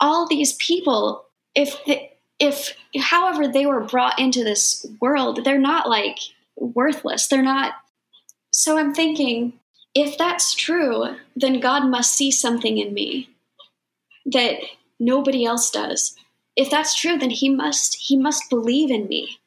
all 0.00 0.26
these 0.26 0.54
people 0.54 1.26
if 1.54 1.84
the, 1.84 2.00
if 2.38 2.74
however 2.98 3.46
they 3.46 3.66
were 3.66 3.84
brought 3.84 4.18
into 4.18 4.42
this 4.42 4.86
world 5.02 5.44
they're 5.44 5.58
not 5.58 5.86
like 5.86 6.16
worthless. 6.56 7.26
They're 7.26 7.42
not 7.42 7.74
so 8.52 8.78
i'm 8.78 8.94
thinking 8.94 9.57
if 9.94 10.16
that's 10.18 10.54
true 10.54 11.16
then 11.36 11.60
god 11.60 11.84
must 11.86 12.14
see 12.14 12.30
something 12.30 12.78
in 12.78 12.92
me 12.92 13.28
that 14.26 14.58
nobody 15.00 15.44
else 15.44 15.70
does 15.70 16.16
if 16.56 16.70
that's 16.70 16.94
true 16.94 17.18
then 17.18 17.30
he 17.30 17.48
must 17.48 17.96
he 17.96 18.16
must 18.16 18.50
believe 18.50 18.90
in 18.90 19.06
me 19.08 19.38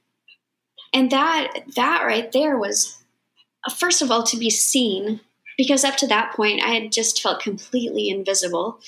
and 0.94 1.12
that 1.12 1.64
that 1.76 2.04
right 2.06 2.32
there 2.32 2.58
was 2.58 2.98
first 3.76 4.02
of 4.02 4.10
all 4.10 4.24
to 4.24 4.38
be 4.38 4.50
seen 4.50 5.20
because 5.58 5.84
up 5.84 5.96
to 5.98 6.08
that 6.08 6.34
point 6.34 6.64
I 6.64 6.70
had 6.70 6.92
just 6.92 7.22
felt 7.22 7.42
completely 7.42 8.10
invisible. 8.10 8.80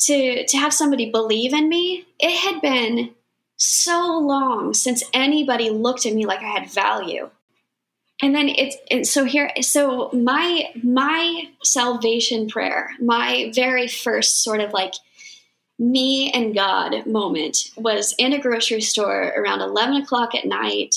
To 0.00 0.44
to 0.46 0.56
have 0.56 0.74
somebody 0.74 1.10
believe 1.10 1.54
in 1.54 1.68
me, 1.68 2.04
it 2.18 2.36
had 2.36 2.60
been 2.60 3.10
so 3.56 4.18
long 4.18 4.74
since 4.74 5.04
anybody 5.14 5.70
looked 5.70 6.04
at 6.04 6.14
me 6.14 6.26
like 6.26 6.40
I 6.40 6.58
had 6.58 6.70
value. 6.70 7.30
And 8.22 8.34
then 8.34 8.48
it's 8.48 8.76
it, 8.90 9.06
so 9.06 9.24
here 9.24 9.50
so 9.60 10.10
my 10.12 10.70
my 10.82 11.48
salvation 11.62 12.48
prayer, 12.48 12.90
my 13.00 13.50
very 13.54 13.88
first 13.88 14.44
sort 14.44 14.60
of 14.60 14.72
like 14.72 14.94
me 15.78 16.30
and 16.30 16.54
God 16.54 17.06
moment 17.06 17.70
was 17.76 18.14
in 18.18 18.32
a 18.32 18.40
grocery 18.40 18.80
store 18.80 19.32
around 19.36 19.60
11 19.60 20.02
o'clock 20.02 20.34
at 20.34 20.44
night. 20.44 20.96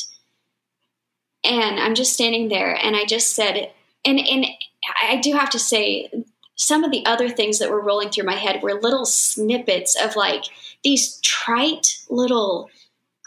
And 1.43 1.79
I'm 1.79 1.95
just 1.95 2.13
standing 2.13 2.49
there 2.49 2.75
and 2.75 2.95
I 2.95 3.05
just 3.05 3.33
said, 3.33 3.71
and, 4.05 4.19
and 4.19 4.45
I 5.01 5.17
do 5.17 5.33
have 5.33 5.49
to 5.51 5.59
say, 5.59 6.11
some 6.55 6.83
of 6.83 6.91
the 6.91 7.05
other 7.05 7.29
things 7.29 7.59
that 7.59 7.69
were 7.69 7.81
rolling 7.81 8.09
through 8.09 8.25
my 8.25 8.35
head 8.35 8.63
were 8.63 8.81
little 8.81 9.05
snippets 9.05 9.95
of 9.95 10.15
like 10.15 10.43
these 10.83 11.19
trite 11.21 11.99
little 12.09 12.69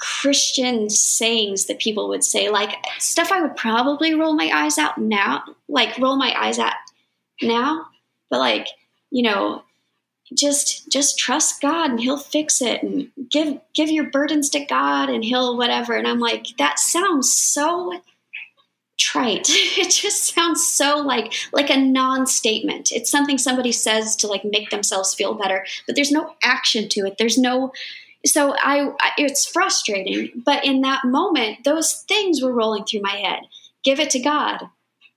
Christian 0.00 0.88
sayings 0.88 1.66
that 1.66 1.78
people 1.78 2.08
would 2.08 2.24
say, 2.24 2.48
like 2.48 2.74
stuff 2.98 3.30
I 3.30 3.42
would 3.42 3.56
probably 3.56 4.14
roll 4.14 4.34
my 4.34 4.50
eyes 4.52 4.78
out 4.78 4.98
now, 4.98 5.44
like 5.68 5.98
roll 5.98 6.16
my 6.16 6.34
eyes 6.36 6.58
at 6.58 6.74
now, 7.42 7.86
but 8.30 8.38
like, 8.38 8.66
you 9.10 9.22
know, 9.22 9.62
just 10.32 10.88
just 10.90 11.18
trust 11.18 11.60
God 11.60 11.90
and 11.90 12.00
he'll 12.00 12.16
fix 12.16 12.62
it 12.62 12.82
and 12.82 13.10
give 13.30 13.60
give 13.74 13.90
your 13.90 14.10
burdens 14.10 14.48
to 14.50 14.64
God 14.64 15.10
and 15.10 15.24
he'll 15.24 15.56
whatever. 15.56 15.94
And 15.94 16.06
I'm 16.06 16.20
like, 16.20 16.46
that 16.58 16.78
sounds 16.78 17.32
so 17.32 18.00
trite. 18.98 19.48
It 19.76 19.90
just 19.90 20.34
sounds 20.34 20.66
so 20.66 20.96
like 20.96 21.34
like 21.52 21.68
a 21.68 21.76
non-statement. 21.76 22.90
It's 22.92 23.10
something 23.10 23.38
somebody 23.38 23.72
says 23.72 24.16
to 24.16 24.28
like 24.28 24.44
make 24.44 24.70
themselves 24.70 25.14
feel 25.14 25.34
better, 25.34 25.66
but 25.86 25.94
there's 25.94 26.12
no 26.12 26.34
action 26.42 26.88
to 26.90 27.00
it. 27.06 27.16
There's 27.18 27.38
no 27.38 27.72
so 28.26 28.54
I 28.56 28.92
it's 29.16 29.46
frustrating, 29.46 30.42
but 30.44 30.64
in 30.64 30.82
that 30.82 31.04
moment 31.04 31.64
those 31.64 32.04
things 32.08 32.42
were 32.42 32.52
rolling 32.52 32.84
through 32.84 33.02
my 33.02 33.16
head. 33.16 33.40
Give 33.82 34.00
it 34.00 34.10
to 34.10 34.20
God. 34.20 34.68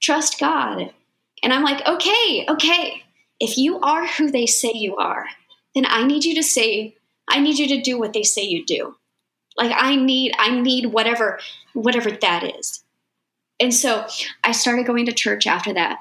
Trust 0.02 0.40
God. 0.40 0.94
And 1.42 1.52
I'm 1.52 1.64
like, 1.64 1.86
"Okay, 1.86 2.46
okay. 2.48 3.04
If 3.40 3.58
you 3.58 3.80
are 3.80 4.08
who 4.08 4.32
they 4.32 4.46
say 4.46 4.72
you 4.74 4.96
are, 4.96 5.26
then 5.76 5.86
I 5.88 6.06
need 6.06 6.24
you 6.24 6.36
to 6.36 6.44
say 6.44 6.96
I 7.28 7.40
need 7.40 7.58
you 7.58 7.68
to 7.70 7.82
do 7.82 8.00
what 8.00 8.14
they 8.14 8.24
say 8.24 8.44
you 8.44 8.66
do. 8.66 8.96
Like 9.58 9.74
I 9.76 9.96
need 9.96 10.34
I 10.40 10.60
need 10.60 10.88
whatever 10.88 11.40
whatever 11.74 12.12
that 12.12 12.56
is 12.60 12.84
and 13.64 13.74
so 13.74 14.06
I 14.44 14.52
started 14.52 14.86
going 14.86 15.06
to 15.06 15.14
church 15.14 15.48
after 15.48 15.74
that. 15.74 16.00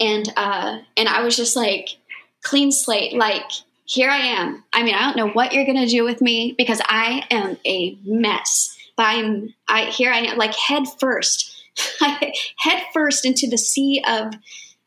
And 0.00 0.32
uh, 0.36 0.78
and 0.96 1.08
I 1.08 1.22
was 1.22 1.36
just 1.36 1.56
like 1.56 1.90
clean 2.42 2.72
slate, 2.72 3.12
like 3.12 3.50
here 3.90 4.08
I 4.08 4.18
am. 4.18 4.62
I 4.72 4.84
mean, 4.84 4.94
I 4.94 5.00
don't 5.04 5.16
know 5.16 5.30
what 5.30 5.52
you're 5.52 5.66
gonna 5.66 5.88
do 5.88 6.04
with 6.04 6.20
me 6.20 6.54
because 6.56 6.80
I 6.84 7.24
am 7.28 7.58
a 7.66 7.98
mess. 8.04 8.76
But 8.96 9.06
I'm 9.06 9.54
I 9.66 9.86
here 9.86 10.12
I 10.12 10.18
am 10.18 10.38
like 10.38 10.54
head 10.54 10.84
first, 11.00 11.60
head 12.00 12.82
first 12.92 13.26
into 13.26 13.48
the 13.48 13.58
sea 13.58 14.00
of 14.06 14.34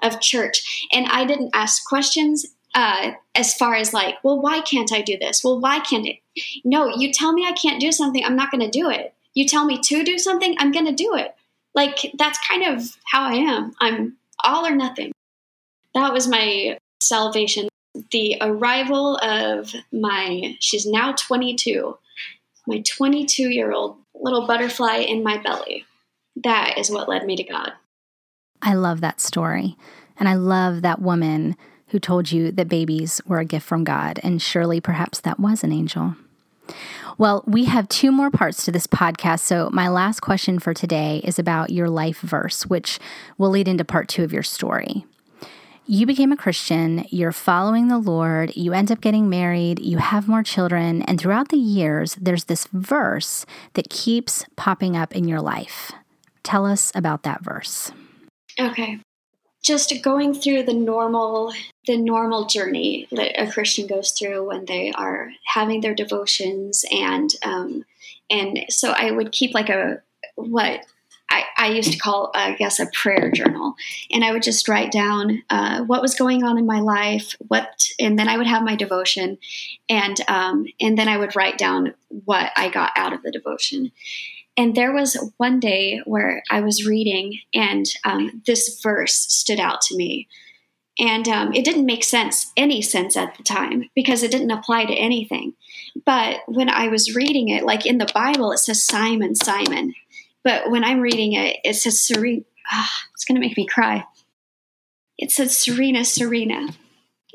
of 0.02 0.22
church. 0.22 0.88
And 0.94 1.06
I 1.08 1.26
didn't 1.26 1.52
ask 1.54 1.86
questions 1.86 2.46
uh, 2.76 3.12
as 3.36 3.54
far 3.54 3.76
as 3.76 3.94
like, 3.94 4.16
well, 4.24 4.42
why 4.42 4.62
can't 4.62 4.92
I 4.94 5.02
do 5.02 5.18
this? 5.18 5.44
Well, 5.44 5.60
why 5.60 5.80
can't 5.80 6.08
it? 6.08 6.18
No, 6.64 6.88
you 6.88 7.12
tell 7.12 7.34
me 7.34 7.46
I 7.46 7.52
can't 7.52 7.80
do 7.80 7.92
something, 7.92 8.24
I'm 8.24 8.36
not 8.36 8.52
going 8.52 8.62
to 8.62 8.70
do 8.70 8.90
it. 8.90 9.14
You 9.34 9.48
tell 9.48 9.66
me 9.66 9.80
to 9.80 10.04
do 10.04 10.18
something, 10.18 10.56
I'm 10.58 10.72
going 10.72 10.88
to 10.88 10.94
do 10.94 11.16
it. 11.16 11.36
Like 11.76 12.12
that's 12.18 12.40
kind 12.48 12.64
of 12.64 12.98
how 13.06 13.24
I 13.24 13.34
am. 13.34 13.74
I'm 13.80 14.18
all 14.44 14.66
or 14.66 14.76
nothing. 14.76 15.12
That 15.94 16.14
was 16.14 16.28
my 16.28 16.78
salvation. 17.02 17.70
The 18.12 18.38
arrival 18.42 19.18
of 19.18 19.74
my, 19.92 20.58
she's 20.60 20.86
now 20.86 21.14
22, 21.14 21.98
my 22.68 22.82
22 22.82 23.50
year 23.50 23.72
old 23.72 23.98
little 24.16 24.48
butterfly 24.48 24.98
in 24.98 25.24
my 25.24 25.38
belly. 25.38 25.86
That 26.44 26.78
is 26.78 26.90
what 26.90 27.10
led 27.10 27.26
me 27.26 27.36
to 27.36 27.44
God. 27.44 27.74
I 28.62 28.74
love 28.74 29.02
that 29.02 29.22
story. 29.22 29.76
And 30.18 30.28
I 30.28 30.36
love 30.36 30.82
that 30.82 31.02
woman 31.02 31.56
who 31.88 32.00
told 32.00 32.32
you 32.32 32.52
that 32.52 32.68
babies 32.68 33.22
were 33.28 33.40
a 33.40 33.46
gift 33.46 33.66
from 33.66 33.84
God. 33.84 34.20
And 34.24 34.42
surely, 34.42 34.80
perhaps 34.80 35.20
that 35.22 35.40
was 35.40 35.64
an 35.64 35.72
angel. 35.72 36.16
Well, 37.18 37.44
we 37.46 37.66
have 37.66 37.88
two 37.90 38.12
more 38.12 38.32
parts 38.32 38.66
to 38.66 38.72
this 38.72 38.88
podcast. 38.88 39.42
So, 39.42 39.70
my 39.72 39.88
last 39.88 40.22
question 40.22 40.58
for 40.58 40.74
today 40.74 41.22
is 41.24 41.38
about 41.38 41.70
your 41.70 41.90
life 41.90 42.22
verse, 42.22 42.66
which 42.66 43.00
will 43.38 43.50
lead 43.50 43.68
into 43.68 43.86
part 43.86 44.08
two 44.08 44.24
of 44.24 44.34
your 44.34 44.44
story. 44.44 45.06
You 45.86 46.06
became 46.06 46.32
a 46.32 46.38
Christian, 46.38 47.06
you're 47.10 47.34
following 47.34 47.90
the 47.90 47.98
Lord, 47.98 48.56
you 48.56 48.72
end 48.72 48.92
up 48.92 49.02
getting 49.02 49.30
married, 49.30 49.80
you 49.80 49.98
have 49.98 50.30
more 50.30 50.44
children, 50.44 51.02
and 51.02 51.20
throughout 51.20 51.50
the 51.50 51.58
years, 51.58 52.16
there's 52.16 52.46
this 52.46 52.68
verse 52.72 53.46
that 53.74 53.90
keeps 53.90 54.46
popping 54.56 54.96
up 54.96 55.14
in 55.14 55.28
your 55.28 55.42
life. 55.42 55.92
Tell 56.42 56.66
us 56.66 56.92
about 56.96 57.24
that 57.24 57.44
verse. 57.44 57.92
Okay 58.58 59.00
just 59.64 59.94
going 60.04 60.34
through 60.34 60.64
the 60.64 60.74
normal 60.74 61.54
the 61.88 61.98
normal 61.98 62.46
journey 62.46 63.08
that 63.12 63.42
a 63.42 63.50
Christian 63.50 63.88
goes 63.88 64.12
through 64.12 64.46
when 64.46 64.66
they 64.66 64.92
are 64.92 65.32
having 65.46 65.82
their 65.82 65.96
devotions 65.96 66.86
and 66.92 67.34
um, 67.44 67.86
and 68.30 68.66
so 68.70 68.92
I 68.92 69.12
would 69.12 69.32
keep 69.32 69.54
like 69.54 69.70
a 69.70 70.02
what 70.36 70.86
I, 71.34 71.44
I 71.58 71.68
used 71.70 71.92
to 71.92 71.98
call 71.98 72.32
I 72.34 72.54
guess 72.54 72.80
a 72.80 72.88
prayer 72.94 73.32
journal 73.32 73.76
and 74.12 74.24
I 74.24 74.32
would 74.32 74.44
just 74.44 74.68
write 74.68 74.92
down 74.92 75.42
uh, 75.50 75.84
what 75.84 76.02
was 76.02 76.16
going 76.16 76.44
on 76.44 76.58
in 76.58 76.66
my 76.66 76.80
life 76.80 77.36
what 77.48 77.88
and 78.00 78.18
then 78.18 78.30
I 78.30 78.38
would 78.38 78.48
have 78.48 78.64
my 78.64 78.76
devotion 78.76 79.38
and 79.90 80.18
um, 80.28 80.68
and 80.80 80.98
then 80.98 81.08
I 81.08 81.18
would 81.18 81.36
write 81.36 81.58
down 81.58 81.94
what 82.26 82.52
I 82.56 82.70
got 82.70 82.92
out 82.96 83.14
of 83.14 83.24
the 83.24 83.32
devotion 83.32 83.92
and 84.56 84.76
there 84.76 84.94
was 84.94 85.18
one 85.38 85.60
day 85.60 86.02
where 86.06 86.44
I 86.52 86.62
was 86.62 86.86
reading, 86.86 87.40
and 87.54 87.86
um, 88.06 88.44
this 88.46 88.80
verse 88.82 89.16
stood 89.16 89.60
out 89.60 89.82
to 89.82 89.96
me. 89.96 90.28
And 91.00 91.28
um, 91.28 91.54
it 91.54 91.66
didn't 91.66 91.88
make 91.88 92.04
sense, 92.04 92.52
any 92.56 92.80
sense 92.82 93.18
at 93.18 93.36
the 93.36 93.42
time, 93.42 93.90
because 93.96 94.22
it 94.22 94.30
didn't 94.30 94.52
apply 94.52 94.86
to 94.86 94.94
anything. 94.94 95.54
But 96.06 96.42
when 96.48 96.70
I 96.70 96.88
was 96.88 97.16
reading 97.16 97.50
it, 97.50 97.64
like 97.64 97.88
in 97.88 97.98
the 97.98 98.12
Bible, 98.14 98.52
it 98.52 98.60
says 98.60 98.86
Simon, 98.86 99.34
Simon. 99.34 99.96
But 100.44 100.70
when 100.70 100.84
I'm 100.84 101.00
reading 101.00 101.34
it, 101.34 101.58
it 101.64 101.76
says 101.76 102.02
Serena. 102.02 102.42
Ah, 102.72 102.92
it's 103.14 103.26
going 103.26 103.36
to 103.36 103.46
make 103.46 103.58
me 103.58 103.66
cry. 103.66 104.06
It 105.18 105.32
says 105.32 105.58
Serena, 105.58 106.04
Serena. 106.06 106.70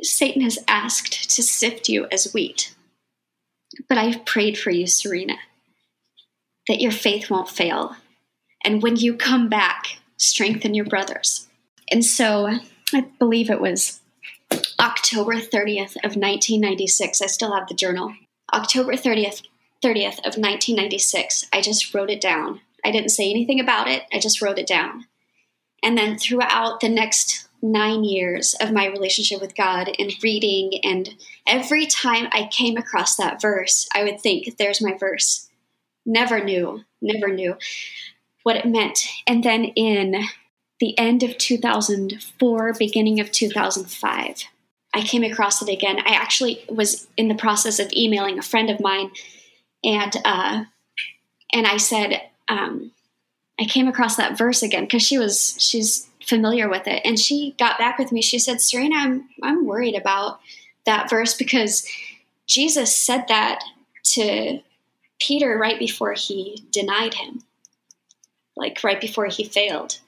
Satan 0.02 0.42
has 0.42 0.58
asked 0.68 1.30
to 1.30 1.42
sift 1.42 1.88
you 1.88 2.06
as 2.12 2.32
wheat. 2.32 2.74
But 3.88 3.98
I've 3.98 4.24
prayed 4.24 4.58
for 4.58 4.70
you, 4.70 4.86
Serena, 4.86 5.36
that 6.66 6.80
your 6.80 6.92
faith 6.92 7.30
won't 7.30 7.48
fail. 7.48 7.96
And 8.64 8.82
when 8.82 8.96
you 8.96 9.14
come 9.14 9.48
back, 9.48 9.98
strengthen 10.16 10.74
your 10.74 10.84
brothers. 10.84 11.46
And 11.90 12.04
so 12.04 12.58
I 12.92 13.00
believe 13.18 13.50
it 13.50 13.60
was 13.60 14.00
October 14.80 15.34
30th 15.34 15.96
of 15.96 16.16
1996. 16.16 17.22
I 17.22 17.26
still 17.26 17.54
have 17.54 17.68
the 17.68 17.74
journal. 17.74 18.14
October 18.52 18.92
30th, 18.92 19.42
30th 19.82 20.18
of 20.18 20.36
1996. 20.36 21.46
I 21.52 21.60
just 21.60 21.94
wrote 21.94 22.10
it 22.10 22.20
down. 22.20 22.60
I 22.84 22.90
didn't 22.90 23.10
say 23.10 23.30
anything 23.30 23.60
about 23.60 23.88
it. 23.88 24.04
I 24.12 24.18
just 24.18 24.40
wrote 24.40 24.58
it 24.58 24.66
down. 24.66 25.06
And 25.82 25.96
then 25.96 26.18
throughout 26.18 26.80
the 26.80 26.88
next 26.88 27.48
nine 27.62 28.04
years 28.04 28.54
of 28.60 28.72
my 28.72 28.86
relationship 28.86 29.40
with 29.40 29.56
God 29.56 29.90
and 29.98 30.12
reading, 30.22 30.80
and 30.82 31.16
every 31.46 31.86
time 31.86 32.28
I 32.32 32.48
came 32.50 32.76
across 32.76 33.16
that 33.16 33.40
verse, 33.40 33.88
I 33.94 34.04
would 34.04 34.20
think, 34.20 34.56
there's 34.56 34.82
my 34.82 34.96
verse. 34.96 35.48
Never 36.06 36.42
knew, 36.42 36.84
never 37.00 37.28
knew 37.28 37.56
what 38.42 38.56
it 38.56 38.66
meant. 38.66 39.00
And 39.26 39.44
then 39.44 39.64
in 39.64 40.24
the 40.80 40.98
end 40.98 41.22
of 41.22 41.38
2004, 41.38 42.72
beginning 42.78 43.20
of 43.20 43.30
2005, 43.30 44.44
I 44.94 45.02
came 45.02 45.22
across 45.22 45.60
it 45.60 45.68
again. 45.68 45.98
I 45.98 46.14
actually 46.14 46.64
was 46.68 47.08
in 47.16 47.28
the 47.28 47.34
process 47.34 47.78
of 47.78 47.92
emailing 47.92 48.38
a 48.38 48.42
friend 48.42 48.70
of 48.70 48.80
mine, 48.80 49.10
and 49.84 50.16
uh, 50.24 50.64
and 51.52 51.66
I 51.66 51.76
said, 51.76 52.22
um, 52.48 52.92
I 53.60 53.64
came 53.64 53.88
across 53.88 54.16
that 54.16 54.38
verse 54.38 54.62
again 54.62 54.84
because 54.84 55.02
she 55.02 55.18
was 55.18 55.56
she's 55.58 56.08
familiar 56.26 56.68
with 56.68 56.86
it, 56.86 57.02
and 57.04 57.18
she 57.18 57.54
got 57.58 57.78
back 57.78 57.98
with 57.98 58.12
me. 58.12 58.22
She 58.22 58.38
said, 58.38 58.60
Serena, 58.60 58.96
I'm 58.96 59.28
I'm 59.42 59.66
worried 59.66 59.96
about 59.96 60.40
that 60.86 61.10
verse 61.10 61.34
because 61.34 61.86
Jesus 62.46 62.94
said 62.96 63.26
that 63.28 63.62
to 64.12 64.60
Peter 65.18 65.58
right 65.58 65.78
before 65.78 66.12
he 66.12 66.64
denied 66.70 67.14
him, 67.14 67.42
like 68.56 68.82
right 68.84 69.00
before 69.00 69.26
he 69.26 69.44
failed, 69.44 69.98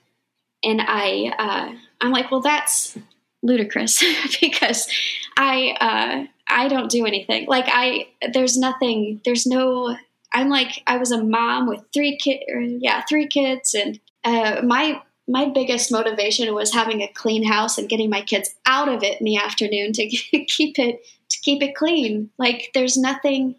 and 0.62 0.80
I 0.80 1.34
uh, 1.38 1.76
I'm 2.00 2.12
like, 2.12 2.30
well, 2.30 2.40
that's 2.40 2.96
ludicrous 3.42 4.02
because 4.40 4.88
I 5.36 5.76
uh, 5.80 6.26
I 6.48 6.68
don't 6.68 6.90
do 6.90 7.06
anything. 7.06 7.46
Like 7.46 7.66
I 7.68 8.08
there's 8.32 8.56
nothing 8.56 9.20
there's 9.24 9.46
no 9.46 9.96
I'm 10.32 10.48
like 10.48 10.82
I 10.86 10.96
was 10.96 11.10
a 11.10 11.22
mom 11.22 11.68
with 11.68 11.82
three 11.92 12.16
kids 12.16 12.42
yeah 12.80 13.02
three 13.08 13.26
kids 13.26 13.74
and 13.74 14.00
uh, 14.24 14.62
my 14.62 15.00
my 15.30 15.48
biggest 15.48 15.92
motivation 15.92 16.52
was 16.54 16.72
having 16.72 17.02
a 17.02 17.12
clean 17.12 17.44
house 17.44 17.78
and 17.78 17.88
getting 17.88 18.10
my 18.10 18.20
kids 18.20 18.54
out 18.66 18.88
of 18.88 19.02
it 19.02 19.20
in 19.20 19.24
the 19.24 19.36
afternoon 19.36 19.92
to 19.92 20.08
keep 20.08 20.78
it 20.78 21.06
to 21.28 21.38
keep 21.42 21.62
it 21.62 21.74
clean. 21.74 22.30
Like 22.38 22.70
there's 22.74 22.96
nothing 22.96 23.54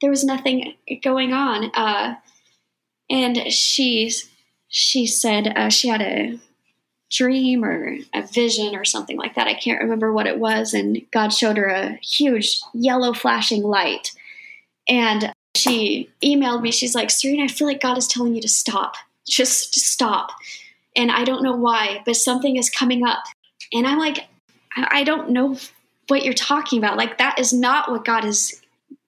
there 0.00 0.10
was 0.10 0.24
nothing 0.24 0.74
going 1.02 1.32
on. 1.32 1.70
Uh, 1.74 2.16
and 3.08 3.52
she 3.52 4.12
she 4.68 5.06
said 5.06 5.48
uh, 5.56 5.70
she 5.70 5.88
had 5.88 6.02
a 6.02 6.38
dream 7.10 7.64
or 7.64 7.96
a 8.14 8.26
vision 8.26 8.74
or 8.74 8.84
something 8.84 9.16
like 9.16 9.34
that. 9.34 9.46
I 9.46 9.54
can't 9.54 9.82
remember 9.82 10.12
what 10.12 10.26
it 10.26 10.38
was. 10.38 10.74
And 10.74 11.02
God 11.10 11.28
showed 11.28 11.58
her 11.58 11.66
a 11.66 11.96
huge 11.96 12.60
yellow 12.72 13.12
flashing 13.12 13.62
light. 13.62 14.12
And 14.88 15.32
she 15.54 16.10
emailed 16.22 16.62
me. 16.62 16.70
She's 16.70 16.94
like, 16.94 17.10
Serena, 17.10 17.44
I 17.44 17.48
feel 17.48 17.66
like 17.66 17.80
God 17.80 17.98
is 17.98 18.06
telling 18.06 18.34
you 18.34 18.40
to 18.42 18.48
stop. 18.48 18.96
Just, 19.26 19.74
just 19.74 19.86
stop. 19.86 20.30
And 20.96 21.10
I 21.10 21.24
don't 21.24 21.42
know 21.42 21.56
why, 21.56 22.02
but 22.04 22.16
something 22.16 22.56
is 22.56 22.70
coming 22.70 23.06
up. 23.06 23.22
And 23.72 23.86
I'm 23.86 23.98
like, 23.98 24.26
I 24.76 25.04
don't 25.04 25.30
know 25.30 25.56
what 26.08 26.24
you're 26.24 26.34
talking 26.34 26.78
about. 26.78 26.96
Like 26.96 27.18
that 27.18 27.38
is 27.38 27.52
not 27.52 27.90
what 27.90 28.04
God 28.04 28.24
is 28.24 28.58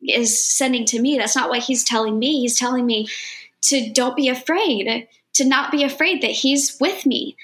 is 0.06 0.44
sending 0.44 0.84
to 0.84 1.00
me. 1.00 1.16
That's 1.16 1.34
not 1.34 1.48
what 1.48 1.62
he's 1.62 1.82
telling 1.82 2.18
me. 2.18 2.40
He's 2.40 2.58
telling 2.58 2.84
me 2.84 3.08
to 3.62 3.90
don't 3.90 4.14
be 4.14 4.28
afraid, 4.28 5.08
to 5.34 5.44
not 5.46 5.72
be 5.72 5.82
afraid 5.82 6.22
that 6.22 6.30
he's 6.30 6.78
with 6.78 7.06
me 7.06 7.36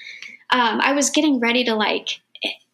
um, 0.51 0.81
I 0.81 0.93
was 0.93 1.09
getting 1.09 1.39
ready 1.39 1.63
to 1.65 1.75
like 1.75 2.19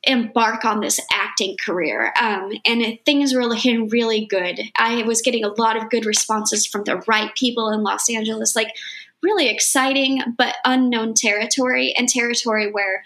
embark 0.08 0.66
on 0.66 0.80
this 0.80 1.00
acting 1.12 1.58
career. 1.64 2.14
Um, 2.20 2.54
and 2.66 2.98
things 3.06 3.34
were 3.34 3.46
looking 3.46 3.90
really 3.90 4.26
good. 4.26 4.60
I 4.78 5.04
was 5.04 5.22
getting 5.22 5.44
a 5.44 5.54
lot 5.62 5.78
of 5.78 5.90
good 5.90 6.06
responses 6.06 6.66
from 6.66 6.84
the 6.86 7.04
right 7.08 7.34
people 7.36 7.70
in 7.70 7.84
Los 7.84 8.10
Angeles, 8.10 8.56
like 8.56 8.74
really 9.22 9.50
exciting 9.50 10.22
but 10.38 10.56
unknown 10.64 11.14
territory 11.14 11.94
and 11.98 12.08
territory 12.08 12.72
where 12.72 13.04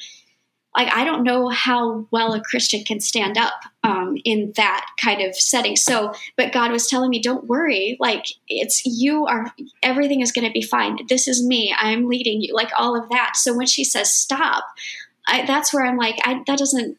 like 0.76 0.93
I 0.93 1.04
don't 1.04 1.24
know 1.24 1.49
how 1.49 2.08
well 2.12 2.34
a 2.34 2.41
Christian 2.41 2.84
can 2.84 3.02
stand 3.02 3.38
up 3.38 3.54
um, 3.84 4.18
in 4.24 4.54
that 4.56 4.86
kind 5.02 5.22
of 5.22 5.36
setting. 5.36 5.76
So, 5.76 6.14
but 6.38 6.54
God 6.54 6.72
was 6.72 6.88
telling 6.88 7.10
me, 7.10 7.22
don't 7.22 7.47
worry. 7.47 7.97
Like 7.99 8.26
it's 8.47 8.86
you 8.86 9.26
are 9.26 9.54
everything 9.84 10.22
is 10.22 10.32
going 10.32 10.47
to 10.47 10.54
be 10.54 10.62
fine. 10.62 10.97
This 11.10 11.28
is 11.28 11.45
me. 11.45 11.76
I'm 11.78 12.08
leading 12.08 12.41
you. 12.41 12.54
Like 12.54 12.72
all 12.78 12.97
of 12.97 13.10
that. 13.10 13.34
So 13.36 13.56
when 13.56 13.68
she 13.68 13.84
says 13.84 14.14
stop, 14.14 14.64
I, 15.32 15.46
that's 15.46 15.74
where 15.74 15.86
I'm 15.86 15.98
like, 15.98 16.20
I, 16.24 16.44
that 16.48 16.60
doesn't 16.60 16.98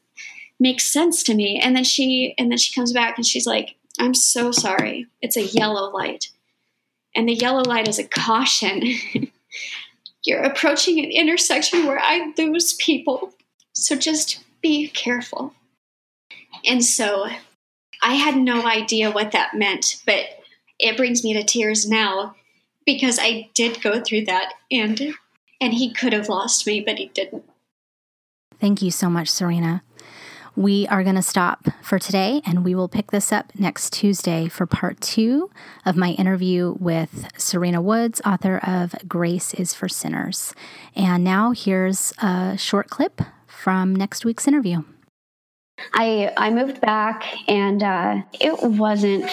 make 0.59 0.81
sense 0.81 1.23
to 1.25 1.35
me. 1.35 1.61
And 1.63 1.77
then 1.77 1.85
she 1.85 2.35
and 2.39 2.51
then 2.51 2.59
she 2.59 2.75
comes 2.75 2.93
back 2.93 3.17
and 3.17 3.27
she's 3.27 3.47
like, 3.47 3.77
I'm 3.99 4.15
so 4.15 4.51
sorry. 4.51 5.07
It's 5.21 5.37
a 5.37 5.43
yellow 5.43 5.91
light, 5.91 6.31
and 7.15 7.29
the 7.29 7.35
yellow 7.35 7.63
light 7.63 7.89
is 7.89 7.99
a 7.99 8.05
caution. 8.05 8.83
You're 10.25 10.43
approaching 10.43 11.01
an 11.01 11.11
intersection 11.11 11.87
where 11.87 11.99
I 12.01 12.33
lose 12.39 12.75
people 12.75 13.35
so 13.73 13.97
just 13.97 14.45
be 14.61 14.89
careful. 14.89 15.55
And 16.65 16.85
so 16.85 17.27
I 18.03 18.15
had 18.15 18.37
no 18.37 18.67
idea 18.67 19.11
what 19.11 19.33
that 19.33 19.55
meant, 19.55 19.97
but 20.07 20.27
it 20.79 20.97
brings 20.97 21.25
me 21.25 21.33
to 21.35 21.43
tears 21.43 21.89
now 21.89 22.37
because 22.85 23.19
I 23.21 23.51
did 23.55 23.83
go 23.83 24.01
through 24.01 24.27
that 24.27 24.55
and 24.71 25.15
and 25.61 25.73
he 25.73 25.93
could 25.93 26.13
have 26.13 26.29
lost 26.29 26.67
me, 26.67 26.81
but 26.81 26.99
he 26.99 27.07
didn't. 27.15 27.45
Thank 28.63 28.81
you 28.81 28.93
so 28.93 29.11
much, 29.11 29.29
Serena. 29.29 29.83
We 30.55 30.87
are 30.87 31.03
going 31.03 31.17
to 31.17 31.23
stop 31.23 31.67
for 31.83 31.99
today 31.99 32.43
and 32.47 32.65
we 32.65 32.77
will 32.77 32.87
pick 32.87 33.11
this 33.11 33.33
up 33.33 33.53
next 33.59 33.93
Tuesday 33.93 34.47
for 34.47 34.67
part 34.67 35.01
two 35.01 35.51
of 35.85 35.97
my 35.97 36.11
interview 36.11 36.77
with 36.79 37.27
Serena 37.37 37.83
Woods, 37.83 38.21
author 38.25 38.59
of 38.59 38.95
Grace 39.09 39.53
is 39.55 39.75
for 39.75 39.89
Sinners. 39.89 40.55
And 40.95 41.25
now 41.25 41.51
here's 41.51 42.13
a 42.23 42.57
short 42.57 42.89
clip 42.89 43.21
from 43.49 43.97
next 43.97 44.25
week's 44.25 44.47
interview. 44.47 44.85
I 45.95 46.33
I 46.37 46.51
moved 46.51 46.81
back 46.81 47.25
and 47.49 47.83
uh, 47.83 48.23
it 48.39 48.63
wasn't 48.63 49.29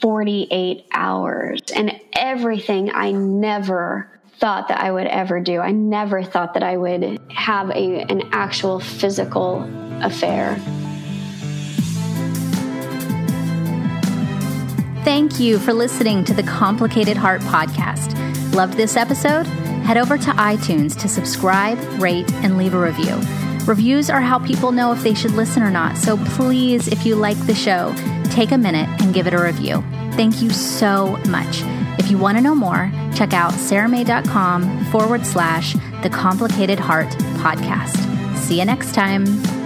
48 0.00 0.86
hours 0.94 1.60
and 1.76 2.00
everything 2.14 2.90
I 2.94 3.10
never 3.10 4.19
thought 4.40 4.68
that 4.68 4.80
I 4.80 4.90
would 4.90 5.06
ever 5.06 5.38
do. 5.38 5.60
I 5.60 5.70
never 5.70 6.22
thought 6.22 6.54
that 6.54 6.62
I 6.62 6.76
would 6.76 7.20
have 7.28 7.70
a 7.70 8.00
an 8.08 8.30
actual 8.32 8.80
physical 8.80 9.68
affair. 10.02 10.56
Thank 15.04 15.40
you 15.40 15.58
for 15.58 15.72
listening 15.72 16.24
to 16.24 16.34
the 16.34 16.42
Complicated 16.42 17.16
Heart 17.16 17.42
podcast. 17.42 18.14
Loved 18.54 18.74
this 18.74 18.96
episode? 18.96 19.46
Head 19.84 19.96
over 19.96 20.16
to 20.16 20.30
iTunes 20.32 20.98
to 21.00 21.08
subscribe, 21.08 21.78
rate, 22.00 22.30
and 22.34 22.56
leave 22.56 22.74
a 22.74 22.80
review. 22.80 23.16
Reviews 23.66 24.08
are 24.08 24.20
how 24.20 24.38
people 24.38 24.72
know 24.72 24.92
if 24.92 25.02
they 25.02 25.14
should 25.14 25.32
listen 25.32 25.62
or 25.62 25.70
not. 25.70 25.96
So 25.96 26.16
please, 26.16 26.88
if 26.88 27.04
you 27.04 27.14
like 27.14 27.38
the 27.46 27.54
show, 27.54 27.94
take 28.30 28.52
a 28.52 28.58
minute 28.58 28.88
and 29.00 29.12
give 29.12 29.26
it 29.26 29.34
a 29.34 29.42
review. 29.42 29.82
Thank 30.12 30.42
you 30.42 30.50
so 30.50 31.16
much. 31.28 31.62
If 31.98 32.10
you 32.10 32.18
want 32.18 32.38
to 32.38 32.42
know 32.42 32.54
more, 32.54 32.90
check 33.14 33.32
out 33.32 33.52
sarahmae.com 33.52 34.86
forward 34.86 35.26
slash 35.26 35.74
the 36.02 36.10
complicated 36.10 36.78
heart 36.78 37.08
podcast. 37.38 37.96
See 38.36 38.58
you 38.58 38.64
next 38.64 38.94
time. 38.94 39.59